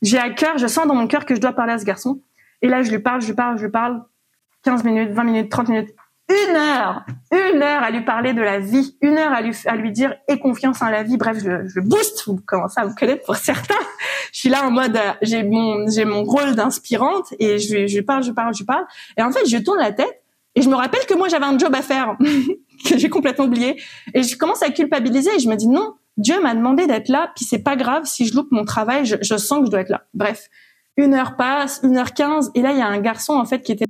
J'ai 0.00 0.18
à 0.18 0.30
cœur, 0.30 0.56
je 0.56 0.66
sens 0.66 0.86
dans 0.86 0.94
mon 0.94 1.06
cœur 1.06 1.26
que 1.26 1.34
je 1.34 1.40
dois 1.40 1.52
parler 1.52 1.74
à 1.74 1.78
ce 1.78 1.84
garçon. 1.84 2.22
Et 2.62 2.68
là, 2.68 2.82
je 2.82 2.90
lui 2.90 3.00
parle, 3.00 3.20
je 3.20 3.26
lui 3.26 3.34
parle, 3.34 3.58
je 3.58 3.64
lui 3.64 3.70
parle. 3.70 4.02
15 4.62 4.82
minutes, 4.84 5.10
20 5.10 5.24
minutes, 5.24 5.50
30 5.50 5.68
minutes, 5.68 5.94
une 6.30 6.56
heure, 6.56 7.04
une 7.32 7.62
heure 7.62 7.82
à 7.82 7.90
lui 7.90 8.02
parler 8.02 8.32
de 8.32 8.40
la 8.40 8.58
vie, 8.58 8.96
une 9.02 9.18
heure 9.18 9.32
à 9.32 9.42
lui, 9.42 9.54
à 9.66 9.76
lui 9.76 9.92
dire 9.92 10.14
aie 10.26 10.38
confiance 10.38 10.80
en 10.80 10.88
la 10.88 11.02
vie. 11.02 11.18
Bref, 11.18 11.36
je, 11.38 11.68
je 11.68 11.80
booste. 11.80 12.24
Vous 12.26 12.40
commencez 12.46 12.80
à 12.80 12.86
me 12.86 12.94
connaître 12.94 13.24
pour 13.24 13.36
certains. 13.36 13.74
Je 14.32 14.40
suis 14.40 14.48
là 14.48 14.66
en 14.66 14.70
mode, 14.70 14.96
euh, 14.96 15.12
j'ai 15.22 15.42
mon, 15.42 15.86
j'ai 15.88 16.04
mon 16.04 16.24
rôle 16.24 16.54
d'inspirante 16.54 17.34
et 17.38 17.58
je, 17.58 17.86
je 17.86 18.00
parle, 18.00 18.22
je 18.22 18.32
parle, 18.32 18.54
je 18.54 18.64
parle. 18.64 18.84
Et 19.16 19.22
en 19.22 19.30
fait, 19.32 19.46
je 19.46 19.58
tourne 19.58 19.78
la 19.78 19.92
tête 19.92 20.17
et 20.58 20.62
je 20.62 20.68
me 20.68 20.74
rappelle 20.74 21.06
que 21.06 21.14
moi, 21.14 21.28
j'avais 21.28 21.44
un 21.44 21.56
job 21.56 21.72
à 21.72 21.82
faire 21.82 22.16
que 22.84 22.98
j'ai 22.98 23.08
complètement 23.08 23.44
oublié. 23.44 23.80
Et 24.12 24.24
je 24.24 24.36
commence 24.36 24.60
à 24.60 24.70
culpabiliser 24.70 25.30
et 25.36 25.38
je 25.38 25.48
me 25.48 25.54
dis 25.54 25.68
non, 25.68 25.94
Dieu 26.16 26.42
m'a 26.42 26.52
demandé 26.52 26.88
d'être 26.88 27.08
là, 27.08 27.30
puis 27.36 27.44
c'est 27.44 27.62
pas 27.62 27.76
grave 27.76 28.06
si 28.06 28.26
je 28.26 28.34
loupe 28.34 28.50
mon 28.50 28.64
travail, 28.64 29.06
je, 29.06 29.36
sens 29.36 29.60
que 29.60 29.66
je 29.66 29.70
dois 29.70 29.82
être 29.82 29.88
là. 29.88 30.08
Bref, 30.14 30.48
une 30.96 31.14
heure 31.14 31.36
passe, 31.36 31.78
une 31.84 31.96
heure 31.96 32.12
quinze, 32.12 32.50
et 32.56 32.62
là 32.62 32.72
il 32.72 32.78
y 32.78 32.80
a 32.80 32.88
un 32.88 32.98
garçon 32.98 33.34
en 33.34 33.44
fait 33.44 33.62
qui 33.62 33.70
était. 33.70 33.84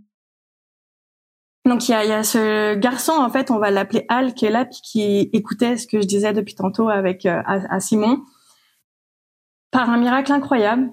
Donc 1.64 1.88
il 1.88 1.92
y 1.92 1.94
a, 1.94 2.04
y 2.04 2.12
a 2.12 2.22
ce 2.22 2.74
garçon 2.74 3.12
en 3.12 3.30
fait, 3.30 3.50
on 3.50 3.58
va 3.58 3.70
l'appeler 3.70 4.04
Al, 4.10 4.34
qui 4.34 4.44
est 4.44 4.50
là 4.50 4.66
puis 4.66 4.80
qui 4.82 5.30
écoutait 5.32 5.78
ce 5.78 5.86
que 5.86 6.02
je 6.02 6.06
disais 6.06 6.34
depuis 6.34 6.54
tantôt 6.54 6.90
avec 6.90 7.24
euh, 7.24 7.40
à 7.46 7.80
Simon. 7.80 8.20
Par 9.70 9.88
un 9.88 9.96
miracle 9.96 10.32
incroyable, 10.32 10.90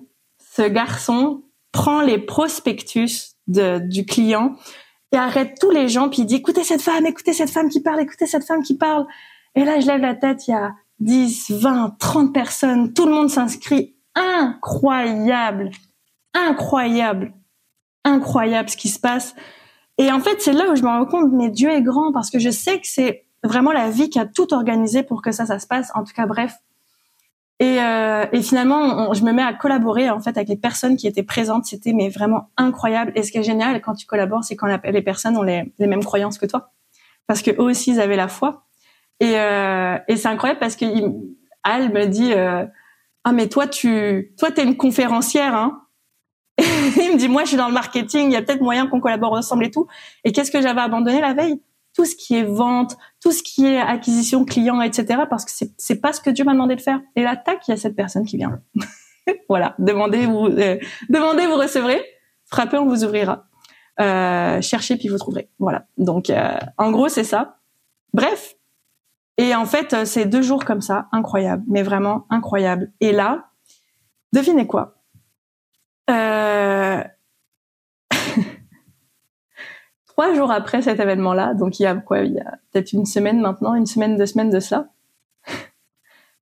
ce 0.56 0.62
garçon 0.62 1.44
prend 1.74 2.00
les 2.00 2.18
prospectus 2.18 3.36
de, 3.48 3.80
du 3.80 4.06
client 4.06 4.56
il 5.12 5.18
arrête 5.18 5.58
tous 5.60 5.72
les 5.72 5.88
gens, 5.88 6.10
puis 6.10 6.22
il 6.22 6.26
dit 6.26 6.36
écoutez 6.36 6.64
cette 6.64 6.82
femme, 6.82 7.06
écoutez 7.06 7.34
cette 7.34 7.50
femme 7.50 7.70
qui 7.70 7.82
parle, 7.82 8.02
écoutez 8.02 8.26
cette 8.26 8.44
femme 8.44 8.64
qui 8.64 8.78
parle. 8.78 9.06
Et 9.56 9.64
là, 9.64 9.80
je 9.80 9.88
lève 9.88 10.02
la 10.02 10.16
tête, 10.16 10.48
il 10.48 10.52
y 10.52 10.54
a 10.54 10.74
10, 11.00 11.52
20, 11.52 11.96
30 12.00 12.34
personnes, 12.34 12.94
tout 12.94 13.06
le 13.06 13.14
monde 13.14 13.30
s'inscrit. 13.30 13.96
Incroyable, 14.16 15.72
incroyable, 16.34 17.34
incroyable 18.04 18.70
ce 18.70 18.78
qui 18.78 18.90
se 18.90 19.00
passe. 19.00 19.36
Et 19.98 20.12
en 20.12 20.20
fait, 20.20 20.42
c'est 20.42 20.54
là 20.54 20.70
où 20.70 20.76
je 20.76 20.84
me 20.84 20.90
rends 20.90 21.06
compte, 21.06 21.32
mais 21.32 21.50
Dieu 21.50 21.70
est 21.70 21.82
grand 21.82 22.12
parce 22.12 22.30
que 22.30 22.40
je 22.40 22.50
sais 22.50 22.80
que 22.80 22.88
c'est 22.88 23.26
vraiment 23.44 23.72
la 23.72 23.90
vie 23.90 24.10
qui 24.10 24.20
a 24.20 24.26
tout 24.26 24.54
organisé 24.54 25.04
pour 25.04 25.22
que 25.22 25.32
ça, 25.32 25.46
ça 25.46 25.60
se 25.60 25.68
passe. 25.68 25.92
En 25.96 26.04
tout 26.04 26.14
cas, 26.14 26.26
bref, 26.26 26.54
et, 27.60 27.80
euh, 27.80 28.26
et 28.34 28.42
finalement, 28.42 29.14
je 29.14 29.24
me 29.24 29.32
mets 29.32 29.42
à 29.42 29.54
collaborer 29.54 30.10
en 30.10 30.20
fait 30.20 30.36
avec 30.36 30.50
les 30.50 30.58
personnes 30.58 30.98
qui 30.98 31.08
étaient 31.08 31.24
présentes. 31.24 31.66
C'était 31.66 31.94
mais 31.94 32.10
vraiment 32.10 32.50
incroyable. 32.58 33.14
Et 33.16 33.24
ce 33.24 33.32
qui 33.32 33.38
est 33.38 33.44
génial 33.44 33.80
quand 33.82 33.96
tu 33.96 34.06
collabores, 34.06 34.44
c'est 34.44 34.56
quand 34.56 34.68
les 34.84 35.02
personnes 35.02 35.38
ont 35.38 35.44
les, 35.44 35.72
mêmes 35.80 36.04
croyances 36.04 36.38
que 36.38 36.46
toi, 36.46 36.72
parce 37.28 37.42
que 37.42 37.52
eux 37.52 37.64
aussi 37.64 37.92
ils 37.92 38.02
avaient 38.02 38.18
la 38.18 38.28
foi. 38.28 38.66
Et, 39.22 39.38
euh, 39.38 39.98
c'est 40.10 40.28
incroyable 40.28 40.60
parce 40.60 40.76
que 40.76 40.86
Al 41.64 41.94
me 41.94 42.06
dit, 42.08 42.34
euh, 42.34 42.66
ah 43.24 43.32
mais 43.32 43.48
toi 43.48 43.68
tu 43.68 44.34
toi 44.38 44.52
t'es 44.52 44.64
une 44.64 44.78
conférencière 44.78 45.56
hein 45.56 45.82
il 46.60 47.14
me 47.14 47.18
dit 47.18 47.28
moi 47.28 47.44
je 47.44 47.50
suis 47.50 47.58
dans 47.58 47.68
le 47.68 47.74
marketing 47.74 48.28
il 48.28 48.34
y 48.34 48.36
a 48.36 48.42
peut-être 48.42 48.62
moyen 48.62 48.88
qu'on 48.88 49.02
collabore 49.02 49.34
ensemble 49.34 49.66
et 49.66 49.72
tout 49.72 49.88
et 50.24 50.32
qu'est-ce 50.32 50.52
que 50.52 50.62
j'avais 50.62 50.82
abandonné 50.82 51.22
la 51.22 51.34
veille? 51.34 51.60
Tout 51.96 52.06
ce 52.06 52.16
qui 52.16 52.36
est 52.36 52.44
vente 52.44 52.98
tout 53.26 53.32
ce 53.32 53.42
qui 53.42 53.66
est 53.66 53.80
acquisition 53.80 54.46
client 54.46 54.82
etc 54.82 55.24
parce 55.28 55.46
que 55.46 55.66
c'est 55.78 55.96
pas 55.96 56.14
ce 56.14 56.22
que 56.22 56.30
Dieu 56.30 56.46
m'a 56.46 56.54
demandé 56.54 56.76
de 56.76 56.82
faire. 56.82 57.02
Et 57.16 57.24
là 57.24 57.36
tac 57.36 57.68
il 57.68 57.72
y 57.72 57.74
a 57.74 57.78
cette 57.78 57.96
personne 57.96 58.24
qui 58.24 58.38
vient. 58.38 58.62
Voilà. 59.50 59.74
Demandez 59.80 60.28
vous 60.28 60.46
euh, 60.46 60.78
demandez 61.10 61.48
vous 61.48 61.56
recevrez. 61.56 62.00
Frappez 62.46 62.78
on 62.78 62.86
vous 62.86 63.04
ouvrira. 63.04 63.48
Euh, 64.00 64.62
cherchez 64.62 64.96
puis 64.98 65.08
vous 65.08 65.18
trouverez. 65.18 65.50
Voilà. 65.58 65.88
Donc 65.98 66.30
euh, 66.30 66.56
en 66.78 66.92
gros 66.92 67.10
c'est 67.10 67.24
ça. 67.24 67.58
Bref. 68.14 68.54
Et 69.38 69.56
en 69.56 69.66
fait, 69.66 70.06
c'est 70.06 70.26
deux 70.26 70.42
jours 70.42 70.64
comme 70.64 70.80
ça, 70.80 71.08
incroyable, 71.12 71.64
mais 71.68 71.84
vraiment 71.84 72.26
incroyable. 72.30 72.94
Et 73.02 73.12
là, 73.12 73.50
devinez 74.32 74.66
quoi? 74.66 74.96
Trois 80.16 80.34
jours 80.34 80.50
après 80.50 80.82
cet 80.82 81.02
événement-là, 81.02 81.56
donc 81.56 81.78
il 81.78 81.84
y 81.84 81.86
a 81.86 81.94
quoi 81.94 82.22
Il 82.22 82.36
y 82.36 82.40
a 82.40 82.58
peut-être 82.72 82.94
une 82.94 83.06
semaine 83.06 83.42
maintenant, 83.42 83.76
une 83.76 83.86
semaine, 83.86 84.16
deux 84.16 84.26
semaines 84.26 84.50
de 84.50 84.62
ça. 84.62 84.88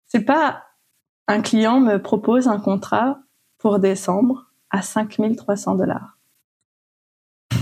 c'est 0.06 0.24
pas 0.24 0.66
un 1.28 1.42
client 1.42 1.80
me 1.80 1.98
propose 1.98 2.48
un 2.48 2.60
contrat 2.60 3.18
pour 3.58 3.80
décembre 3.80 4.46
à 4.70 4.84
5300 4.84 5.74
dollars. 5.74 6.20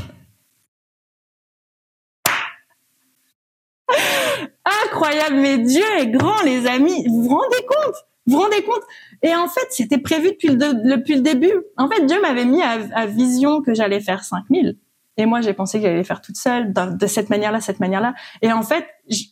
incroyable, 4.85 5.37
mais 5.37 5.59
Dieu 5.59 5.85
est 5.97 6.07
grand, 6.07 6.41
les 6.43 6.67
amis. 6.67 7.07
Vous 7.07 7.23
vous 7.23 7.37
rendez 7.37 7.65
compte? 7.65 7.95
Vous 8.27 8.35
vous 8.35 8.41
rendez 8.41 8.63
compte? 8.63 8.83
Et 9.21 9.33
en 9.33 9.47
fait, 9.47 9.67
c'était 9.69 9.97
prévu 9.97 10.31
depuis 10.31 10.49
le, 10.49 10.57
depuis 10.57 11.15
le 11.15 11.21
début. 11.21 11.53
En 11.77 11.87
fait, 11.87 12.05
Dieu 12.05 12.19
m'avait 12.19 12.43
mis 12.43 12.61
à, 12.61 13.05
vision 13.05 13.61
que 13.61 13.73
j'allais 13.73 14.01
faire 14.01 14.25
5000. 14.25 14.77
Et 15.17 15.25
moi, 15.25 15.41
j'ai 15.41 15.53
pensé 15.53 15.79
que 15.79 15.85
j'allais 15.85 16.03
faire 16.03 16.21
toute 16.21 16.37
seule, 16.37 16.73
de 16.73 17.07
cette 17.07 17.29
manière-là, 17.29 17.61
cette 17.61 17.79
manière-là. 17.79 18.13
Et 18.41 18.51
en 18.51 18.63
fait, 18.63 18.87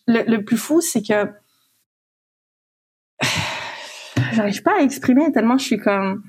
le, 0.08 0.38
plus 0.38 0.58
fou, 0.58 0.82
c'est 0.82 1.02
que 1.02 1.32
j'arrive 4.34 4.62
pas 4.64 4.80
à 4.80 4.82
exprimer 4.82 5.32
tellement 5.32 5.58
je 5.58 5.66
suis 5.66 5.78
comme 5.78 6.24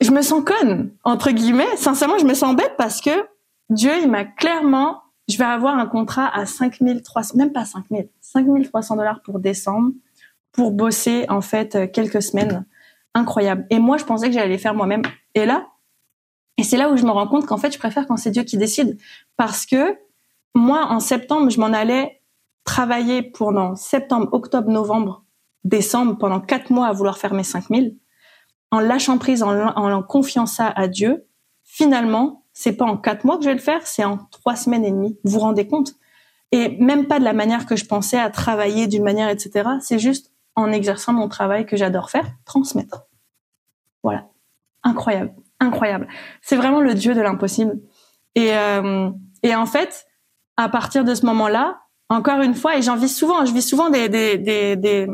je 0.00 0.10
me 0.10 0.22
sens 0.22 0.42
conne 0.42 0.92
entre 1.04 1.30
guillemets 1.32 1.76
sincèrement 1.76 2.16
je 2.16 2.24
me 2.24 2.32
sens 2.32 2.56
bête 2.56 2.74
parce 2.78 3.02
que 3.02 3.10
Dieu 3.68 3.92
il 4.00 4.10
m'a 4.10 4.24
clairement 4.24 5.02
je 5.30 5.38
vais 5.38 5.44
avoir 5.44 5.78
un 5.78 5.86
contrat 5.86 6.28
à 6.36 6.44
5300, 6.44 7.36
même 7.36 7.52
pas 7.52 7.64
5000, 7.64 8.08
5300 8.20 8.96
dollars 8.96 9.22
pour 9.22 9.38
décembre, 9.38 9.92
pour 10.52 10.72
bosser 10.72 11.24
en 11.28 11.40
fait 11.40 11.76
euh, 11.76 11.86
quelques 11.86 12.22
semaines. 12.22 12.66
Incroyable. 13.14 13.66
Et 13.70 13.78
moi, 13.78 13.96
je 13.96 14.04
pensais 14.04 14.28
que 14.28 14.34
j'allais 14.34 14.48
les 14.48 14.58
faire 14.58 14.74
moi-même. 14.74 15.02
Et 15.34 15.44
là, 15.44 15.66
et 16.60 16.62
c'est 16.62 16.76
là 16.76 16.90
où 16.90 16.96
je 16.98 17.04
me 17.04 17.10
rends 17.10 17.26
compte 17.26 17.46
qu'en 17.46 17.56
fait, 17.56 17.72
je 17.72 17.78
préfère 17.78 18.06
quand 18.06 18.18
c'est 18.18 18.30
Dieu 18.30 18.42
qui 18.42 18.58
décide, 18.58 18.98
parce 19.38 19.64
que 19.64 19.96
moi, 20.54 20.88
en 20.90 21.00
septembre, 21.00 21.48
je 21.48 21.58
m'en 21.58 21.72
allais 21.72 22.20
travailler 22.64 23.22
pendant 23.22 23.76
septembre, 23.76 24.28
octobre, 24.32 24.68
novembre, 24.68 25.24
décembre, 25.64 26.18
pendant 26.18 26.38
quatre 26.38 26.68
mois 26.70 26.88
à 26.88 26.92
vouloir 26.92 27.16
faire 27.16 27.32
mes 27.32 27.44
5000, 27.44 27.96
en 28.72 28.78
lâchant 28.78 29.16
prise, 29.16 29.42
en, 29.42 29.56
en 29.58 30.02
confiant 30.02 30.44
ça 30.44 30.68
à 30.68 30.86
Dieu. 30.86 31.26
Finalement, 31.64 32.44
c'est 32.52 32.76
pas 32.76 32.84
en 32.84 32.98
quatre 32.98 33.24
mois 33.24 33.38
que 33.38 33.44
je 33.44 33.48
vais 33.48 33.54
le 33.54 33.60
faire, 33.62 33.86
c'est 33.86 34.04
en 34.04 34.18
trois 34.30 34.54
semaines 34.54 34.84
et 34.84 34.90
demie. 34.90 35.18
Vous 35.24 35.32
vous 35.32 35.40
rendez 35.40 35.66
compte? 35.66 35.94
Et 36.52 36.76
même 36.76 37.06
pas 37.06 37.18
de 37.20 37.24
la 37.24 37.32
manière 37.32 37.64
que 37.64 37.74
je 37.74 37.86
pensais 37.86 38.18
à 38.18 38.28
travailler 38.28 38.86
d'une 38.86 39.02
manière, 39.02 39.30
etc. 39.30 39.66
C'est 39.80 39.98
juste 39.98 40.30
en 40.56 40.72
exerçant 40.72 41.14
mon 41.14 41.28
travail 41.28 41.64
que 41.64 41.78
j'adore 41.78 42.10
faire, 42.10 42.26
transmettre. 42.44 43.06
Voilà, 44.02 44.28
incroyable, 44.82 45.32
incroyable. 45.60 46.08
C'est 46.42 46.56
vraiment 46.56 46.80
le 46.80 46.94
Dieu 46.94 47.14
de 47.14 47.20
l'impossible. 47.20 47.78
Et 48.34 48.54
euh, 48.54 49.10
et 49.42 49.54
en 49.54 49.66
fait, 49.66 50.06
à 50.56 50.68
partir 50.68 51.04
de 51.04 51.14
ce 51.14 51.24
moment-là, 51.26 51.80
encore 52.08 52.40
une 52.40 52.54
fois, 52.54 52.76
et 52.76 52.82
j'en 52.82 52.96
vis 52.96 53.14
souvent, 53.14 53.44
je 53.44 53.52
vis 53.52 53.62
souvent 53.62 53.90
des 53.90 54.08
des, 54.08 54.38
des 54.38 54.76
des 54.76 55.06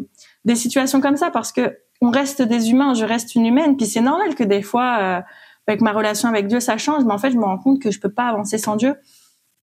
des 0.45 0.57
situations 0.57 1.01
comme 1.01 1.17
ça 1.17 1.31
parce 1.31 1.53
que 1.53 1.79
on 2.01 2.11
reste 2.11 2.43
des 2.43 2.71
humains, 2.71 2.95
je 2.95 3.05
reste 3.05 3.35
une 3.35 3.47
humaine, 3.47 3.77
puis 3.77 3.87
c'est 3.87 4.01
normal 4.01 4.35
que 4.35 4.45
des 4.45 4.63
fois 4.63 4.99
euh, 5.01 5.21
avec 5.67 5.81
ma 5.81 5.93
relation 5.93 6.29
avec 6.29 6.47
Dieu, 6.47 6.61
ça 6.61 6.79
change, 6.79 7.05
mais 7.05 7.13
en 7.13 7.19
fait, 7.19 7.31
je 7.31 7.37
me 7.37 7.45
rends 7.45 7.59
compte 7.59 7.81
que 7.81 7.91
je 7.91 7.99
peux 8.01 8.13
pas 8.13 8.29
avancer 8.29 8.59
sans 8.59 8.77
Dieu. 8.77 8.95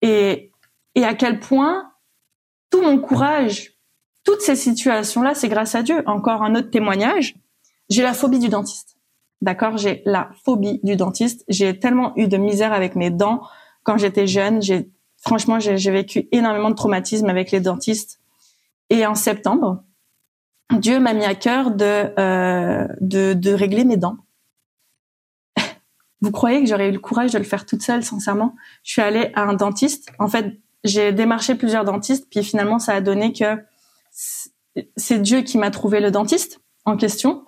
Et, 0.02 0.52
et 0.96 1.06
à 1.06 1.14
quel 1.14 1.40
point 1.40 1.92
tout 2.70 2.82
mon 2.82 2.98
courage, 2.98 3.74
toutes 4.24 4.42
ces 4.42 4.56
situations-là, 4.56 5.34
c'est 5.34 5.48
grâce 5.48 5.76
à 5.76 5.84
Dieu. 5.84 6.04
Encore 6.08 6.44
un 6.44 6.56
autre 6.56 6.70
témoignage. 6.70 7.36
J'ai 7.90 8.04
la 8.04 8.14
phobie 8.14 8.40
du 8.40 8.50
dentiste. 8.50 8.93
D'accord? 9.44 9.76
J'ai 9.76 10.02
la 10.06 10.30
phobie 10.46 10.80
du 10.84 10.96
dentiste. 10.96 11.44
J'ai 11.50 11.78
tellement 11.78 12.14
eu 12.16 12.30
de 12.30 12.38
misère 12.38 12.72
avec 12.72 12.96
mes 12.96 13.10
dents 13.10 13.42
quand 13.84 13.98
j'étais 13.98 14.26
jeune. 14.26 14.62
J'ai, 14.62 14.90
franchement, 15.18 15.60
j'ai 15.60 15.92
vécu 15.92 16.30
énormément 16.32 16.70
de 16.70 16.76
traumatismes 16.76 17.28
avec 17.28 17.52
les 17.52 17.60
dentistes. 17.60 18.22
Et 18.90 19.06
en 19.06 19.16
septembre, 19.16 19.84
Dieu 20.72 20.98
m'a 21.02 21.14
mis 21.14 21.26
à 21.26 21.36
cœur 21.36 21.72
de, 21.72 22.18
euh, 22.18 22.88
de, 23.02 23.34
de 23.34 23.52
régler 23.52 23.84
mes 23.84 23.98
dents. 23.98 24.16
Vous 26.22 26.32
croyez 26.32 26.62
que 26.62 26.70
j'aurais 26.70 26.88
eu 26.88 26.94
le 26.94 27.00
courage 27.00 27.34
de 27.34 27.38
le 27.38 27.44
faire 27.44 27.66
toute 27.66 27.82
seule, 27.82 28.02
sincèrement? 28.02 28.56
Je 28.84 28.94
suis 28.94 29.02
allée 29.02 29.34
à 29.36 29.42
un 29.42 29.56
dentiste. 29.56 30.10
En 30.20 30.30
fait, 30.30 30.58
j'ai 30.86 31.12
démarché 31.12 31.56
plusieurs 31.56 31.84
dentistes, 31.84 32.30
puis 32.32 32.46
finalement, 32.46 32.80
ça 32.80 32.94
a 32.94 33.02
donné 33.02 33.34
que 33.34 33.62
c'est 34.96 35.22
Dieu 35.22 35.42
qui 35.42 35.58
m'a 35.58 35.70
trouvé 35.70 36.00
le 36.00 36.12
dentiste 36.12 36.62
en 36.86 36.96
question. 36.96 37.44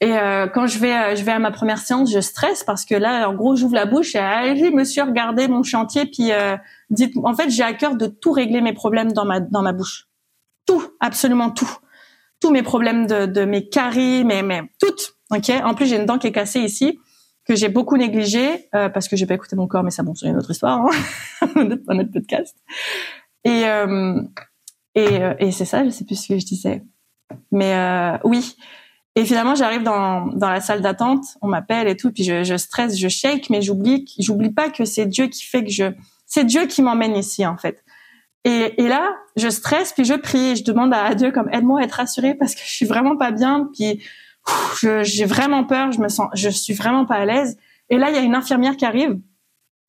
Et 0.00 0.12
euh, 0.12 0.46
quand 0.46 0.66
je 0.66 0.78
vais, 0.78 0.94
euh, 0.94 1.16
je 1.16 1.24
vais 1.24 1.32
à 1.32 1.38
ma 1.40 1.50
première 1.50 1.78
séance, 1.78 2.12
je 2.12 2.20
stresse 2.20 2.62
parce 2.62 2.84
que 2.84 2.94
là, 2.94 3.28
en 3.28 3.34
gros, 3.34 3.56
j'ouvre 3.56 3.74
la 3.74 3.84
bouche 3.84 4.14
et 4.14 4.18
allez, 4.18 4.70
monsieur, 4.70 5.02
regardez 5.02 5.48
mon 5.48 5.62
chantier, 5.62 6.06
puis 6.06 6.30
euh, 6.30 6.56
dites. 6.90 7.16
En 7.24 7.34
fait, 7.34 7.50
j'ai 7.50 7.64
à 7.64 7.72
cœur 7.72 7.96
de 7.96 8.06
tout 8.06 8.30
régler 8.32 8.60
mes 8.60 8.72
problèmes 8.72 9.12
dans 9.12 9.24
ma 9.24 9.40
dans 9.40 9.62
ma 9.62 9.72
bouche, 9.72 10.06
tout, 10.66 10.84
absolument 11.00 11.50
tout, 11.50 11.70
tous 12.40 12.50
mes 12.50 12.62
problèmes 12.62 13.06
de, 13.06 13.26
de 13.26 13.44
mes 13.44 13.68
caries, 13.68 14.24
mes, 14.24 14.42
mes 14.42 14.62
toutes. 14.80 15.16
Ok? 15.30 15.50
En 15.64 15.74
plus, 15.74 15.86
j'ai 15.86 15.96
une 15.96 16.06
dent 16.06 16.18
qui 16.18 16.28
est 16.28 16.32
cassée 16.32 16.60
ici 16.60 16.98
que 17.48 17.56
j'ai 17.56 17.70
beaucoup 17.70 17.96
négligé 17.96 18.68
euh, 18.74 18.90
parce 18.90 19.08
que 19.08 19.16
j'ai 19.16 19.24
pas 19.24 19.34
écouté 19.34 19.56
mon 19.56 19.66
corps, 19.66 19.82
mais 19.82 19.90
ça 19.90 20.02
bon, 20.02 20.14
c'est 20.14 20.28
une 20.28 20.36
autre 20.36 20.50
histoire, 20.50 20.80
hein 20.80 20.90
un 21.56 21.98
autre 21.98 22.12
podcast. 22.12 22.54
Et 23.44 23.64
euh, 23.64 24.20
et, 24.94 25.22
euh, 25.22 25.34
et 25.38 25.50
c'est 25.50 25.64
ça, 25.64 25.82
je 25.84 25.90
sais 25.90 26.04
plus 26.04 26.16
ce 26.22 26.28
que 26.28 26.38
je 26.38 26.44
disais, 26.44 26.84
mais 27.50 27.74
oui. 28.24 28.54
Et 29.18 29.24
finalement, 29.24 29.56
j'arrive 29.56 29.82
dans 29.82 30.26
dans 30.28 30.48
la 30.48 30.60
salle 30.60 30.80
d'attente, 30.80 31.24
on 31.42 31.48
m'appelle 31.48 31.88
et 31.88 31.96
tout, 31.96 32.12
puis 32.12 32.22
je, 32.22 32.44
je 32.44 32.56
stresse, 32.56 32.96
je 32.96 33.08
shake, 33.08 33.50
mais 33.50 33.62
j'oublie 33.62 34.04
j'oublie 34.20 34.50
pas 34.50 34.70
que 34.70 34.84
c'est 34.84 35.06
Dieu 35.06 35.26
qui 35.26 35.44
fait 35.44 35.64
que 35.64 35.70
je 35.70 35.86
c'est 36.24 36.44
Dieu 36.44 36.66
qui 36.66 36.82
m'emmène 36.82 37.16
ici 37.16 37.44
en 37.44 37.56
fait. 37.56 37.82
Et, 38.44 38.80
et 38.80 38.86
là, 38.86 39.10
je 39.36 39.48
stresse, 39.48 39.92
puis 39.92 40.04
je 40.04 40.14
prie, 40.14 40.54
je 40.54 40.62
demande 40.62 40.94
à 40.94 41.16
Dieu 41.16 41.32
comme 41.32 41.48
aide-moi 41.52 41.80
à 41.80 41.82
être 41.82 41.94
rassurée 41.94 42.34
parce 42.34 42.54
que 42.54 42.60
je 42.64 42.70
suis 42.70 42.86
vraiment 42.86 43.16
pas 43.16 43.32
bien, 43.32 43.68
puis 43.74 44.00
j'ai 45.02 45.24
vraiment 45.24 45.64
peur, 45.64 45.90
je 45.90 45.98
me 45.98 46.08
sens, 46.08 46.28
je 46.34 46.48
suis 46.48 46.74
vraiment 46.74 47.04
pas 47.04 47.16
à 47.16 47.24
l'aise. 47.24 47.58
Et 47.90 47.98
là, 47.98 48.10
il 48.10 48.14
y 48.14 48.18
a 48.18 48.22
une 48.22 48.36
infirmière 48.36 48.76
qui 48.76 48.84
arrive. 48.84 49.18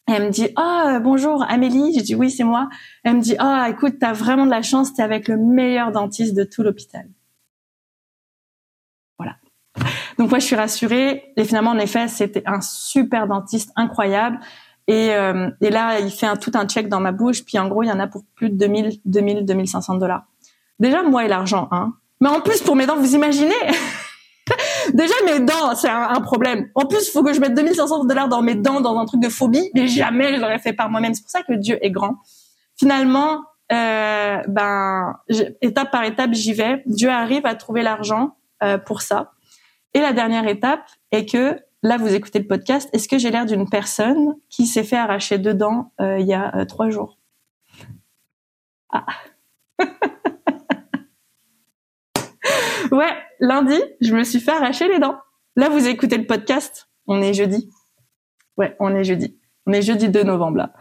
Elle 0.07 0.25
me 0.25 0.29
dit, 0.31 0.47
ah, 0.55 0.95
oh, 0.95 0.99
bonjour, 1.03 1.45
Amélie. 1.47 1.93
Je 1.95 2.03
dis, 2.03 2.15
oui, 2.15 2.31
c'est 2.31 2.43
moi. 2.43 2.67
Elle 3.03 3.17
me 3.17 3.21
dit, 3.21 3.35
ah, 3.37 3.67
oh, 3.67 3.71
écoute, 3.71 3.97
t'as 3.99 4.13
vraiment 4.13 4.47
de 4.47 4.51
la 4.51 4.63
chance, 4.63 4.91
t'es 4.93 5.03
avec 5.03 5.27
le 5.27 5.37
meilleur 5.37 5.91
dentiste 5.91 6.35
de 6.35 6.43
tout 6.43 6.63
l'hôpital. 6.63 7.07
Donc 10.17 10.29
moi, 10.29 10.39
je 10.39 10.45
suis 10.45 10.55
rassurée. 10.55 11.31
Et 11.35 11.43
finalement, 11.43 11.71
en 11.71 11.79
effet, 11.79 12.07
c'était 12.07 12.43
un 12.45 12.61
super 12.61 13.27
dentiste, 13.27 13.71
incroyable. 13.75 14.39
Et, 14.87 15.11
euh, 15.13 15.49
et 15.61 15.69
là, 15.69 15.99
il 15.99 16.09
fait 16.09 16.27
tout 16.37 16.51
un 16.55 16.67
check 16.67 16.89
dans 16.89 16.99
ma 16.99 17.11
bouche. 17.11 17.45
Puis 17.45 17.59
en 17.59 17.67
gros, 17.67 17.83
il 17.83 17.87
y 17.87 17.91
en 17.91 17.99
a 17.99 18.07
pour 18.07 18.23
plus 18.35 18.49
de 18.49 18.55
2000, 18.57 18.99
2000, 19.05 19.45
2500 19.45 19.95
dollars. 19.95 20.23
Déjà, 20.79 21.03
moi 21.03 21.25
et 21.25 21.27
l'argent, 21.27 21.67
hein. 21.71 21.93
Mais 22.21 22.29
en 22.29 22.41
plus, 22.41 22.61
pour 22.61 22.75
mes 22.75 22.85
dents, 22.85 22.97
vous 22.97 23.15
imaginez? 23.15 23.53
Déjà, 24.93 25.13
mes 25.25 25.39
dents, 25.39 25.75
c'est 25.75 25.89
un, 25.89 26.19
problème. 26.21 26.69
En 26.75 26.85
plus, 26.85 27.07
il 27.07 27.11
faut 27.11 27.23
que 27.23 27.33
je 27.33 27.39
mette 27.39 27.53
2500 27.53 28.05
dollars 28.05 28.27
dans 28.27 28.41
mes 28.41 28.55
dents, 28.55 28.81
dans 28.81 28.97
un 28.97 29.05
truc 29.05 29.21
de 29.21 29.29
phobie, 29.29 29.69
mais 29.73 29.87
jamais 29.87 30.35
je 30.35 30.41
l'aurais 30.41 30.59
fait 30.59 30.73
par 30.73 30.89
moi-même. 30.89 31.13
C'est 31.13 31.21
pour 31.21 31.31
ça 31.31 31.43
que 31.43 31.53
Dieu 31.53 31.77
est 31.81 31.91
grand. 31.91 32.15
Finalement, 32.77 33.43
euh, 33.71 34.41
ben, 34.47 35.15
étape 35.61 35.91
par 35.91 36.03
étape, 36.03 36.33
j'y 36.33 36.53
vais. 36.53 36.81
Dieu 36.85 37.09
arrive 37.09 37.45
à 37.45 37.55
trouver 37.55 37.83
l'argent 37.83 38.35
euh, 38.63 38.77
pour 38.77 39.01
ça. 39.01 39.31
Et 39.93 40.01
la 40.01 40.13
dernière 40.13 40.47
étape 40.47 40.87
est 41.11 41.25
que, 41.25 41.59
là, 41.83 41.97
vous 41.97 42.13
écoutez 42.13 42.39
le 42.39 42.47
podcast, 42.47 42.89
est-ce 42.93 43.07
que 43.07 43.17
j'ai 43.17 43.31
l'air 43.31 43.45
d'une 43.45 43.69
personne 43.69 44.35
qui 44.49 44.65
s'est 44.65 44.83
fait 44.83 44.97
arracher 44.97 45.37
deux 45.37 45.53
dents 45.53 45.93
euh, 45.99 46.19
il 46.19 46.27
y 46.27 46.33
a 46.33 46.65
trois 46.65 46.89
jours? 46.89 47.17
Ah 48.91 49.05
Ouais, 52.91 53.13
lundi, 53.39 53.79
je 54.01 54.15
me 54.15 54.23
suis 54.23 54.39
fait 54.39 54.51
arracher 54.51 54.87
les 54.87 54.99
dents. 54.99 55.19
Là, 55.55 55.69
vous 55.69 55.87
écoutez 55.87 56.17
le 56.17 56.25
podcast. 56.25 56.89
On 57.05 57.21
est 57.21 57.33
jeudi. 57.33 57.69
Ouais, 58.57 58.75
on 58.79 58.95
est 58.95 59.03
jeudi. 59.03 59.39
On 59.65 59.73
est 59.73 59.81
jeudi 59.81 60.09
2 60.09 60.23
novembre 60.23 60.57
là. 60.57 60.73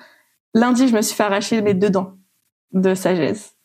Lundi, 0.55 0.89
je 0.89 0.95
me 0.95 1.03
suis 1.03 1.15
fait 1.15 1.25
arracher 1.25 1.61
mes 1.61 1.75
deux 1.75 1.91
dents 1.91 2.15
de 2.73 2.95
sagesse. 2.95 3.58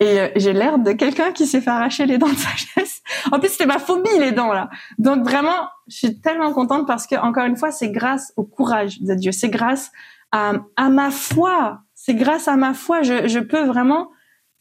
Et 0.00 0.18
euh, 0.18 0.28
j'ai 0.34 0.54
l'air 0.54 0.78
de 0.78 0.92
quelqu'un 0.92 1.30
qui 1.30 1.46
s'est 1.46 1.60
fait 1.60 1.70
arracher 1.70 2.06
les 2.06 2.16
dents 2.16 2.28
de 2.28 2.34
sagesse. 2.34 3.02
En 3.30 3.38
plus, 3.38 3.50
c'était 3.50 3.66
ma 3.66 3.78
phobie, 3.78 4.18
les 4.18 4.32
dents, 4.32 4.52
là. 4.52 4.70
Donc 4.98 5.24
vraiment, 5.24 5.68
je 5.88 5.96
suis 5.96 6.20
tellement 6.20 6.52
contente 6.52 6.86
parce 6.86 7.06
que, 7.06 7.16
encore 7.16 7.44
une 7.44 7.56
fois, 7.56 7.70
c'est 7.70 7.90
grâce 7.90 8.32
au 8.36 8.44
courage 8.44 9.02
de 9.02 9.14
Dieu. 9.14 9.30
C'est 9.30 9.50
grâce 9.50 9.92
à, 10.32 10.54
à 10.76 10.88
ma 10.88 11.10
foi. 11.10 11.80
C'est 11.94 12.14
grâce 12.14 12.48
à 12.48 12.56
ma 12.56 12.72
foi. 12.72 13.02
Je, 13.02 13.28
je 13.28 13.38
peux 13.38 13.62
vraiment... 13.62 14.08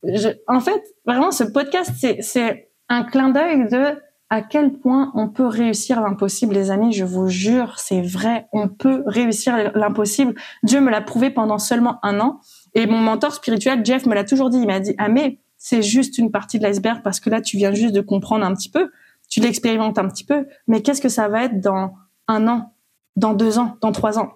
Je, 0.04 0.30
en 0.48 0.60
fait, 0.60 0.84
vraiment, 1.06 1.32
ce 1.32 1.46
podcast, 1.46 1.92
c'est, 1.98 2.22
c'est 2.22 2.72
un 2.90 3.04
clin 3.04 3.30
d'œil 3.30 3.70
de 3.70 3.98
à 4.32 4.42
quel 4.42 4.74
point 4.74 5.12
on 5.16 5.28
peut 5.28 5.48
réussir 5.48 6.02
l'impossible, 6.02 6.54
les 6.54 6.70
amis. 6.70 6.94
Je 6.94 7.04
vous 7.04 7.30
jure, 7.30 7.80
c'est 7.80 8.02
vrai. 8.02 8.48
On 8.54 8.68
peut 8.68 9.04
réussir 9.08 9.72
l'impossible. 9.74 10.36
Dieu 10.64 10.82
me 10.82 10.92
l'a 10.92 11.02
prouvé 11.02 11.32
pendant 11.32 11.58
seulement 11.58 11.98
un 12.04 12.20
an. 12.20 12.40
Et 12.74 12.86
mon 12.88 12.98
mentor 12.98 13.34
spirituel, 13.34 13.86
Jeff, 13.86 14.06
me 14.06 14.16
l'a 14.16 14.24
toujours 14.24 14.50
dit. 14.50 14.60
Il 14.60 14.68
m'a 14.68 14.80
dit, 14.80 14.96
ah 14.98 15.10
mais 15.10 15.40
c'est 15.58 15.82
juste 15.82 16.18
une 16.18 16.32
partie 16.32 16.60
de 16.60 16.64
l'iceberg 16.64 17.02
parce 17.04 17.20
que 17.20 17.30
là, 17.30 17.42
tu 17.42 17.58
viens 17.58 17.74
juste 17.74 17.94
de 17.94 18.02
comprendre 18.02 18.46
un 18.46 18.54
petit 18.54 18.70
peu. 18.70 18.92
Tu 19.30 19.40
l'expérimentes 19.40 20.00
un 20.00 20.08
petit 20.08 20.24
peu. 20.24 20.48
Mais 20.68 20.82
qu'est-ce 20.82 21.02
que 21.02 21.10
ça 21.10 21.28
va 21.28 21.46
être 21.46 21.60
dans 21.60 21.94
un 22.28 22.48
an, 22.48 22.74
dans 23.16 23.34
deux 23.34 23.60
ans, 23.60 23.78
dans 23.82 23.92
trois 23.92 24.18
ans? 24.18 24.34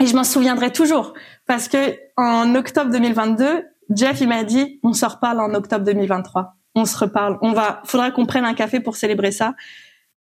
Et 0.00 0.06
je 0.06 0.16
m'en 0.16 0.24
souviendrai 0.24 0.72
toujours 0.72 1.14
parce 1.46 1.68
que 1.68 1.96
en 2.16 2.54
octobre 2.54 2.90
2022, 2.90 3.64
Jeff, 3.90 4.20
il 4.20 4.28
m'a 4.28 4.44
dit, 4.44 4.80
on 4.82 4.92
se 4.92 5.04
reparle 5.04 5.40
en 5.40 5.54
octobre 5.54 5.84
2023. 5.84 6.56
On 6.74 6.84
se 6.84 6.96
reparle. 6.96 7.38
On 7.42 7.52
va, 7.52 7.82
faudra 7.84 8.10
qu'on 8.10 8.26
prenne 8.26 8.44
un 8.44 8.54
café 8.54 8.80
pour 8.80 8.96
célébrer 8.96 9.32
ça. 9.32 9.54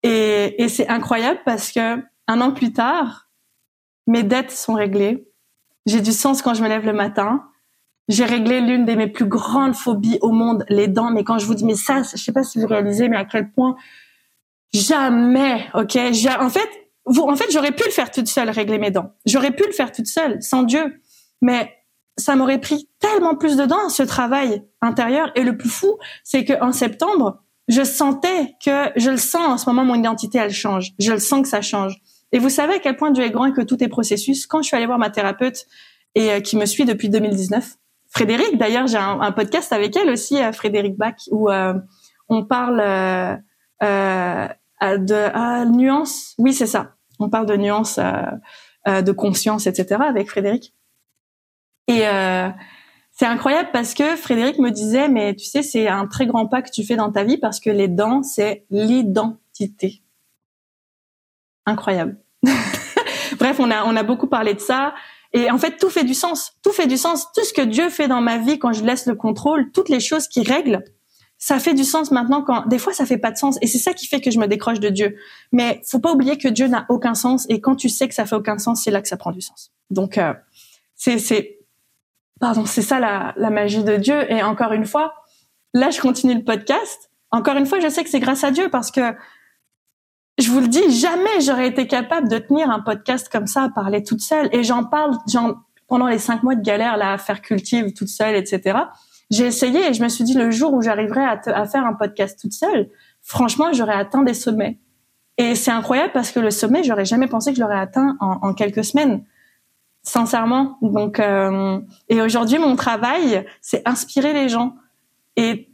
Et, 0.02 0.62
et 0.62 0.68
c'est 0.68 0.88
incroyable 0.88 1.40
parce 1.44 1.72
que 1.72 2.02
un 2.26 2.40
an 2.40 2.52
plus 2.52 2.72
tard, 2.72 3.28
mes 4.06 4.22
dettes 4.22 4.50
sont 4.50 4.74
réglées. 4.74 5.26
J'ai 5.86 6.00
du 6.00 6.12
sens 6.12 6.42
quand 6.42 6.54
je 6.54 6.62
me 6.62 6.68
lève 6.68 6.84
le 6.84 6.92
matin. 6.92 7.44
J'ai 8.08 8.24
réglé 8.24 8.60
l'une 8.60 8.84
de 8.84 8.94
mes 8.94 9.06
plus 9.06 9.26
grandes 9.26 9.74
phobies 9.74 10.18
au 10.20 10.30
monde, 10.30 10.64
les 10.68 10.88
dents. 10.88 11.10
Mais 11.10 11.24
quand 11.24 11.38
je 11.38 11.46
vous 11.46 11.54
dis, 11.54 11.64
mais 11.64 11.74
ça, 11.74 12.02
je 12.02 12.22
sais 12.22 12.32
pas 12.32 12.42
si 12.42 12.58
vous 12.58 12.66
réalisez, 12.66 13.08
mais 13.08 13.16
à 13.16 13.24
quel 13.24 13.50
point 13.50 13.76
jamais, 14.72 15.66
ok? 15.74 15.96
En 16.40 16.50
fait, 16.50 16.68
vous, 17.06 17.22
en 17.22 17.36
fait, 17.36 17.50
j'aurais 17.50 17.72
pu 17.72 17.84
le 17.84 17.90
faire 17.90 18.10
toute 18.10 18.28
seule, 18.28 18.50
régler 18.50 18.78
mes 18.78 18.90
dents. 18.90 19.12
J'aurais 19.24 19.52
pu 19.52 19.64
le 19.66 19.72
faire 19.72 19.92
toute 19.92 20.06
seule, 20.06 20.42
sans 20.42 20.62
Dieu. 20.62 21.00
Mais 21.40 21.72
ça 22.16 22.36
m'aurait 22.36 22.60
pris 22.60 22.88
tellement 22.98 23.34
plus 23.34 23.56
de 23.56 23.64
dents, 23.64 23.88
ce 23.88 24.02
travail 24.02 24.62
intérieur. 24.80 25.30
Et 25.34 25.42
le 25.42 25.56
plus 25.56 25.68
fou, 25.68 25.98
c'est 26.22 26.44
que 26.44 26.54
en 26.62 26.72
septembre, 26.72 27.42
je 27.68 27.82
sentais 27.82 28.54
que, 28.64 28.90
je 28.96 29.10
le 29.10 29.16
sens 29.16 29.46
en 29.46 29.58
ce 29.58 29.68
moment, 29.68 29.84
mon 29.84 29.94
identité, 29.94 30.38
elle 30.38 30.52
change. 30.52 30.92
Je 30.98 31.12
le 31.12 31.18
sens 31.18 31.42
que 31.42 31.48
ça 31.48 31.62
change. 31.62 32.00
Et 32.34 32.40
vous 32.40 32.50
savez 32.50 32.74
à 32.74 32.78
quel 32.80 32.96
point 32.96 33.12
Dieu 33.12 33.22
est 33.22 33.30
grand 33.30 33.46
et 33.46 33.52
que 33.52 33.60
tout 33.60 33.82
est 33.82 33.88
processus. 33.88 34.48
Quand 34.48 34.60
je 34.60 34.66
suis 34.66 34.76
allée 34.76 34.86
voir 34.86 34.98
ma 34.98 35.08
thérapeute 35.08 35.66
et 36.16 36.32
euh, 36.32 36.40
qui 36.40 36.56
me 36.56 36.66
suit 36.66 36.84
depuis 36.84 37.08
2019, 37.08 37.76
Frédéric, 38.08 38.58
d'ailleurs, 38.58 38.88
j'ai 38.88 38.98
un, 38.98 39.30
podcast 39.30 39.72
avec 39.72 39.96
elle 39.96 40.10
aussi, 40.10 40.42
euh, 40.42 40.50
Frédéric 40.50 40.96
Bach, 40.96 41.14
où 41.30 41.48
euh, 41.48 41.74
on 42.28 42.44
parle 42.44 42.78
de 43.80 45.64
nuances. 45.76 46.34
Oui, 46.38 46.52
c'est 46.52 46.66
ça. 46.66 46.96
On 47.20 47.30
parle 47.30 47.46
de 47.46 47.56
nuances, 47.56 48.00
de 48.00 49.12
conscience, 49.12 49.68
etc. 49.68 50.00
avec 50.04 50.28
Frédéric. 50.28 50.74
Et 51.86 52.02
c'est 53.12 53.26
incroyable 53.26 53.68
parce 53.72 53.94
que 53.94 54.16
Frédéric 54.16 54.58
me 54.58 54.70
disait, 54.70 55.08
mais 55.08 55.36
tu 55.36 55.44
sais, 55.44 55.62
c'est 55.62 55.86
un 55.86 56.08
très 56.08 56.26
grand 56.26 56.48
pas 56.48 56.62
que 56.62 56.70
tu 56.72 56.82
fais 56.82 56.96
dans 56.96 57.12
ta 57.12 57.22
vie 57.22 57.38
parce 57.38 57.60
que 57.60 57.70
les 57.70 57.86
dents, 57.86 58.24
c'est 58.24 58.64
l'identité. 58.70 60.02
Incroyable. 61.66 62.23
Bref, 63.38 63.56
on 63.58 63.70
a, 63.70 63.84
on 63.84 63.96
a 63.96 64.02
beaucoup 64.02 64.26
parlé 64.26 64.54
de 64.54 64.60
ça. 64.60 64.94
Et 65.32 65.50
en 65.50 65.58
fait, 65.58 65.76
tout 65.78 65.90
fait 65.90 66.04
du 66.04 66.14
sens. 66.14 66.52
Tout 66.62 66.70
fait 66.70 66.86
du 66.86 66.96
sens. 66.96 67.32
Tout 67.32 67.44
ce 67.44 67.52
que 67.52 67.62
Dieu 67.62 67.90
fait 67.90 68.08
dans 68.08 68.20
ma 68.20 68.38
vie 68.38 68.58
quand 68.58 68.72
je 68.72 68.84
laisse 68.84 69.06
le 69.06 69.14
contrôle, 69.16 69.70
toutes 69.72 69.88
les 69.88 70.00
choses 70.00 70.28
qui 70.28 70.42
règlent, 70.42 70.84
ça 71.38 71.58
fait 71.58 71.74
du 71.74 71.84
sens 71.84 72.10
maintenant 72.12 72.42
quand, 72.42 72.66
des 72.68 72.78
fois, 72.78 72.92
ça 72.92 73.04
fait 73.04 73.18
pas 73.18 73.32
de 73.32 73.36
sens. 73.36 73.58
Et 73.60 73.66
c'est 73.66 73.78
ça 73.78 73.92
qui 73.92 74.06
fait 74.06 74.20
que 74.20 74.30
je 74.30 74.38
me 74.38 74.46
décroche 74.46 74.80
de 74.80 74.88
Dieu. 74.88 75.16
Mais 75.52 75.82
faut 75.88 75.98
pas 75.98 76.12
oublier 76.12 76.38
que 76.38 76.48
Dieu 76.48 76.68
n'a 76.68 76.86
aucun 76.88 77.14
sens. 77.14 77.46
Et 77.48 77.60
quand 77.60 77.74
tu 77.74 77.88
sais 77.88 78.08
que 78.08 78.14
ça 78.14 78.24
fait 78.26 78.36
aucun 78.36 78.58
sens, 78.58 78.84
c'est 78.84 78.90
là 78.90 79.02
que 79.02 79.08
ça 79.08 79.16
prend 79.16 79.32
du 79.32 79.40
sens. 79.40 79.72
Donc, 79.90 80.16
euh, 80.18 80.32
c'est, 80.94 81.18
c'est, 81.18 81.58
pardon, 82.40 82.64
c'est 82.64 82.82
ça 82.82 83.00
la, 83.00 83.34
la 83.36 83.50
magie 83.50 83.82
de 83.82 83.96
Dieu. 83.96 84.30
Et 84.32 84.42
encore 84.42 84.72
une 84.72 84.86
fois, 84.86 85.14
là, 85.74 85.90
je 85.90 86.00
continue 86.00 86.34
le 86.34 86.44
podcast. 86.44 87.10
Encore 87.32 87.56
une 87.56 87.66
fois, 87.66 87.80
je 87.80 87.88
sais 87.88 88.04
que 88.04 88.10
c'est 88.10 88.20
grâce 88.20 88.44
à 88.44 88.52
Dieu 88.52 88.68
parce 88.70 88.92
que 88.92 89.14
je 90.38 90.50
vous 90.50 90.60
le 90.60 90.68
dis, 90.68 90.90
jamais 90.90 91.40
j'aurais 91.40 91.68
été 91.68 91.86
capable 91.86 92.28
de 92.28 92.38
tenir 92.38 92.70
un 92.70 92.80
podcast 92.80 93.28
comme 93.30 93.46
ça, 93.46 93.64
à 93.64 93.68
parler 93.68 94.02
toute 94.02 94.20
seule. 94.20 94.48
Et 94.52 94.64
j'en 94.64 94.84
parle 94.84 95.16
pendant 95.86 96.08
les 96.08 96.18
cinq 96.18 96.42
mois 96.42 96.56
de 96.56 96.62
galère 96.62 96.96
là, 96.96 97.12
à 97.12 97.18
faire 97.18 97.40
cultive 97.40 97.92
toute 97.92 98.08
seule, 98.08 98.34
etc. 98.34 98.78
J'ai 99.30 99.46
essayé 99.46 99.88
et 99.88 99.94
je 99.94 100.02
me 100.02 100.08
suis 100.08 100.24
dit 100.24 100.34
le 100.34 100.50
jour 100.50 100.72
où 100.74 100.82
j'arriverai 100.82 101.24
à, 101.24 101.66
faire 101.66 101.86
un 101.86 101.94
podcast 101.94 102.38
toute 102.40 102.52
seule, 102.52 102.90
franchement, 103.22 103.72
j'aurais 103.72 103.94
atteint 103.94 104.22
des 104.22 104.34
sommets. 104.34 104.78
Et 105.38 105.54
c'est 105.54 105.70
incroyable 105.70 106.12
parce 106.12 106.30
que 106.30 106.40
le 106.40 106.50
sommet, 106.50 106.84
j'aurais 106.84 107.04
jamais 107.04 107.26
pensé 107.26 107.50
que 107.50 107.56
je 107.56 107.62
l'aurais 107.62 107.78
atteint 107.78 108.16
en, 108.20 108.38
en, 108.42 108.54
quelques 108.54 108.84
semaines, 108.84 109.24
sincèrement. 110.02 110.78
Donc, 110.82 111.18
euh, 111.18 111.80
et 112.08 112.20
aujourd'hui, 112.22 112.58
mon 112.58 112.76
travail, 112.76 113.44
c'est 113.60 113.86
inspirer 113.88 114.32
les 114.32 114.48
gens. 114.48 114.76
Et 115.36 115.68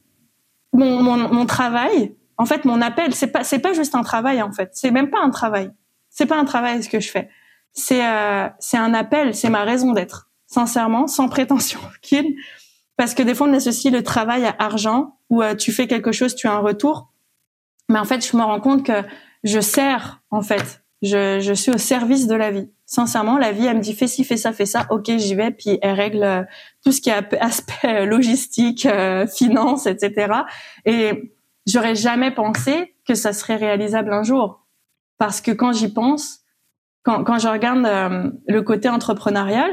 mon, 0.72 1.02
mon, 1.02 1.16
mon 1.16 1.46
travail, 1.46 2.14
en 2.40 2.46
fait, 2.46 2.64
mon 2.64 2.80
appel, 2.80 3.14
c'est 3.14 3.26
pas, 3.26 3.44
c'est 3.44 3.58
pas 3.58 3.74
juste 3.74 3.94
un 3.94 4.02
travail, 4.02 4.40
en 4.40 4.50
fait. 4.50 4.70
C'est 4.72 4.90
même 4.90 5.10
pas 5.10 5.20
un 5.20 5.28
travail. 5.28 5.70
C'est 6.08 6.24
pas 6.24 6.38
un 6.38 6.46
travail 6.46 6.82
ce 6.82 6.88
que 6.88 6.98
je 6.98 7.10
fais. 7.10 7.28
C'est, 7.74 8.02
euh, 8.02 8.48
c'est 8.58 8.78
un 8.78 8.94
appel. 8.94 9.34
C'est 9.34 9.50
ma 9.50 9.62
raison 9.64 9.92
d'être. 9.92 10.30
Sincèrement, 10.46 11.06
sans 11.06 11.28
prétention 11.28 11.80
aucune. 12.02 12.34
Parce 12.96 13.12
que 13.12 13.22
des 13.22 13.34
fois, 13.34 13.46
on 13.46 13.52
associe 13.52 13.92
le 13.92 14.02
travail 14.02 14.46
à 14.46 14.56
argent, 14.58 15.18
où 15.28 15.42
euh, 15.42 15.54
tu 15.54 15.70
fais 15.70 15.86
quelque 15.86 16.12
chose, 16.12 16.34
tu 16.34 16.46
as 16.46 16.52
un 16.52 16.60
retour. 16.60 17.12
Mais 17.90 17.98
en 17.98 18.06
fait, 18.06 18.26
je 18.26 18.34
me 18.34 18.42
rends 18.42 18.60
compte 18.60 18.86
que 18.86 19.02
je 19.44 19.60
sers, 19.60 20.22
en 20.30 20.40
fait. 20.40 20.82
Je, 21.02 21.40
je 21.40 21.52
suis 21.52 21.72
au 21.72 21.78
service 21.78 22.26
de 22.26 22.36
la 22.36 22.50
vie. 22.50 22.70
Sincèrement, 22.86 23.36
la 23.36 23.52
vie, 23.52 23.66
elle 23.66 23.76
me 23.76 23.82
dit 23.82 23.92
fais 23.92 24.06
ci, 24.06 24.24
fais 24.24 24.38
ça, 24.38 24.54
fais 24.54 24.64
ça. 24.64 24.86
Ok, 24.88 25.10
j'y 25.14 25.34
vais. 25.34 25.50
Puis 25.50 25.78
elle 25.82 25.92
règle 25.92 26.22
euh, 26.22 26.42
tout 26.82 26.92
ce 26.92 27.02
qui 27.02 27.10
est 27.10 27.34
aspect 27.38 28.06
logistique, 28.06 28.88
finance, 29.28 29.84
etc. 29.84 30.32
Et 30.86 31.34
j'aurais 31.70 31.94
jamais 31.94 32.30
pensé 32.30 32.94
que 33.06 33.14
ça 33.14 33.32
serait 33.32 33.56
réalisable 33.56 34.12
un 34.12 34.22
jour. 34.22 34.66
Parce 35.18 35.40
que 35.40 35.50
quand 35.50 35.72
j'y 35.72 35.92
pense, 35.92 36.40
quand, 37.02 37.24
quand 37.24 37.38
je 37.38 37.48
regarde 37.48 37.84
euh, 37.86 38.30
le 38.46 38.62
côté 38.62 38.88
entrepreneurial, 38.88 39.70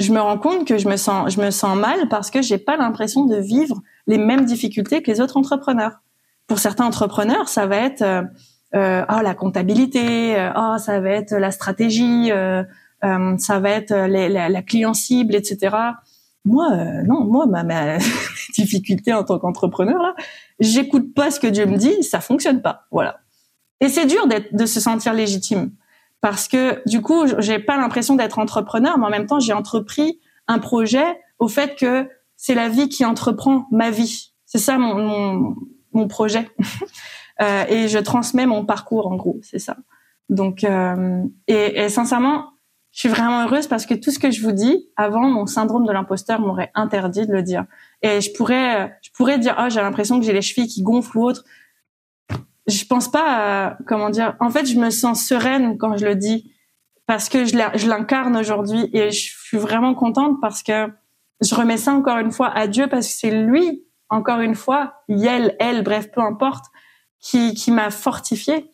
je 0.00 0.12
me 0.12 0.20
rends 0.20 0.38
compte 0.38 0.66
que 0.66 0.78
je 0.78 0.88
me 0.88 0.96
sens, 0.96 1.34
je 1.34 1.40
me 1.40 1.50
sens 1.50 1.76
mal 1.76 2.08
parce 2.08 2.30
que 2.30 2.40
j'ai 2.40 2.58
pas 2.58 2.76
l'impression 2.76 3.24
de 3.26 3.36
vivre 3.36 3.82
les 4.06 4.18
mêmes 4.18 4.44
difficultés 4.44 5.02
que 5.02 5.10
les 5.10 5.20
autres 5.20 5.36
entrepreneurs. 5.36 6.00
Pour 6.46 6.58
certains 6.58 6.86
entrepreneurs, 6.86 7.48
ça 7.48 7.66
va 7.66 7.76
être 7.76 8.02
euh, 8.02 8.22
euh 8.74 9.04
oh, 9.08 9.20
la 9.22 9.34
comptabilité, 9.34 10.38
euh, 10.38 10.50
oh, 10.56 10.78
ça 10.78 11.00
va 11.00 11.10
être 11.10 11.32
la 11.32 11.50
stratégie, 11.50 12.30
euh, 12.30 12.62
ça 13.38 13.58
va 13.58 13.70
être 13.70 13.94
les, 14.06 14.28
la, 14.28 14.48
la, 14.48 14.62
client 14.62 14.94
cible, 14.94 15.34
etc. 15.34 15.76
Moi, 16.48 16.68
non, 17.04 17.24
moi, 17.24 17.46
ma, 17.46 17.62
ma 17.62 17.98
difficulté 18.54 19.12
en 19.12 19.22
tant 19.22 19.38
qu'entrepreneur 19.38 20.02
là, 20.02 20.14
j'écoute 20.58 21.14
pas 21.14 21.30
ce 21.30 21.38
que 21.38 21.46
Dieu 21.46 21.66
me 21.66 21.76
dit, 21.76 22.02
ça 22.02 22.20
fonctionne 22.20 22.62
pas. 22.62 22.86
Voilà. 22.90 23.20
Et 23.80 23.88
c'est 23.88 24.06
dur 24.06 24.26
de 24.26 24.66
se 24.66 24.80
sentir 24.80 25.12
légitime 25.12 25.70
parce 26.20 26.48
que 26.48 26.82
du 26.88 27.00
coup, 27.00 27.26
j'ai 27.38 27.58
pas 27.58 27.76
l'impression 27.76 28.16
d'être 28.16 28.38
entrepreneur, 28.38 28.98
mais 28.98 29.06
en 29.06 29.10
même 29.10 29.26
temps, 29.26 29.40
j'ai 29.40 29.52
entrepris 29.52 30.20
un 30.48 30.58
projet 30.58 31.20
au 31.38 31.48
fait 31.48 31.76
que 31.76 32.08
c'est 32.36 32.54
la 32.54 32.68
vie 32.68 32.88
qui 32.88 33.04
entreprend 33.04 33.66
ma 33.70 33.90
vie. 33.90 34.32
C'est 34.46 34.58
ça 34.58 34.78
mon, 34.78 34.94
mon, 34.94 35.56
mon 35.92 36.08
projet. 36.08 36.48
euh, 37.40 37.64
et 37.68 37.88
je 37.88 37.98
transmets 37.98 38.46
mon 38.46 38.64
parcours 38.64 39.06
en 39.06 39.16
gros, 39.16 39.38
c'est 39.42 39.58
ça. 39.58 39.76
Donc, 40.28 40.64
euh, 40.64 41.22
et, 41.46 41.84
et 41.84 41.88
sincèrement, 41.88 42.46
je 42.98 43.02
suis 43.02 43.08
vraiment 43.10 43.44
heureuse 43.44 43.68
parce 43.68 43.86
que 43.86 43.94
tout 43.94 44.10
ce 44.10 44.18
que 44.18 44.32
je 44.32 44.42
vous 44.42 44.50
dis, 44.50 44.88
avant, 44.96 45.28
mon 45.28 45.46
syndrome 45.46 45.86
de 45.86 45.92
l'imposteur 45.92 46.40
m'aurait 46.40 46.72
interdit 46.74 47.28
de 47.28 47.32
le 47.32 47.44
dire. 47.44 47.64
Et 48.02 48.20
je 48.20 48.32
pourrais, 48.32 48.98
je 49.02 49.10
pourrais 49.12 49.38
dire, 49.38 49.54
oh, 49.56 49.66
j'ai 49.68 49.80
l'impression 49.80 50.18
que 50.18 50.26
j'ai 50.26 50.32
les 50.32 50.42
chevilles 50.42 50.66
qui 50.66 50.82
gonflent 50.82 51.16
ou 51.16 51.22
autre. 51.22 51.44
Je 52.66 52.84
pense 52.86 53.08
pas, 53.08 53.78
comment 53.86 54.10
dire. 54.10 54.34
En 54.40 54.50
fait, 54.50 54.66
je 54.66 54.76
me 54.80 54.90
sens 54.90 55.24
sereine 55.24 55.78
quand 55.78 55.96
je 55.96 56.06
le 56.06 56.16
dis 56.16 56.52
parce 57.06 57.28
que 57.28 57.44
je 57.44 57.86
l'incarne 57.88 58.36
aujourd'hui 58.36 58.90
et 58.92 59.12
je 59.12 59.30
suis 59.30 59.58
vraiment 59.58 59.94
contente 59.94 60.40
parce 60.40 60.64
que 60.64 60.88
je 61.40 61.54
remets 61.54 61.76
ça 61.76 61.92
encore 61.92 62.18
une 62.18 62.32
fois 62.32 62.48
à 62.48 62.66
Dieu 62.66 62.88
parce 62.88 63.06
que 63.06 63.12
c'est 63.12 63.30
lui, 63.30 63.84
encore 64.08 64.40
une 64.40 64.56
fois, 64.56 65.04
elle, 65.08 65.54
elle, 65.60 65.84
bref, 65.84 66.10
peu 66.10 66.20
importe, 66.20 66.64
qui, 67.20 67.54
qui 67.54 67.70
m'a 67.70 67.90
fortifiée 67.90 68.72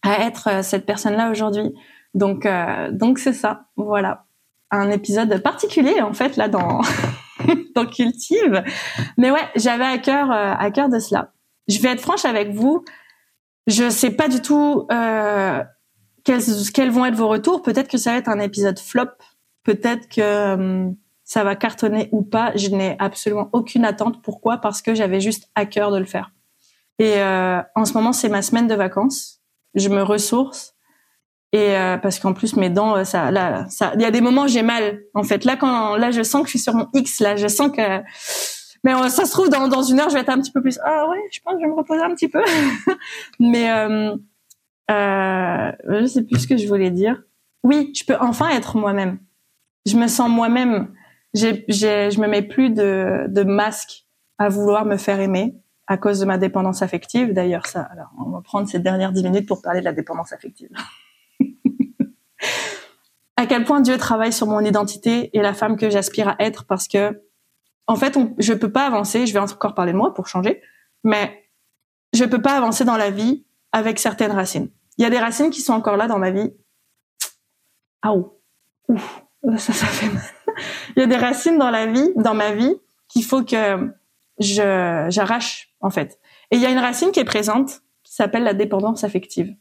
à 0.00 0.26
être 0.26 0.48
euh, 0.48 0.62
cette 0.62 0.86
personne-là 0.86 1.30
aujourd'hui. 1.30 1.74
Donc, 2.14 2.46
euh, 2.46 2.90
donc 2.90 3.18
c'est 3.18 3.32
ça. 3.32 3.66
Voilà, 3.76 4.26
un 4.70 4.90
épisode 4.90 5.42
particulier 5.42 6.00
en 6.00 6.12
fait 6.12 6.36
là 6.36 6.48
dans 6.48 6.80
dans 7.74 7.86
Cultive. 7.86 8.62
Mais 9.18 9.30
ouais, 9.30 9.48
j'avais 9.56 9.84
à 9.84 9.98
cœur 9.98 10.30
euh, 10.30 10.54
à 10.58 10.70
cœur 10.70 10.88
de 10.88 10.98
cela. 10.98 11.32
Je 11.68 11.78
vais 11.80 11.90
être 11.90 12.00
franche 12.00 12.24
avec 12.24 12.52
vous. 12.52 12.84
Je 13.66 13.88
sais 13.90 14.10
pas 14.10 14.28
du 14.28 14.40
tout 14.40 14.86
euh, 14.90 15.62
quels, 16.24 16.42
quels 16.74 16.90
vont 16.90 17.06
être 17.06 17.14
vos 17.14 17.28
retours. 17.28 17.62
Peut-être 17.62 17.88
que 17.88 17.98
ça 17.98 18.12
va 18.12 18.18
être 18.18 18.28
un 18.28 18.40
épisode 18.40 18.78
flop. 18.78 19.10
Peut-être 19.62 20.08
que 20.08 20.92
ça 21.24 21.44
va 21.44 21.56
cartonner 21.56 22.08
ou 22.12 22.22
pas. 22.22 22.52
Je 22.56 22.68
n'ai 22.68 22.96
absolument 22.98 23.48
aucune 23.52 23.84
attente. 23.84 24.20
Pourquoi? 24.22 24.58
Parce 24.58 24.82
que 24.82 24.94
j'avais 24.94 25.20
juste 25.20 25.48
à 25.54 25.66
cœur 25.66 25.92
de 25.92 25.98
le 25.98 26.04
faire. 26.04 26.32
Et 26.98 27.14
euh, 27.16 27.62
en 27.74 27.84
ce 27.84 27.94
moment, 27.94 28.12
c'est 28.12 28.28
ma 28.28 28.42
semaine 28.42 28.66
de 28.66 28.74
vacances. 28.74 29.40
Je 29.74 29.88
me 29.88 30.02
ressource. 30.02 30.71
Et 31.52 31.76
euh, 31.76 31.98
parce 31.98 32.18
qu'en 32.18 32.32
plus 32.32 32.56
mes 32.56 32.70
dents, 32.70 32.96
euh, 32.96 33.04
ça, 33.04 33.30
là, 33.30 33.66
ça, 33.68 33.92
il 33.94 34.00
y 34.00 34.06
a 34.06 34.10
des 34.10 34.22
moments 34.22 34.46
j'ai 34.46 34.62
mal. 34.62 35.02
En 35.12 35.22
fait, 35.22 35.44
là, 35.44 35.56
quand, 35.56 35.96
là, 35.96 36.10
je 36.10 36.22
sens 36.22 36.42
que 36.42 36.46
je 36.46 36.52
suis 36.52 36.58
sur 36.58 36.74
mon 36.74 36.88
X. 36.94 37.20
Là, 37.20 37.36
je 37.36 37.46
sens 37.46 37.70
que, 37.70 38.02
mais 38.84 38.94
ça 39.10 39.24
se 39.24 39.30
trouve 39.30 39.48
dans, 39.48 39.68
dans 39.68 39.82
une 39.82 40.00
heure, 40.00 40.08
je 40.08 40.14
vais 40.14 40.20
être 40.20 40.30
un 40.30 40.40
petit 40.40 40.50
peu 40.50 40.60
plus. 40.60 40.78
Ah 40.84 41.08
ouais, 41.08 41.22
je 41.30 41.40
pense 41.40 41.54
que 41.54 41.60
je 41.60 41.64
vais 41.64 41.70
me 41.70 41.76
reposer 41.76 42.02
un 42.02 42.14
petit 42.14 42.28
peu. 42.28 42.42
mais 43.38 43.70
euh, 43.70 44.16
euh, 44.90 45.72
je 45.88 46.06
sais 46.06 46.24
plus 46.24 46.40
ce 46.40 46.48
que 46.48 46.56
je 46.56 46.66
voulais 46.66 46.90
dire. 46.90 47.22
Oui, 47.62 47.92
je 47.94 48.04
peux 48.04 48.16
enfin 48.20 48.50
être 48.50 48.76
moi-même. 48.76 49.18
Je 49.86 49.96
me 49.96 50.08
sens 50.08 50.28
moi-même. 50.28 50.92
J'ai, 51.34 51.64
j'ai, 51.68 52.10
je 52.10 52.20
me 52.20 52.26
mets 52.26 52.42
plus 52.42 52.70
de, 52.70 53.26
de 53.28 53.42
masque 53.44 54.06
à 54.38 54.48
vouloir 54.48 54.84
me 54.84 54.96
faire 54.96 55.20
aimer 55.20 55.54
à 55.86 55.96
cause 55.96 56.20
de 56.20 56.24
ma 56.24 56.38
dépendance 56.38 56.82
affective. 56.82 57.32
D'ailleurs, 57.32 57.66
ça, 57.66 57.82
alors, 57.82 58.10
on 58.18 58.30
va 58.30 58.40
prendre 58.40 58.68
ces 58.68 58.80
dernières 58.80 59.12
dix 59.12 59.22
minutes 59.22 59.46
pour 59.46 59.62
parler 59.62 59.80
de 59.80 59.84
la 59.84 59.92
dépendance 59.92 60.32
affective. 60.32 60.70
À 63.42 63.46
quel 63.46 63.64
point 63.64 63.80
Dieu 63.80 63.98
travaille 63.98 64.32
sur 64.32 64.46
mon 64.46 64.60
identité 64.60 65.36
et 65.36 65.42
la 65.42 65.52
femme 65.52 65.76
que 65.76 65.90
j'aspire 65.90 66.28
à 66.28 66.36
être 66.38 66.64
parce 66.64 66.86
que, 66.86 67.22
en 67.88 67.96
fait, 67.96 68.16
on, 68.16 68.34
je 68.38 68.54
peux 68.54 68.70
pas 68.70 68.86
avancer. 68.86 69.26
Je 69.26 69.32
vais 69.32 69.40
encore 69.40 69.74
parler 69.74 69.92
de 69.92 69.96
moi 69.96 70.14
pour 70.14 70.28
changer, 70.28 70.62
mais 71.02 71.50
je 72.12 72.24
peux 72.24 72.40
pas 72.40 72.56
avancer 72.56 72.84
dans 72.84 72.96
la 72.96 73.10
vie 73.10 73.44
avec 73.72 73.98
certaines 73.98 74.30
racines. 74.30 74.70
Il 74.96 75.02
y 75.02 75.06
a 75.06 75.10
des 75.10 75.18
racines 75.18 75.50
qui 75.50 75.60
sont 75.60 75.72
encore 75.72 75.96
là 75.96 76.06
dans 76.06 76.18
ma 76.18 76.30
vie. 76.30 76.52
Ah 78.02 78.14
ouf, 78.88 79.24
ça, 79.56 79.72
ça 79.72 79.86
fait 79.86 80.06
mal. 80.06 80.22
Il 80.96 81.00
y 81.00 81.02
a 81.02 81.06
des 81.06 81.16
racines 81.16 81.58
dans 81.58 81.70
la 81.70 81.86
vie, 81.86 82.12
dans 82.16 82.34
ma 82.34 82.52
vie, 82.52 82.76
qu'il 83.08 83.24
faut 83.24 83.42
que 83.42 83.90
je 84.38 85.06
j'arrache 85.08 85.74
en 85.80 85.90
fait. 85.90 86.20
Et 86.50 86.56
il 86.56 86.62
y 86.62 86.66
a 86.66 86.70
une 86.70 86.78
racine 86.78 87.10
qui 87.10 87.18
est 87.18 87.24
présente 87.24 87.82
qui 88.04 88.14
s'appelle 88.14 88.44
la 88.44 88.54
dépendance 88.54 89.02
affective. 89.02 89.54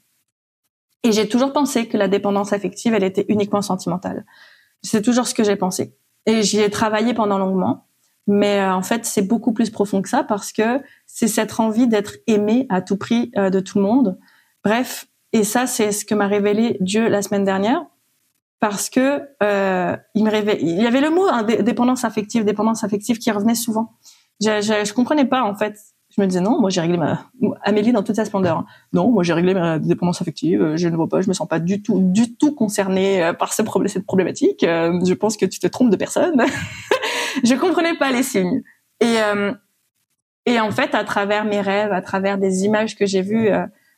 Et 1.03 1.11
j'ai 1.11 1.27
toujours 1.27 1.53
pensé 1.53 1.87
que 1.87 1.97
la 1.97 2.07
dépendance 2.07 2.53
affective, 2.53 2.93
elle 2.93 3.03
était 3.03 3.25
uniquement 3.27 3.61
sentimentale. 3.61 4.25
C'est 4.83 5.01
toujours 5.01 5.27
ce 5.27 5.33
que 5.33 5.43
j'ai 5.43 5.55
pensé. 5.55 5.95
Et 6.25 6.43
j'y 6.43 6.59
ai 6.59 6.69
travaillé 6.69 7.13
pendant 7.13 7.37
longuement. 7.37 7.87
Mais 8.27 8.59
euh, 8.59 8.73
en 8.73 8.83
fait, 8.83 9.05
c'est 9.05 9.23
beaucoup 9.23 9.51
plus 9.51 9.71
profond 9.71 10.01
que 10.01 10.09
ça 10.09 10.23
parce 10.23 10.51
que 10.51 10.81
c'est 11.07 11.27
cette 11.27 11.59
envie 11.59 11.87
d'être 11.87 12.17
aimé 12.27 12.67
à 12.69 12.81
tout 12.81 12.97
prix 12.97 13.31
euh, 13.35 13.49
de 13.49 13.59
tout 13.59 13.79
le 13.79 13.83
monde. 13.83 14.19
Bref, 14.63 15.07
et 15.33 15.43
ça, 15.43 15.65
c'est 15.65 15.91
ce 15.91 16.05
que 16.05 16.13
m'a 16.13 16.27
révélé 16.27 16.77
Dieu 16.81 17.07
la 17.07 17.23
semaine 17.23 17.45
dernière 17.45 17.83
parce 18.59 18.91
que 18.91 19.23
euh, 19.41 19.97
il 20.13 20.23
me 20.23 20.29
révèle. 20.29 20.59
Il 20.61 20.79
y 20.79 20.85
avait 20.85 21.01
le 21.01 21.09
mot 21.09 21.25
hein, 21.27 21.41
dépendance 21.43 22.05
affective, 22.05 22.45
dépendance 22.45 22.83
affective 22.83 23.17
qui 23.17 23.31
revenait 23.31 23.55
souvent 23.55 23.97
je, 24.41 24.61
je, 24.61 24.85
je, 24.85 24.93
comprenais 24.93 25.25
pas 25.25 25.43
en 25.43 25.55
fait. 25.55 25.77
Je 26.15 26.21
me 26.21 26.27
disais 26.27 26.41
non, 26.41 26.59
moi 26.59 26.69
j'ai 26.69 26.81
réglé 26.81 26.97
ma 26.97 27.29
Amélie 27.63 27.93
dans 27.93 28.03
toute 28.03 28.15
sa 28.15 28.25
splendeur. 28.25 28.59
Hein. 28.59 28.65
Non, 28.93 29.11
moi 29.11 29.23
j'ai 29.23 29.33
réglé 29.33 29.53
ma 29.53 29.79
dépendance 29.79 30.21
affective. 30.21 30.75
Je 30.75 30.87
ne 30.87 30.95
vois 30.95 31.07
pas, 31.07 31.21
je 31.21 31.29
me 31.29 31.33
sens 31.33 31.47
pas 31.47 31.59
du 31.59 31.81
tout, 31.81 31.99
du 31.99 32.35
tout 32.35 32.53
concernée 32.53 33.23
euh, 33.23 33.33
par 33.33 33.53
ce 33.53 33.61
problème, 33.61 33.87
cette 33.87 34.05
problématique. 34.05 34.63
Euh, 34.63 34.99
je 35.05 35.13
pense 35.13 35.37
que 35.37 35.45
tu 35.45 35.59
te 35.59 35.67
trompes 35.67 35.89
de 35.89 35.95
personne. 35.95 36.43
je 37.43 37.55
comprenais 37.55 37.97
pas 37.97 38.11
les 38.11 38.23
signes. 38.23 38.61
Et 38.99 39.15
euh, 39.19 39.53
et 40.45 40.59
en 40.59 40.71
fait, 40.71 40.95
à 40.95 41.03
travers 41.03 41.45
mes 41.45 41.61
rêves, 41.61 41.91
à 41.91 42.01
travers 42.01 42.37
des 42.37 42.65
images 42.65 42.95
que 42.97 43.05
j'ai 43.05 43.21
vues, 43.21 43.49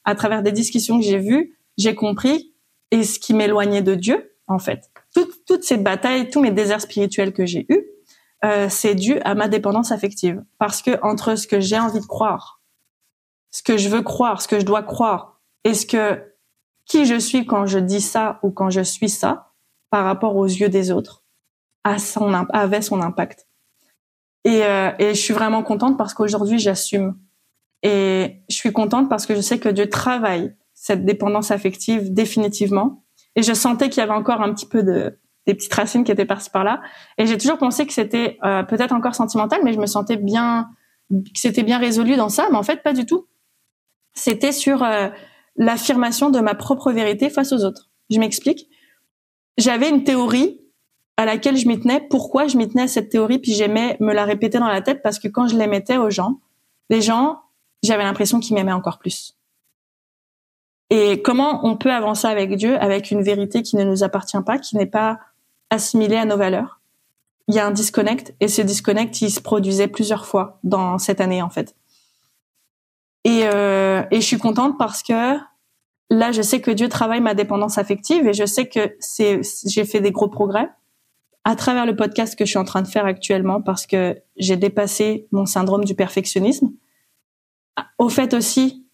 à 0.04 0.16
travers 0.16 0.44
des 0.44 0.52
discussions 0.52 1.00
que 1.00 1.06
j'ai 1.06 1.18
vues, 1.18 1.58
j'ai 1.78 1.96
compris 1.96 2.54
et 2.92 3.04
ce 3.04 3.18
qui 3.18 3.34
m'éloignait 3.34 3.82
de 3.82 3.96
Dieu, 3.96 4.36
en 4.48 4.60
fait. 4.60 4.92
Toutes, 5.16 5.46
toutes 5.48 5.64
ces 5.64 5.78
batailles, 5.78 6.30
tous 6.30 6.42
mes 6.42 6.52
déserts 6.52 6.82
spirituels 6.82 7.32
que 7.32 7.46
j'ai 7.46 7.66
eus, 7.70 7.86
euh, 8.44 8.68
c'est 8.70 8.96
dû 8.96 9.20
à 9.22 9.36
ma 9.36 9.48
dépendance 9.48 9.92
affective. 9.92 10.44
Parce 10.58 10.82
que 10.82 11.02
entre 11.02 11.36
ce 11.36 11.48
que 11.48 11.60
j'ai 11.60 11.80
envie 11.80 12.00
de 12.00 12.06
croire, 12.06 12.62
ce 13.52 13.64
que 13.64 13.78
je 13.78 13.90
veux 13.90 14.02
croire, 14.02 14.42
ce 14.42 14.48
que 14.48 14.60
je 14.60 14.66
dois 14.66 14.84
croire, 14.84 15.42
et 15.64 15.74
ce 15.74 15.86
que 15.86 16.22
qui 16.86 17.06
je 17.06 17.18
suis 17.18 17.46
quand 17.46 17.66
je 17.66 17.80
dis 17.80 18.02
ça 18.02 18.40
ou 18.44 18.52
quand 18.52 18.70
je 18.70 18.82
suis 18.82 19.10
ça, 19.10 19.54
par 19.90 20.04
rapport 20.04 20.36
aux 20.36 20.46
yeux 20.46 20.70
des 20.70 20.92
autres, 20.92 21.24
son, 21.98 22.34
avait 22.34 22.82
son 22.82 23.02
impact. 23.02 23.48
Et, 24.44 24.64
euh, 24.64 24.92
et 25.00 25.10
je 25.10 25.20
suis 25.20 25.34
vraiment 25.34 25.64
contente 25.64 25.98
parce 25.98 26.14
qu'aujourd'hui 26.14 26.60
j'assume. 26.60 27.18
Et 27.84 28.44
je 28.50 28.56
suis 28.56 28.74
contente 28.74 29.10
parce 29.10 29.26
que 29.26 29.36
je 29.36 29.42
sais 29.42 29.60
que 29.60 29.70
Dieu 29.70 29.90
travaille 29.90 30.56
cette 30.74 31.06
dépendance 31.06 31.52
affective 31.52 32.14
définitivement. 32.14 33.06
Et 33.36 33.44
je 33.44 33.54
sentais 33.54 33.90
qu'il 33.90 34.02
y 34.02 34.04
avait 34.04 34.14
encore 34.14 34.42
un 34.42 34.54
petit 34.54 34.66
peu 34.66 34.84
de, 34.84 35.18
des 35.46 35.54
petites 35.54 35.74
racines 35.74 36.04
qui 36.04 36.12
étaient 36.12 36.26
par 36.26 36.42
par-là. 36.52 36.82
Et 37.18 37.26
j'ai 37.26 37.38
toujours 37.38 37.58
pensé 37.58 37.86
que 37.86 37.94
c'était 37.94 38.38
euh, 38.44 38.64
peut-être 38.64 38.94
encore 38.94 39.16
sentimental, 39.16 39.62
mais 39.64 39.74
je 39.74 39.80
me 39.80 39.86
sentais 39.86 40.18
bien, 40.18 40.70
que 41.12 41.18
c'était 41.36 41.64
bien 41.64 41.78
résolu 41.78 42.16
dans 42.16 42.30
ça. 42.30 42.48
Mais 42.50 42.58
en 42.58 42.64
fait, 42.64 42.82
pas 42.84 42.94
du 42.94 43.06
tout. 43.06 43.28
C'était 44.14 44.52
sur 44.52 44.84
euh, 44.84 45.10
l'affirmation 45.56 46.30
de 46.30 46.40
ma 46.40 46.56
propre 46.56 46.92
vérité 46.92 47.30
face 47.30 47.52
aux 47.52 47.64
autres. 47.66 47.90
Je 48.10 48.20
m'explique. 48.20 48.68
J'avais 49.58 49.90
une 49.90 50.04
théorie 50.04 50.62
à 51.18 51.26
laquelle 51.26 51.58
je 51.58 51.68
m'y 51.68 51.80
tenais. 51.80 52.02
Pourquoi 52.10 52.48
je 52.48 52.58
m'y 52.58 52.68
tenais 52.68 52.84
à 52.84 52.88
cette 52.88 53.10
théorie? 53.10 53.40
Puis 53.40 53.54
j'aimais 53.54 53.98
me 54.00 54.14
la 54.14 54.26
répéter 54.26 54.60
dans 54.60 54.68
la 54.68 54.82
tête 54.82 55.02
parce 55.04 55.20
que 55.20 55.28
quand 55.28 55.48
je 55.48 55.58
l'émettais 55.58 55.98
aux 55.98 56.10
gens, 56.10 56.40
les 56.90 57.02
gens, 57.02 57.40
j'avais 57.84 58.04
l'impression 58.04 58.40
qu'ils 58.40 58.56
m'aimaient 58.56 58.72
encore 58.72 59.00
plus. 59.00 59.38
Et 60.90 61.22
comment 61.22 61.66
on 61.66 61.76
peut 61.76 61.92
avancer 61.92 62.28
avec 62.28 62.56
Dieu 62.56 62.78
avec 62.80 63.12
une 63.12 63.24
vérité 63.24 63.64
qui 63.64 63.76
ne 63.76 63.84
nous 63.84 64.04
appartient 64.04 64.42
pas, 64.46 64.58
qui 64.58 64.78
n'est 64.78 64.86
pas 64.86 65.20
assimilé 65.74 66.16
à 66.16 66.26
nos 66.26 66.38
valeurs. 66.38 66.80
Il 67.48 67.56
y 67.56 67.60
a 67.60 67.68
un 67.68 67.72
disconnect 67.72 68.34
et 68.40 68.48
ce 68.48 68.62
disconnect, 68.62 69.22
il 69.22 69.30
se 69.30 69.42
produisait 69.42 69.88
plusieurs 69.88 70.26
fois 70.26 70.60
dans 70.64 70.98
cette 70.98 71.20
année 71.20 71.42
en 71.42 71.50
fait. 71.50 71.76
Et, 73.26 73.42
euh, 73.44 74.04
et 74.12 74.22
je 74.22 74.26
suis 74.26 74.38
contente 74.38 74.78
parce 74.78 75.04
que 75.04 75.38
là, 76.10 76.32
je 76.32 76.42
sais 76.42 76.62
que 76.62 76.72
Dieu 76.72 76.88
travaille 76.88 77.22
ma 77.22 77.34
dépendance 77.34 77.78
affective 77.78 78.28
et 78.28 78.34
je 78.34 78.46
sais 78.46 78.68
que 78.68 78.96
c'est 79.00 79.42
j'ai 79.68 79.86
fait 79.86 80.00
des 80.00 80.12
gros 80.12 80.30
progrès 80.30 80.70
à 81.44 81.56
travers 81.56 81.86
le 81.86 81.96
podcast 81.96 82.38
que 82.38 82.46
je 82.46 82.52
suis 82.52 82.60
en 82.60 82.64
train 82.64 82.82
de 82.82 82.88
faire 82.88 83.06
actuellement 83.06 83.62
parce 83.62 83.86
que 83.86 84.18
j'ai 84.38 84.56
dépassé 84.56 85.28
mon 85.32 85.46
syndrome 85.46 85.84
du 85.84 85.96
perfectionnisme. 85.96 86.72
Au 87.98 88.08
fait 88.08 88.34
aussi 88.34 88.86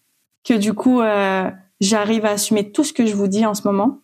que 0.42 0.54
du 0.54 0.74
coup, 0.74 1.00
euh, 1.00 1.48
j'arrive 1.80 2.24
à 2.24 2.30
assumer 2.30 2.72
tout 2.72 2.82
ce 2.82 2.92
que 2.92 3.06
je 3.06 3.14
vous 3.14 3.28
dis 3.28 3.46
en 3.46 3.54
ce 3.54 3.62
moment 3.64 4.00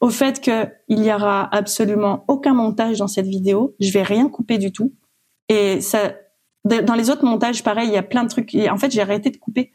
au 0.00 0.10
fait 0.10 0.40
qu'il 0.40 0.70
y 0.88 1.12
aura 1.12 1.48
absolument 1.54 2.24
aucun 2.28 2.54
montage 2.54 2.98
dans 2.98 3.08
cette 3.08 3.26
vidéo. 3.26 3.74
Je 3.80 3.92
vais 3.92 4.02
rien 4.02 4.28
couper 4.28 4.58
du 4.58 4.72
tout. 4.72 4.92
Et 5.48 5.80
ça, 5.80 6.14
dans 6.64 6.94
les 6.94 7.10
autres 7.10 7.24
montages, 7.24 7.62
pareil, 7.62 7.88
il 7.88 7.94
y 7.94 7.98
a 7.98 8.02
plein 8.02 8.24
de 8.24 8.28
trucs. 8.28 8.54
Et 8.54 8.70
en 8.70 8.76
fait, 8.76 8.90
j'ai 8.90 9.00
arrêté 9.00 9.30
de 9.30 9.36
couper 9.36 9.72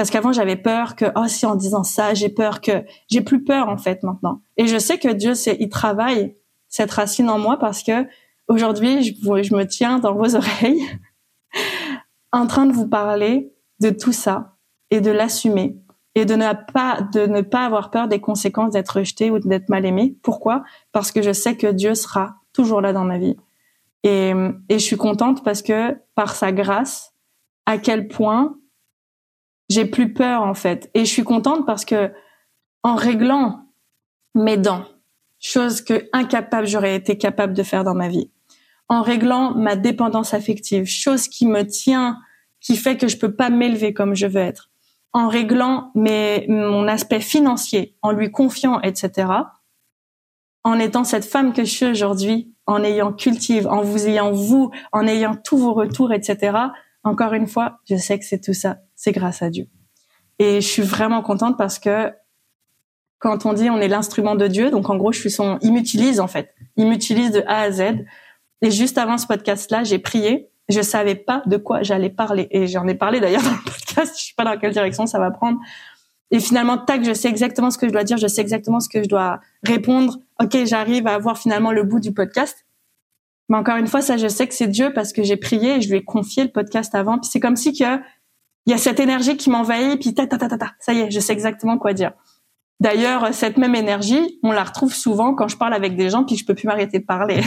parce 0.00 0.10
qu'avant 0.10 0.32
j'avais 0.32 0.56
peur 0.56 0.96
que 0.96 1.06
oh 1.14 1.26
si 1.26 1.44
en 1.44 1.56
disant 1.56 1.82
ça, 1.82 2.14
j'ai 2.14 2.30
peur 2.30 2.62
que 2.62 2.84
j'ai 3.10 3.20
plus 3.20 3.44
peur 3.44 3.68
en 3.68 3.76
fait 3.76 4.02
maintenant. 4.02 4.40
Et 4.56 4.66
je 4.66 4.78
sais 4.78 4.98
que 4.98 5.08
Dieu, 5.08 5.34
il 5.58 5.68
travaille 5.68 6.34
cette 6.68 6.90
racine 6.90 7.28
en 7.28 7.38
moi 7.38 7.58
parce 7.58 7.82
que 7.82 8.06
aujourd'hui, 8.48 9.02
je 9.02 9.54
me 9.54 9.64
tiens 9.64 9.98
dans 9.98 10.14
vos 10.14 10.36
oreilles 10.36 10.82
en 12.32 12.46
train 12.46 12.64
de 12.64 12.72
vous 12.72 12.88
parler 12.88 13.52
de 13.80 13.90
tout 13.90 14.12
ça 14.12 14.56
et 14.90 15.02
de 15.02 15.10
l'assumer 15.10 15.76
et 16.14 16.24
de 16.24 16.34
ne 16.34 16.52
pas 16.72 17.02
de 17.12 17.26
ne 17.26 17.40
pas 17.40 17.64
avoir 17.64 17.90
peur 17.90 18.08
des 18.08 18.20
conséquences 18.20 18.72
d'être 18.72 18.98
rejeté 18.98 19.30
ou 19.30 19.38
d'être 19.38 19.68
mal 19.68 19.84
aimé. 19.84 20.16
Pourquoi? 20.22 20.64
Parce 20.92 21.12
que 21.12 21.22
je 21.22 21.32
sais 21.32 21.56
que 21.56 21.68
Dieu 21.68 21.94
sera 21.94 22.36
toujours 22.52 22.80
là 22.80 22.92
dans 22.92 23.04
ma 23.04 23.18
vie. 23.18 23.36
Et, 24.02 24.32
et 24.68 24.78
je 24.78 24.84
suis 24.84 24.96
contente 24.96 25.44
parce 25.44 25.62
que 25.62 25.96
par 26.14 26.34
sa 26.34 26.52
grâce, 26.52 27.14
à 27.66 27.78
quel 27.78 28.08
point 28.08 28.56
j'ai 29.68 29.84
plus 29.84 30.12
peur 30.12 30.42
en 30.42 30.54
fait. 30.54 30.90
Et 30.94 31.00
je 31.00 31.10
suis 31.10 31.24
contente 31.24 31.64
parce 31.64 31.84
que 31.84 32.10
en 32.82 32.96
réglant 32.96 33.66
mes 34.34 34.56
dents, 34.56 34.84
chose 35.38 35.80
que 35.80 36.08
incapable 36.12 36.66
j'aurais 36.66 36.96
été 36.96 37.16
capable 37.16 37.54
de 37.54 37.62
faire 37.62 37.84
dans 37.84 37.94
ma 37.94 38.08
vie, 38.08 38.30
en 38.88 39.02
réglant 39.02 39.54
ma 39.54 39.76
dépendance 39.76 40.34
affective, 40.34 40.86
chose 40.86 41.28
qui 41.28 41.46
me 41.46 41.62
tient, 41.62 42.18
qui 42.60 42.76
fait 42.76 42.96
que 42.96 43.08
je 43.08 43.16
peux 43.16 43.34
pas 43.34 43.50
m'élever 43.50 43.94
comme 43.94 44.14
je 44.14 44.26
veux 44.26 44.40
être, 44.40 44.69
en 45.12 45.28
réglant 45.28 45.90
mes, 45.94 46.46
mon 46.48 46.86
aspect 46.86 47.20
financier, 47.20 47.96
en 48.02 48.12
lui 48.12 48.30
confiant, 48.30 48.80
etc., 48.80 49.28
en 50.62 50.78
étant 50.78 51.04
cette 51.04 51.24
femme 51.24 51.52
que 51.52 51.64
je 51.64 51.70
suis 51.70 51.86
aujourd'hui, 51.86 52.54
en 52.66 52.84
ayant 52.84 53.12
cultive, 53.12 53.66
en 53.66 53.82
vous 53.82 54.06
ayant 54.06 54.30
vous, 54.30 54.70
en 54.92 55.06
ayant 55.06 55.34
tous 55.34 55.56
vos 55.56 55.72
retours, 55.72 56.12
etc., 56.12 56.56
encore 57.02 57.32
une 57.32 57.46
fois, 57.46 57.78
je 57.88 57.96
sais 57.96 58.18
que 58.18 58.24
c'est 58.24 58.40
tout 58.40 58.52
ça, 58.52 58.78
c'est 58.94 59.12
grâce 59.12 59.42
à 59.42 59.50
Dieu. 59.50 59.68
Et 60.38 60.60
je 60.60 60.66
suis 60.66 60.82
vraiment 60.82 61.22
contente 61.22 61.56
parce 61.56 61.78
que 61.78 62.12
quand 63.18 63.46
on 63.46 63.52
dit 63.52 63.70
on 63.70 63.78
est 63.78 63.88
l'instrument 63.88 64.34
de 64.34 64.46
Dieu, 64.46 64.70
donc 64.70 64.90
en 64.90 64.96
gros, 64.96 65.12
je 65.12 65.20
suis 65.20 65.30
son, 65.30 65.58
il 65.62 65.72
m'utilise 65.72 66.20
en 66.20 66.26
fait, 66.26 66.54
il 66.76 66.86
m'utilise 66.86 67.32
de 67.32 67.42
A 67.46 67.60
à 67.60 67.70
Z. 67.70 67.82
Et 68.62 68.70
juste 68.70 68.98
avant 68.98 69.16
ce 69.16 69.26
podcast-là, 69.26 69.84
j'ai 69.84 69.98
prié 69.98 70.49
je 70.70 70.80
savais 70.80 71.14
pas 71.14 71.42
de 71.46 71.56
quoi 71.56 71.82
j'allais 71.82 72.10
parler 72.10 72.48
et 72.50 72.66
j'en 72.66 72.86
ai 72.86 72.94
parlé 72.94 73.20
d'ailleurs 73.20 73.42
dans 73.42 73.50
le 73.50 73.64
podcast. 73.64 74.14
Je 74.18 74.24
sais 74.26 74.34
pas 74.36 74.44
dans 74.44 74.58
quelle 74.58 74.72
direction 74.72 75.06
ça 75.06 75.18
va 75.18 75.30
prendre. 75.30 75.58
Et 76.30 76.38
finalement, 76.38 76.78
tac, 76.78 77.04
je 77.04 77.12
sais 77.12 77.28
exactement 77.28 77.70
ce 77.70 77.78
que 77.78 77.88
je 77.88 77.92
dois 77.92 78.04
dire, 78.04 78.16
je 78.16 78.28
sais 78.28 78.40
exactement 78.40 78.80
ce 78.80 78.88
que 78.88 79.02
je 79.02 79.08
dois 79.08 79.40
répondre. 79.64 80.18
Ok, 80.40 80.56
j'arrive 80.64 81.06
à 81.06 81.14
avoir 81.14 81.38
finalement 81.38 81.72
le 81.72 81.82
bout 81.82 81.98
du 81.98 82.12
podcast. 82.12 82.64
Mais 83.48 83.56
encore 83.56 83.76
une 83.76 83.88
fois, 83.88 84.00
ça, 84.00 84.16
je 84.16 84.28
sais 84.28 84.46
que 84.46 84.54
c'est 84.54 84.68
Dieu 84.68 84.92
parce 84.92 85.12
que 85.12 85.24
j'ai 85.24 85.36
prié 85.36 85.76
et 85.76 85.80
je 85.80 85.88
lui 85.88 85.96
ai 85.96 86.04
confié 86.04 86.44
le 86.44 86.50
podcast 86.50 86.94
avant. 86.94 87.18
Puis 87.18 87.28
c'est 87.32 87.40
comme 87.40 87.56
si 87.56 87.72
que 87.72 87.98
il 88.66 88.70
y 88.70 88.74
a 88.74 88.78
cette 88.78 89.00
énergie 89.00 89.36
qui 89.36 89.50
m'envahit, 89.50 90.00
puis 90.00 90.14
ta 90.14 90.26
ta 90.26 90.38
ta 90.38 90.48
ta 90.48 90.58
ta. 90.58 90.72
Ça 90.78 90.92
y 90.92 91.00
est, 91.00 91.10
je 91.10 91.18
sais 91.18 91.32
exactement 91.32 91.78
quoi 91.78 91.92
dire. 91.92 92.12
D'ailleurs, 92.78 93.34
cette 93.34 93.58
même 93.58 93.74
énergie, 93.74 94.38
on 94.42 94.52
la 94.52 94.62
retrouve 94.62 94.94
souvent 94.94 95.34
quand 95.34 95.48
je 95.48 95.56
parle 95.56 95.74
avec 95.74 95.96
des 95.96 96.10
gens, 96.10 96.24
puis 96.24 96.36
je 96.36 96.46
peux 96.46 96.54
plus 96.54 96.66
m'arrêter 96.66 97.00
de 97.00 97.04
parler. 97.04 97.40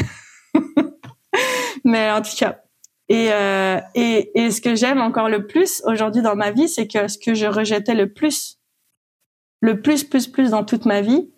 Mais 1.86 2.12
en 2.12 2.22
tout 2.22 2.36
cas, 2.38 2.63
et, 3.14 3.32
euh, 3.32 3.80
et, 3.94 4.32
et 4.34 4.50
ce 4.50 4.60
que 4.60 4.74
j'aime 4.74 5.00
encore 5.00 5.30
le 5.30 5.46
plus 5.46 5.84
aujourd'hui 5.86 6.24
dans 6.24 6.36
ma 6.36 6.50
vie, 6.50 6.68
c'est 6.68 6.88
que 6.88 7.08
ce 7.08 7.20
que 7.20 7.36
je 7.36 7.46
rejetais 7.46 7.94
le 7.94 8.12
plus, 8.12 8.58
le 9.62 9.84
plus, 9.84 10.04
plus, 10.04 10.26
plus 10.26 10.50
dans 10.50 10.64
toute 10.64 10.88
ma 10.88 11.02
vie, 11.02 11.30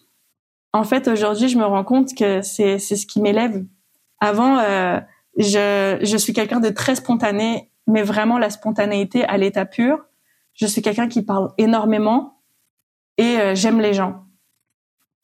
en 0.71 0.85
fait, 0.85 1.09
aujourd'hui, 1.09 1.49
je 1.49 1.57
me 1.57 1.65
rends 1.65 1.83
compte 1.83 2.15
que 2.15 2.41
c'est 2.41 2.79
ce 2.79 3.05
qui 3.05 3.19
m'élève. 3.19 3.65
Avant, 4.21 4.57
euh, 4.59 5.01
je, 5.37 5.99
je 6.01 6.15
suis 6.15 6.31
quelqu'un 6.31 6.61
de 6.61 6.69
très 6.69 6.95
spontané, 6.95 7.69
mais 7.87 8.03
vraiment 8.03 8.37
la 8.37 8.49
spontanéité 8.49 9.25
à 9.25 9.37
l'état 9.37 9.65
pur. 9.65 9.99
Je 10.53 10.67
suis 10.67 10.81
quelqu'un 10.81 11.09
qui 11.09 11.23
parle 11.23 11.51
énormément 11.57 12.41
et 13.17 13.37
euh, 13.37 13.53
j'aime 13.53 13.81
les 13.81 13.93
gens. 13.93 14.23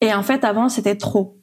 Et 0.02 0.12
en 0.12 0.22
fait, 0.22 0.44
avant, 0.44 0.68
c'était 0.68 0.96
trop. 0.96 1.38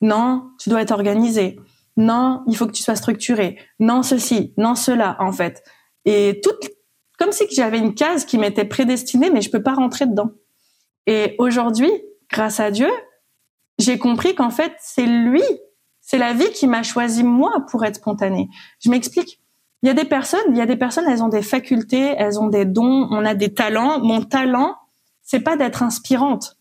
Non, 0.00 0.48
tu 0.60 0.70
dois 0.70 0.80
être 0.80 0.92
organisé 0.92 1.58
non, 1.96 2.42
il 2.48 2.56
faut 2.56 2.66
que 2.66 2.72
tu 2.72 2.82
sois 2.82 2.96
structuré, 2.96 3.58
non 3.78 4.02
ceci, 4.02 4.52
non 4.56 4.74
cela 4.74 5.16
en 5.20 5.32
fait. 5.32 5.62
Et 6.04 6.40
tout 6.42 6.52
comme 7.18 7.32
si 7.32 7.44
j'avais 7.50 7.78
une 7.78 7.94
case 7.94 8.24
qui 8.24 8.38
m'était 8.38 8.64
prédestinée, 8.64 9.30
mais 9.30 9.40
je 9.40 9.50
peux 9.50 9.62
pas 9.62 9.74
rentrer 9.74 10.06
dedans. 10.06 10.30
Et 11.06 11.36
aujourd'hui, 11.38 11.90
grâce 12.30 12.60
à 12.60 12.70
Dieu, 12.70 12.90
j'ai 13.78 13.98
compris 13.98 14.34
qu'en 14.34 14.50
fait, 14.50 14.72
c'est 14.80 15.06
lui, 15.06 15.42
c'est 16.00 16.18
la 16.18 16.32
vie 16.32 16.50
qui 16.52 16.66
m'a 16.66 16.82
choisi 16.82 17.22
moi 17.22 17.64
pour 17.70 17.84
être 17.84 17.96
spontanée. 17.96 18.48
Je 18.80 18.90
m'explique. 18.90 19.40
Il 19.82 19.86
y 19.86 19.90
a 19.90 19.94
des 19.94 20.04
personnes, 20.04 20.40
il 20.50 20.56
y 20.56 20.60
a 20.60 20.66
des 20.66 20.76
personnes, 20.76 21.04
elles 21.08 21.22
ont 21.22 21.28
des 21.28 21.42
facultés, 21.42 22.14
elles 22.16 22.40
ont 22.40 22.48
des 22.48 22.64
dons, 22.64 23.06
on 23.10 23.24
a 23.24 23.34
des 23.34 23.52
talents. 23.52 24.00
Mon 24.00 24.22
talent, 24.22 24.76
c'est 25.22 25.40
pas 25.40 25.56
d'être 25.56 25.82
inspirante. 25.82 26.56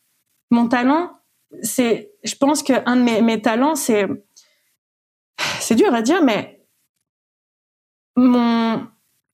Mon 0.51 0.67
talent, 0.67 1.11
c'est, 1.61 2.11
je 2.23 2.36
pense 2.36 2.63
que 2.63 2.73
un 2.86 2.97
de 2.97 3.01
mes, 3.01 3.21
mes 3.21 3.41
talents, 3.41 3.75
c'est 3.75 4.07
c'est 5.59 5.75
dur 5.75 5.93
à 5.93 6.01
dire, 6.01 6.23
mais 6.23 6.63
mon, 8.15 8.86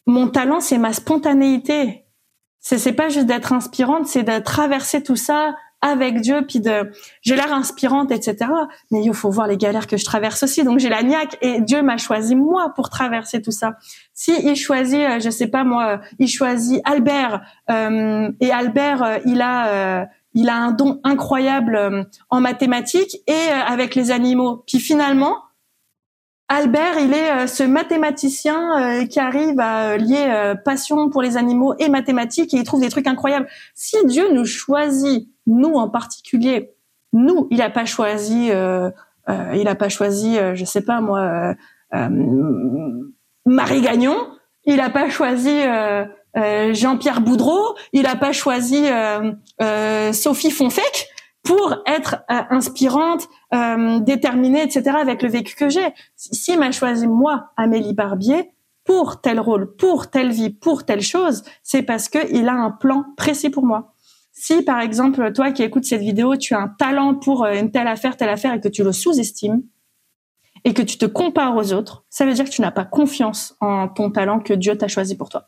mon 0.05 0.27
talent, 0.27 0.59
c'est 0.59 0.77
ma 0.77 0.93
spontanéité. 0.93 2.05
C'est, 2.59 2.93
pas 2.93 3.09
juste 3.09 3.25
d'être 3.25 3.53
inspirante, 3.53 4.07
c'est 4.07 4.23
de 4.23 4.37
traverser 4.39 5.01
tout 5.01 5.15
ça 5.15 5.55
avec 5.81 6.19
Dieu, 6.19 6.45
puis 6.45 6.59
de, 6.59 6.91
j'ai 7.21 7.37
l'air 7.37 7.53
inspirante, 7.53 8.11
etc. 8.11 8.51
Mais 8.91 9.01
il 9.01 9.13
faut 9.13 9.29
voir 9.29 9.47
les 9.47 9.55
galères 9.55 9.87
que 9.87 9.95
je 9.95 10.03
traverse 10.03 10.43
aussi. 10.43 10.65
Donc 10.65 10.79
j'ai 10.79 10.89
la 10.89 11.01
niaque 11.03 11.37
et 11.41 11.61
Dieu 11.61 11.81
m'a 11.81 11.95
choisi 11.95 12.35
moi 12.35 12.73
pour 12.75 12.89
traverser 12.89 13.41
tout 13.41 13.51
ça. 13.51 13.77
Si 14.13 14.33
il 14.43 14.57
choisit, 14.57 14.99
euh, 14.99 15.19
je 15.21 15.29
sais 15.29 15.47
pas 15.47 15.63
moi, 15.63 16.01
il 16.19 16.27
choisit 16.27 16.81
Albert 16.83 17.41
euh, 17.71 18.29
et 18.41 18.51
Albert, 18.51 19.03
euh, 19.03 19.17
il 19.25 19.41
a 19.41 20.09
il 20.35 20.49
a 20.49 20.55
un 20.57 20.71
don 20.71 20.99
incroyable 21.03 22.07
en 22.29 22.39
mathématiques 22.39 23.17
et 23.25 23.49
avec 23.67 23.95
les 23.95 24.11
animaux. 24.11 24.63
Puis 24.67 24.79
finalement, 24.79 25.37
Albert, 26.51 26.99
il 26.99 27.13
est 27.13 27.31
euh, 27.31 27.47
ce 27.47 27.61
mathématicien 27.61 29.01
euh, 29.01 29.05
qui 29.05 29.19
arrive 29.19 29.59
à 29.59 29.91
euh, 29.91 29.97
lier 29.97 30.55
passion 30.65 31.09
pour 31.11 31.21
les 31.21 31.37
animaux 31.37 31.75
et 31.77 31.89
mathématiques 31.89 32.55
et 32.55 32.57
il 32.57 32.63
trouve 32.63 32.81
des 32.81 32.89
trucs 32.89 33.05
incroyables. 33.05 33.47
Si 33.75 33.95
Dieu 34.05 34.33
nous 34.33 34.45
choisit, 34.45 35.29
nous 35.45 35.75
en 35.75 35.89
particulier, 35.89 36.71
nous, 37.13 37.47
il 37.51 37.61
a 37.61 37.69
pas 37.69 37.85
choisi, 37.85 38.49
il 38.49 39.67
a 39.67 39.75
pas 39.75 39.89
choisi, 39.89 40.37
je 40.53 40.65
sais 40.65 40.81
pas 40.81 41.01
moi, 41.01 41.55
Marie 43.45 43.81
Gagnon, 43.81 44.15
il 44.65 44.79
a 44.79 44.91
pas 44.91 45.09
choisi 45.09 45.55
Jean-Pierre 46.35 47.21
Boudreau, 47.21 47.75
il 47.93 48.05
a 48.05 48.15
pas 48.15 48.31
choisi 48.31 48.85
Sophie 50.13 50.51
Fonfec 50.51 51.09
pour 51.49 51.81
être 51.87 52.17
euh, 52.29 52.41
inspirante, 52.51 53.27
euh, 53.55 53.99
déterminée, 54.01 54.61
etc. 54.61 54.91
avec 55.01 55.23
le 55.23 55.29
vécu 55.29 55.55
que 55.55 55.67
j'ai. 55.67 55.95
S'il 56.15 56.59
m'a 56.59 56.71
choisi 56.71 57.07
moi, 57.07 57.49
Amélie 57.57 57.95
Barbier, 57.95 58.51
pour 58.83 59.19
tel 59.19 59.39
rôle, 59.39 59.75
pour 59.75 60.11
telle 60.11 60.29
vie, 60.29 60.51
pour 60.51 60.85
telle 60.85 61.01
chose, 61.01 61.43
c'est 61.63 61.81
parce 61.81 62.07
que 62.07 62.19
il 62.31 62.49
a 62.49 62.53
un 62.53 62.69
plan 62.69 63.03
précis 63.17 63.49
pour 63.49 63.65
moi. 63.65 63.95
Si 64.31 64.61
par 64.61 64.79
exemple 64.79 65.33
toi 65.33 65.51
qui 65.51 65.63
écoutes 65.63 65.85
cette 65.85 66.01
vidéo, 66.01 66.35
tu 66.35 66.53
as 66.53 66.59
un 66.59 66.67
talent 66.67 67.15
pour 67.15 67.45
euh, 67.45 67.53
une 67.55 67.71
telle 67.71 67.87
affaire, 67.87 68.15
telle 68.15 68.29
affaire 68.29 68.53
et 68.53 68.61
que 68.61 68.69
tu 68.69 68.83
le 68.83 68.91
sous-estimes 68.91 69.63
et 70.65 70.75
que 70.75 70.83
tu 70.83 70.99
te 70.99 71.05
compares 71.07 71.55
aux 71.55 71.73
autres, 71.73 72.05
ça 72.11 72.27
veut 72.27 72.33
dire 72.33 72.45
que 72.45 72.51
tu 72.51 72.61
n'as 72.61 72.69
pas 72.69 72.85
confiance 72.85 73.55
en 73.59 73.87
ton 73.87 74.11
talent 74.11 74.39
que 74.39 74.53
Dieu 74.53 74.77
t'a 74.77 74.87
choisi 74.87 75.17
pour 75.17 75.29
toi. 75.29 75.47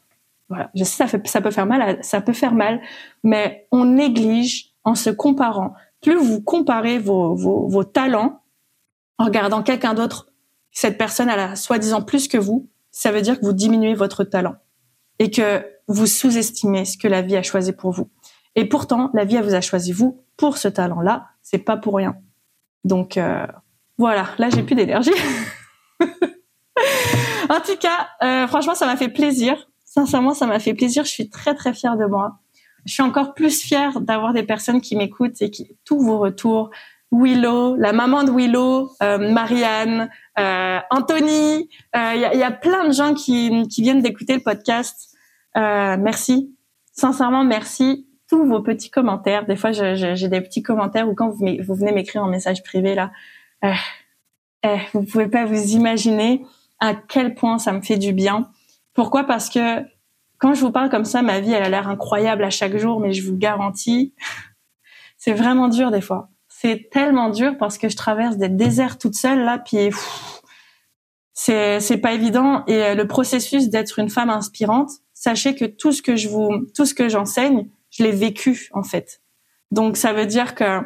Voilà, 0.50 0.72
je 0.74 0.84
sais 0.84 0.98
ça, 0.98 1.06
fait, 1.06 1.28
ça 1.28 1.42
peut 1.42 1.52
faire 1.52 1.68
mal, 1.68 2.00
ça 2.02 2.22
peut 2.22 2.34
faire 2.34 2.56
mal, 2.56 2.82
mais 3.24 3.68
on 3.72 3.86
néglige 3.86 4.72
en 4.84 4.96
se 4.96 5.12
comparant. 5.12 5.76
Plus 6.02 6.16
vous 6.16 6.42
comparez 6.42 6.98
vos, 6.98 7.36
vos, 7.36 7.84
talents 7.84 8.42
en 9.18 9.26
regardant 9.26 9.62
quelqu'un 9.62 9.94
d'autre, 9.94 10.28
cette 10.72 10.98
personne 10.98 11.30
a 11.30 11.56
soi-disant 11.56 12.02
plus 12.02 12.28
que 12.28 12.38
vous, 12.38 12.70
ça 12.92 13.12
veut 13.12 13.22
dire 13.22 13.40
que 13.40 13.46
vous 13.46 13.54
diminuez 13.54 13.94
votre 13.94 14.24
talent 14.24 14.56
et 15.20 15.30
que 15.30 15.64
vous 15.88 16.08
sous-estimez 16.08 16.86
ce 16.86 16.98
que 16.98 17.08
la 17.08 17.22
vie 17.22 17.38
a 17.38 17.44
choisi 17.44 17.72
pour 17.72 17.92
vous. 17.92 18.10
Et 18.56 18.66
pourtant, 18.66 19.12
la 19.14 19.26
vie 19.26 19.36
elle 19.36 19.44
vous 19.44 19.54
a 19.54 19.62
choisi 19.62 19.92
vous 19.92 20.24
pour 20.38 20.58
ce 20.58 20.68
talent-là, 20.68 21.28
c'est 21.44 21.60
pas 21.60 21.78
pour 21.78 21.96
rien. 21.96 22.16
Donc 22.84 23.18
euh, 23.18 23.46
voilà, 23.98 24.30
là 24.40 24.50
j'ai 24.50 24.64
plus 24.64 24.76
d'énergie. 24.76 25.12
en 26.00 27.60
tout 27.64 27.78
cas, 27.80 28.10
euh, 28.24 28.48
franchement, 28.48 28.74
ça 28.74 28.88
m'a 28.88 28.98
fait 28.98 29.10
plaisir. 29.10 29.68
Sincèrement, 29.86 30.34
ça 30.34 30.48
m'a 30.48 30.60
fait 30.60 30.74
plaisir. 30.74 31.04
Je 31.04 31.10
suis 31.10 31.30
très 31.30 31.54
très 31.54 31.74
fière 31.74 31.98
de 31.98 32.06
moi 32.06 32.41
je 32.86 32.94
suis 32.94 33.04
encore 33.04 33.34
plus 33.34 33.62
fière 33.62 34.02
d'avoir 34.02 34.34
des 34.34 34.44
personnes 34.44 34.82
qui 34.82 34.96
m'écoutent 34.96 35.42
et 35.42 35.50
qui 35.52 35.78
tous 35.86 36.00
vos 36.00 36.20
retours. 36.20 36.72
Willow, 37.12 37.76
la 37.76 37.92
maman 37.92 38.24
de 38.24 38.32
Willow, 38.32 38.92
euh, 39.04 39.18
Marianne, 39.32 40.10
euh, 40.40 40.80
Anthony, 40.90 41.70
il 41.94 42.00
euh, 42.00 42.16
y, 42.16 42.44
a, 42.44 42.52
plein 42.52 42.88
de 42.88 42.94
gens 42.94 43.14
qui, 43.14 43.50
viennent 43.80 44.02
d'écouter 44.02 44.34
le 44.34 44.40
podcast. 44.40 45.16
Merci, 45.56 46.56
sincèrement 46.94 47.44
merci. 47.44 48.08
Tous 48.30 48.46
vos 48.46 48.62
petits 48.62 48.90
commentaires. 48.90 49.46
Des 49.46 49.58
fois, 49.58 49.74
j'ai 49.74 50.28
des 50.30 50.40
petits 50.40 50.64
commentaires 50.64 51.10
ou 51.10 51.14
quand 51.14 51.30
vous, 51.30 51.46
venez 51.76 51.92
m'écrire 51.92 52.24
en 52.24 52.30
message 52.30 52.64
privé 52.64 52.96
là, 52.96 53.12
vous 54.94 55.04
pouvez 55.04 55.28
pas 55.28 55.44
vous 55.44 55.74
imaginer 55.74 56.46
à 56.80 56.94
quel 56.96 57.36
point 57.36 57.58
ça 57.58 57.74
me 57.74 57.82
fait 57.82 57.98
du 57.98 58.14
bien. 58.14 58.50
Pourquoi? 58.94 59.26
Parce 59.26 59.50
que 59.50 59.84
quand 60.42 60.56
je 60.56 60.62
vous 60.62 60.72
parle 60.72 60.90
comme 60.90 61.06
ça, 61.06 61.22
ma 61.22 61.40
vie, 61.40 61.54
elle 61.54 61.64
a 61.64 61.70
l'air 61.70 61.88
incroyable 61.88 62.44
à 62.44 62.50
chaque 62.50 62.76
jour, 62.76 63.00
mais 63.00 63.14
je 63.14 63.26
vous 63.30 63.38
garantis, 63.38 64.14
c'est 65.18 65.34
vraiment 65.34 65.68
dur 65.68 65.92
des 65.92 66.02
fois. 66.02 66.30
C'est 66.50 66.90
tellement 66.92 67.30
dur 67.30 67.58
parce 67.58 67.78
que 67.78 67.90
je 67.90 67.96
traverse 67.96 68.38
des 68.38 68.50
déserts 68.50 68.98
toute 68.98 69.16
seule 69.16 69.44
là, 69.44 69.60
puis 69.60 69.92
c'est 71.34 71.80
c'est 71.80 71.98
pas 71.98 72.14
évident. 72.14 72.64
Et 72.68 72.84
euh, 72.84 72.96
le 72.96 73.08
processus 73.08 73.70
d'être 73.70 74.00
une 74.00 74.10
femme 74.10 74.30
inspirante, 74.30 74.90
sachez 75.14 75.56
que 75.56 75.66
tout 75.66 75.92
ce 75.92 76.02
que 76.02 76.16
je 76.16 76.28
vous, 76.28 76.66
tout 76.76 76.86
ce 76.86 76.94
que 76.94 77.08
j'enseigne, 77.08 77.70
je 77.92 78.04
l'ai 78.04 78.12
vécu 78.12 78.70
en 78.74 78.84
fait. 78.84 79.22
Donc 79.70 79.96
ça 79.96 80.12
veut 80.12 80.26
dire 80.26 80.56
que 80.56 80.82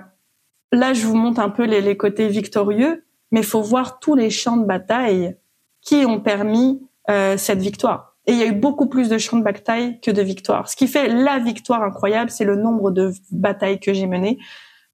là, 0.72 0.94
je 0.94 1.06
vous 1.06 1.16
montre 1.16 1.40
un 1.40 1.50
peu 1.50 1.64
les, 1.64 1.82
les 1.82 1.98
côtés 1.98 2.28
victorieux, 2.28 3.06
mais 3.32 3.42
faut 3.42 3.62
voir 3.62 4.00
tous 4.00 4.16
les 4.16 4.30
champs 4.30 4.58
de 4.58 4.66
bataille 4.66 5.38
qui 5.82 6.06
ont 6.06 6.20
permis 6.20 6.82
euh, 7.10 7.38
cette 7.38 7.60
victoire. 7.60 8.15
Et 8.28 8.32
il 8.32 8.38
y 8.38 8.44
a 8.44 8.48
eu 8.48 8.54
beaucoup 8.54 8.88
plus 8.88 9.10
de 9.10 9.18
champs 9.18 9.38
de 9.38 9.44
bataille 9.44 10.00
que 10.02 10.12
de 10.12 10.22
victoires. 10.22 10.68
Ce 10.68 10.76
qui 10.76 10.88
fait 10.88 11.08
la 11.08 11.40
victoire 11.40 11.84
incroyable, 11.84 12.32
c'est 12.32 12.46
le 12.46 12.56
nombre 12.56 12.92
de 12.92 13.12
batailles 13.32 13.80
que 13.80 13.94
j'ai 13.94 14.08
menées. 14.08 14.40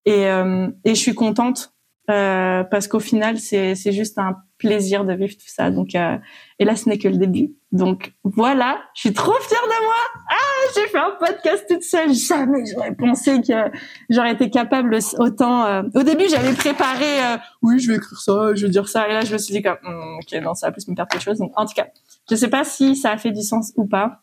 Et, 0.06 0.28
euh, 0.28 0.68
et 0.84 0.96
je 0.96 1.00
suis 1.00 1.14
contente 1.14 1.74
euh, 2.10 2.64
parce 2.64 2.88
qu'au 2.88 3.00
final, 3.00 3.38
c'est, 3.38 3.76
juste 3.92 4.18
un 4.18 4.38
plaisir 4.58 5.06
de 5.06 5.14
vivre 5.14 5.34
tout 5.34 5.48
ça. 5.48 5.72
Donc, 5.72 5.96
euh, 5.96 6.18
et 6.60 6.66
là, 6.66 6.76
ce 6.76 6.90
n'est 6.90 6.98
que 6.98 7.08
le 7.08 7.18
début. 7.18 7.54
Donc 7.72 8.13
voilà, 8.24 8.82
je 8.93 9.01
suis 9.01 9.13
trop 9.13 9.34
fière 9.39 9.63
de 9.63 9.86
moi. 9.86 9.95
Ah, 10.30 10.72
j'ai 10.76 10.88
fait 10.88 10.97
un 10.97 11.11
podcast 11.17 11.65
toute 11.69 11.84
seule. 11.84 12.13
Jamais 12.13 12.65
j'aurais 12.65 12.93
pensé 12.93 13.41
que 13.41 13.72
j'aurais 14.09 14.34
été 14.34 14.49
capable 14.49 14.97
autant. 15.19 15.65
Euh, 15.65 15.84
au 15.95 16.03
début, 16.03 16.26
j'avais 16.30 16.53
préparé. 16.53 17.24
Euh, 17.24 17.38
oui, 17.61 17.80
je 17.80 17.89
vais 17.89 17.97
écrire 17.97 18.19
ça, 18.19 18.53
je 18.55 18.65
vais 18.65 18.72
dire 18.72 18.89
ça. 18.89 19.07
Et 19.07 19.13
là, 19.13 19.22
je 19.22 19.32
me 19.32 19.38
suis 19.38 19.53
dit 19.53 19.61
comme, 19.61 19.78
hmm, 19.84 20.19
ok, 20.19 20.41
non, 20.41 20.53
ça 20.53 20.67
va 20.67 20.72
plus 20.74 20.88
me 20.88 20.95
perdre 20.95 21.11
quelque 21.11 21.24
chose. 21.24 21.38
Donc, 21.38 21.53
en 21.55 21.65
tout 21.65 21.74
cas, 21.74 21.88
je 22.30 22.36
sais 22.36 22.49
pas 22.49 22.63
si 22.65 22.95
ça 22.95 23.11
a 23.11 23.17
fait 23.17 23.32
du 23.32 23.41
sens 23.41 23.72
ou 23.78 23.86
pas. 23.88 24.22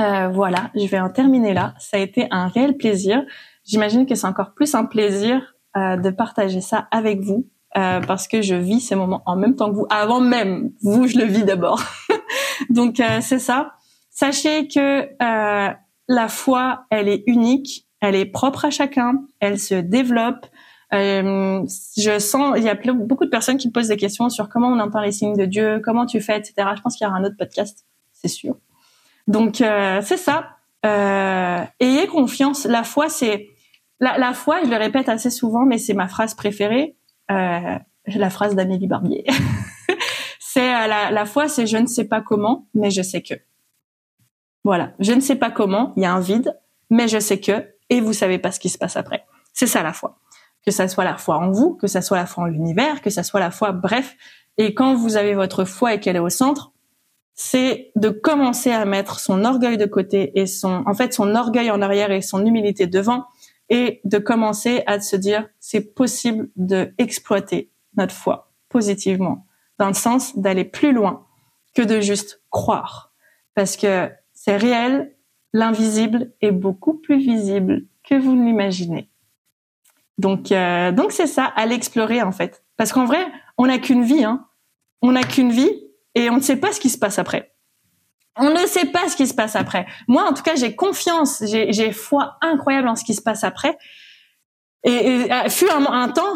Euh, 0.00 0.28
voilà, 0.28 0.70
je 0.74 0.86
vais 0.86 1.00
en 1.00 1.10
terminer 1.10 1.54
là. 1.54 1.74
Ça 1.78 1.96
a 1.96 2.00
été 2.00 2.26
un 2.30 2.48
réel 2.48 2.76
plaisir. 2.76 3.22
J'imagine 3.64 4.06
que 4.06 4.14
c'est 4.14 4.26
encore 4.26 4.54
plus 4.54 4.74
un 4.74 4.84
plaisir 4.84 5.54
euh, 5.76 5.96
de 5.96 6.10
partager 6.10 6.60
ça 6.60 6.88
avec 6.90 7.20
vous 7.20 7.48
euh, 7.76 8.00
parce 8.00 8.26
que 8.26 8.42
je 8.42 8.54
vis 8.54 8.80
ces 8.80 8.94
moments 8.94 9.22
en 9.26 9.36
même 9.36 9.54
temps 9.54 9.70
que 9.70 9.76
vous. 9.76 9.86
Avant 9.90 10.20
même, 10.20 10.72
vous, 10.82 11.06
je 11.06 11.18
le 11.18 11.24
vis 11.24 11.44
d'abord. 11.44 11.82
Donc 12.70 13.00
euh, 13.00 13.20
c'est 13.20 13.38
ça. 13.38 13.74
Sachez 14.10 14.68
que 14.68 15.08
la 16.08 16.28
foi, 16.28 16.84
elle 16.90 17.08
est 17.08 17.22
unique, 17.26 17.86
elle 18.00 18.14
est 18.14 18.26
propre 18.26 18.66
à 18.66 18.70
chacun, 18.70 19.24
elle 19.40 19.58
se 19.58 19.74
développe. 19.74 20.46
Euh, 20.92 21.64
je 21.96 22.18
sens, 22.18 22.54
il 22.58 22.64
y 22.64 22.68
a 22.68 22.74
beaucoup 22.74 23.24
de 23.24 23.30
personnes 23.30 23.56
qui 23.56 23.70
posent 23.70 23.88
des 23.88 23.96
questions 23.96 24.28
sur 24.28 24.48
comment 24.48 24.68
on 24.68 24.78
entend 24.78 25.00
les 25.00 25.12
signes 25.12 25.36
de 25.36 25.46
Dieu, 25.46 25.80
comment 25.82 26.04
tu 26.04 26.20
fais, 26.20 26.36
etc. 26.36 26.54
Je 26.76 26.82
pense 26.82 26.96
qu'il 26.96 27.06
y 27.06 27.08
aura 27.08 27.16
un 27.18 27.24
autre 27.24 27.36
podcast, 27.38 27.86
c'est 28.12 28.28
sûr. 28.28 28.56
Donc 29.26 29.60
euh, 29.60 30.00
c'est 30.02 30.16
ça. 30.16 30.56
Euh, 30.84 31.64
ayez 31.80 32.06
confiance. 32.08 32.66
La 32.66 32.82
foi, 32.82 33.08
c'est 33.08 33.48
la, 34.00 34.18
la, 34.18 34.34
foi. 34.34 34.64
Je 34.64 34.68
le 34.68 34.76
répète 34.76 35.08
assez 35.08 35.30
souvent, 35.30 35.64
mais 35.64 35.78
c'est 35.78 35.94
ma 35.94 36.08
phrase 36.08 36.34
préférée. 36.34 36.96
Euh, 37.30 37.78
la 38.06 38.30
phrase 38.30 38.54
d'Amélie 38.54 38.88
Barbier. 38.88 39.24
c'est 40.52 40.74
euh, 40.74 40.86
la, 40.86 41.10
la 41.10 41.24
foi, 41.24 41.48
c'est 41.48 41.66
je 41.66 41.78
ne 41.78 41.86
sais 41.86 42.04
pas 42.04 42.20
comment, 42.20 42.66
mais 42.74 42.90
je 42.90 43.00
sais 43.00 43.22
que. 43.22 43.32
Voilà, 44.64 44.92
je 44.98 45.12
ne 45.12 45.20
sais 45.20 45.36
pas 45.36 45.50
comment. 45.50 45.94
Il 45.96 46.02
y 46.02 46.06
a 46.06 46.12
un 46.12 46.20
vide, 46.20 46.54
mais 46.90 47.08
je 47.08 47.18
sais 47.18 47.40
que. 47.40 47.72
Et 47.88 48.02
vous 48.02 48.12
savez 48.12 48.38
pas 48.38 48.52
ce 48.52 48.60
qui 48.60 48.68
se 48.68 48.76
passe 48.76 48.98
après. 48.98 49.24
C'est 49.54 49.66
ça 49.66 49.82
la 49.82 49.94
foi. 49.94 50.18
Que 50.62 50.70
ça 50.70 50.88
soit 50.88 51.04
la 51.04 51.16
foi 51.16 51.38
en 51.38 51.50
vous, 51.50 51.74
que 51.74 51.86
ça 51.86 52.02
soit 52.02 52.18
la 52.18 52.26
foi 52.26 52.44
en 52.44 52.46
l'univers, 52.48 53.00
que 53.00 53.08
ça 53.08 53.22
soit 53.22 53.40
la 53.40 53.50
foi, 53.50 53.72
bref. 53.72 54.14
Et 54.58 54.74
quand 54.74 54.94
vous 54.94 55.16
avez 55.16 55.34
votre 55.34 55.64
foi 55.64 55.94
et 55.94 56.00
qu'elle 56.00 56.16
est 56.16 56.26
au 56.26 56.28
centre, 56.28 56.72
c'est 57.34 57.90
de 57.96 58.10
commencer 58.10 58.72
à 58.72 58.84
mettre 58.84 59.20
son 59.20 59.46
orgueil 59.46 59.78
de 59.78 59.86
côté 59.86 60.38
et 60.38 60.46
son, 60.46 60.82
en 60.86 60.92
fait, 60.92 61.14
son 61.14 61.34
orgueil 61.34 61.70
en 61.70 61.80
arrière 61.80 62.10
et 62.10 62.20
son 62.20 62.44
humilité 62.44 62.86
devant 62.86 63.24
et 63.70 64.02
de 64.04 64.18
commencer 64.18 64.82
à 64.86 65.00
se 65.00 65.16
dire, 65.16 65.48
c'est 65.60 65.94
possible 65.94 66.50
de 66.56 66.92
exploiter 66.98 67.70
notre 67.96 68.14
foi 68.14 68.52
positivement 68.68 69.46
dans 69.82 69.88
le 69.88 69.94
sens 69.94 70.38
d'aller 70.38 70.62
plus 70.62 70.92
loin 70.92 71.26
que 71.74 71.82
de 71.82 72.00
juste 72.00 72.40
croire 72.50 73.12
parce 73.56 73.76
que 73.76 74.08
c'est 74.32 74.56
réel, 74.56 75.12
l'invisible 75.52 76.30
est 76.40 76.52
beaucoup 76.52 76.94
plus 76.94 77.18
visible 77.18 77.86
que 78.08 78.14
vous 78.14 78.36
ne 78.36 78.44
l'imaginez. 78.44 79.10
Donc, 80.18 80.52
euh, 80.52 80.92
donc 80.92 81.10
c'est 81.10 81.26
ça, 81.26 81.46
à 81.46 81.66
l'explorer 81.66 82.22
en 82.22 82.30
fait. 82.30 82.62
Parce 82.76 82.92
qu'en 82.92 83.06
vrai, 83.06 83.26
on 83.58 83.66
n'a 83.66 83.78
qu'une 83.78 84.04
vie, 84.04 84.22
hein. 84.22 84.46
On 85.00 85.10
n'a 85.10 85.24
qu'une 85.24 85.50
vie 85.50 85.72
et 86.14 86.30
on 86.30 86.36
ne 86.36 86.42
sait 86.42 86.58
pas 86.58 86.70
ce 86.70 86.78
qui 86.78 86.88
se 86.88 86.98
passe 86.98 87.18
après. 87.18 87.52
On 88.36 88.50
ne 88.50 88.66
sait 88.66 88.86
pas 88.86 89.08
ce 89.08 89.16
qui 89.16 89.26
se 89.26 89.34
passe 89.34 89.56
après. 89.56 89.86
Moi, 90.06 90.22
en 90.22 90.32
tout 90.32 90.44
cas, 90.44 90.54
j'ai 90.54 90.76
confiance, 90.76 91.42
j'ai 91.44 91.90
foi 91.90 92.36
incroyable 92.40 92.86
en 92.86 92.94
ce 92.94 93.02
qui 93.02 93.14
se 93.14 93.20
passe 93.20 93.42
après. 93.42 93.76
Et, 94.84 94.92
et 94.92 95.32
euh, 95.32 95.48
fut 95.48 95.68
un, 95.68 95.84
un 95.86 96.08
temps, 96.08 96.34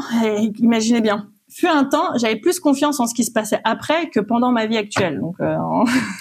imaginez 0.59 1.01
bien, 1.01 1.30
fut 1.57 1.68
un 1.68 1.84
temps, 1.84 2.16
j'avais 2.16 2.36
plus 2.36 2.61
confiance 2.61 3.00
en 3.00 3.07
ce 3.07 3.14
qui 3.14 3.24
se 3.24 3.30
passait 3.30 3.61
après 3.64 4.11
que 4.11 4.20
pendant 4.20 4.52
ma 4.52 4.66
vie 4.66 4.76
actuelle. 4.76 5.20
Donc, 5.20 5.36
euh, 5.40 5.57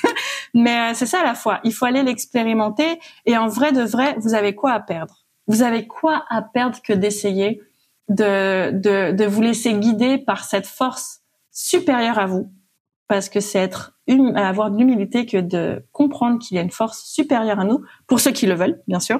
mais 0.54 0.92
euh, 0.92 0.94
c'est 0.94 1.06
ça 1.06 1.24
la 1.24 1.36
foi. 1.36 1.60
Il 1.64 1.74
faut 1.74 1.86
aller 1.86 2.04
l'expérimenter. 2.04 3.00
Et 3.26 3.38
en 3.38 3.48
vrai 3.48 3.74
de 3.74 3.82
vrai, 3.82 4.16
vous 4.20 4.34
avez 4.34 4.56
quoi 4.56 4.72
à 4.72 4.80
perdre? 4.80 5.26
Vous 5.48 5.62
avez 5.62 5.88
quoi 5.88 6.24
à 6.30 6.42
perdre 6.42 6.82
que 6.82 6.94
d'essayer 6.94 7.62
de, 8.08 8.72
de, 8.72 9.12
de 9.12 9.26
vous 9.26 9.42
laisser 9.42 9.74
guider 9.74 10.18
par 10.18 10.46
cette 10.46 10.68
force 10.68 11.22
supérieure 11.52 12.18
à 12.18 12.28
vous? 12.28 12.50
Parce 13.08 13.30
que 13.30 13.40
c'est 13.42 13.60
être 13.60 13.94
avoir 14.36 14.72
de 14.72 14.78
l'humilité 14.78 15.26
que 15.26 15.38
de 15.38 15.84
comprendre 15.92 16.40
qu'il 16.40 16.56
y 16.56 16.60
a 16.60 16.64
une 16.64 16.72
force 16.72 17.04
supérieure 17.04 17.60
à 17.60 17.66
nous 17.66 17.82
pour 18.08 18.20
ceux 18.20 18.32
qui 18.32 18.46
le 18.46 18.54
veulent 18.54 18.82
bien 18.88 19.00
sûr 19.00 19.20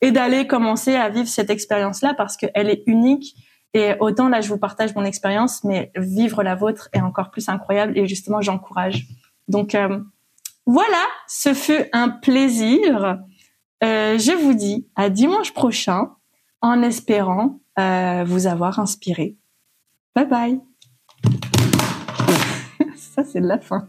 et 0.00 0.10
d'aller 0.10 0.46
commencer 0.46 0.94
à 0.96 1.08
vivre 1.08 1.28
cette 1.28 1.48
expérience 1.50 2.02
là 2.02 2.12
parce 2.14 2.36
qu'elle 2.36 2.68
est 2.68 2.82
unique 2.86 3.36
et 3.74 3.94
autant 4.00 4.28
là 4.28 4.40
je 4.40 4.48
vous 4.48 4.58
partage 4.58 4.94
mon 4.94 5.04
expérience 5.04 5.64
mais 5.64 5.92
vivre 5.96 6.42
la 6.42 6.54
vôtre 6.54 6.88
est 6.92 7.00
encore 7.00 7.30
plus 7.30 7.48
incroyable 7.48 7.96
et 7.98 8.06
justement 8.06 8.40
j'encourage 8.40 9.06
donc 9.48 9.74
euh, 9.74 10.00
voilà 10.66 11.04
ce 11.28 11.54
fut 11.54 11.84
un 11.92 12.08
plaisir 12.08 13.18
euh, 13.84 14.18
je 14.18 14.32
vous 14.32 14.54
dis 14.54 14.86
à 14.96 15.10
dimanche 15.10 15.52
prochain 15.52 16.12
en 16.62 16.82
espérant 16.82 17.60
euh, 17.78 18.24
vous 18.26 18.46
avoir 18.46 18.78
inspiré 18.78 19.36
bye 20.14 20.26
bye 20.26 20.60
ça, 23.16 23.24
c'est 23.24 23.40
de 23.40 23.46
la 23.46 23.58
fin. 23.58 23.86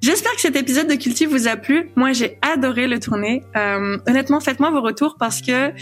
J'espère 0.00 0.32
que 0.34 0.40
cet 0.40 0.56
épisode 0.56 0.88
de 0.88 0.94
Cultive 0.94 1.30
vous 1.30 1.46
a 1.46 1.56
plu. 1.56 1.90
Moi, 1.94 2.12
j'ai 2.12 2.38
adoré 2.42 2.88
le 2.88 2.98
tourner. 2.98 3.44
Honnêtement, 3.54 4.40
faites-moi 4.40 4.70
vos 4.70 4.80
retours 4.80 5.16
parce 5.16 5.40
que 5.40 5.72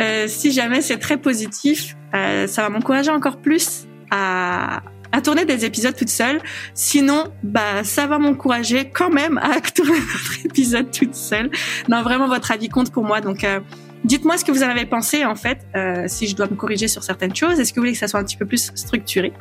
euh, 0.00 0.26
si 0.28 0.52
jamais 0.52 0.80
c'est 0.80 0.98
très 0.98 1.16
positif, 1.16 1.96
euh, 2.14 2.46
ça 2.46 2.62
va 2.62 2.68
m'encourager 2.68 3.10
encore 3.10 3.38
plus 3.38 3.86
à, 4.10 4.82
à 5.12 5.20
tourner 5.20 5.44
des 5.44 5.64
épisodes 5.64 5.94
toute 5.96 6.08
seule. 6.08 6.40
Sinon, 6.74 7.24
bah, 7.42 7.84
ça 7.84 8.06
va 8.06 8.18
m'encourager 8.18 8.90
quand 8.90 9.10
même 9.10 9.38
à 9.38 9.60
tourner 9.74 9.98
d'autres 9.98 10.46
épisodes 10.46 10.90
toute 10.90 11.14
seule. 11.14 11.50
Non, 11.88 12.02
vraiment, 12.02 12.28
votre 12.28 12.50
avis 12.50 12.68
compte 12.68 12.90
pour 12.92 13.04
moi. 13.04 13.20
Donc, 13.20 13.44
euh, 13.44 13.60
Dites-moi 14.04 14.38
ce 14.38 14.44
que 14.44 14.52
vous 14.52 14.62
en 14.62 14.68
avez 14.68 14.86
pensé 14.86 15.24
en 15.24 15.34
fait, 15.34 15.58
euh, 15.76 16.04
si 16.06 16.26
je 16.26 16.34
dois 16.34 16.46
me 16.46 16.56
corriger 16.56 16.88
sur 16.88 17.02
certaines 17.02 17.34
choses. 17.34 17.60
Est-ce 17.60 17.72
que 17.72 17.76
vous 17.76 17.82
voulez 17.82 17.92
que 17.92 17.98
ça 17.98 18.08
soit 18.08 18.18
un 18.18 18.24
petit 18.24 18.36
peu 18.36 18.46
plus 18.46 18.72
structuré? 18.74 19.32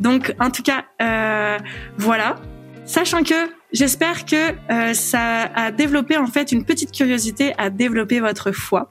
Donc, 0.00 0.34
en 0.40 0.50
tout 0.50 0.62
cas, 0.62 0.84
euh, 1.00 1.58
voilà. 1.96 2.36
Sachant 2.84 3.22
que 3.22 3.34
j'espère 3.72 4.24
que 4.24 4.54
euh, 4.72 4.94
ça 4.94 5.42
a 5.54 5.70
développé 5.70 6.16
en 6.16 6.26
fait 6.26 6.52
une 6.52 6.64
petite 6.64 6.90
curiosité 6.90 7.52
à 7.58 7.70
développer 7.70 8.18
votre 8.18 8.50
foi. 8.50 8.88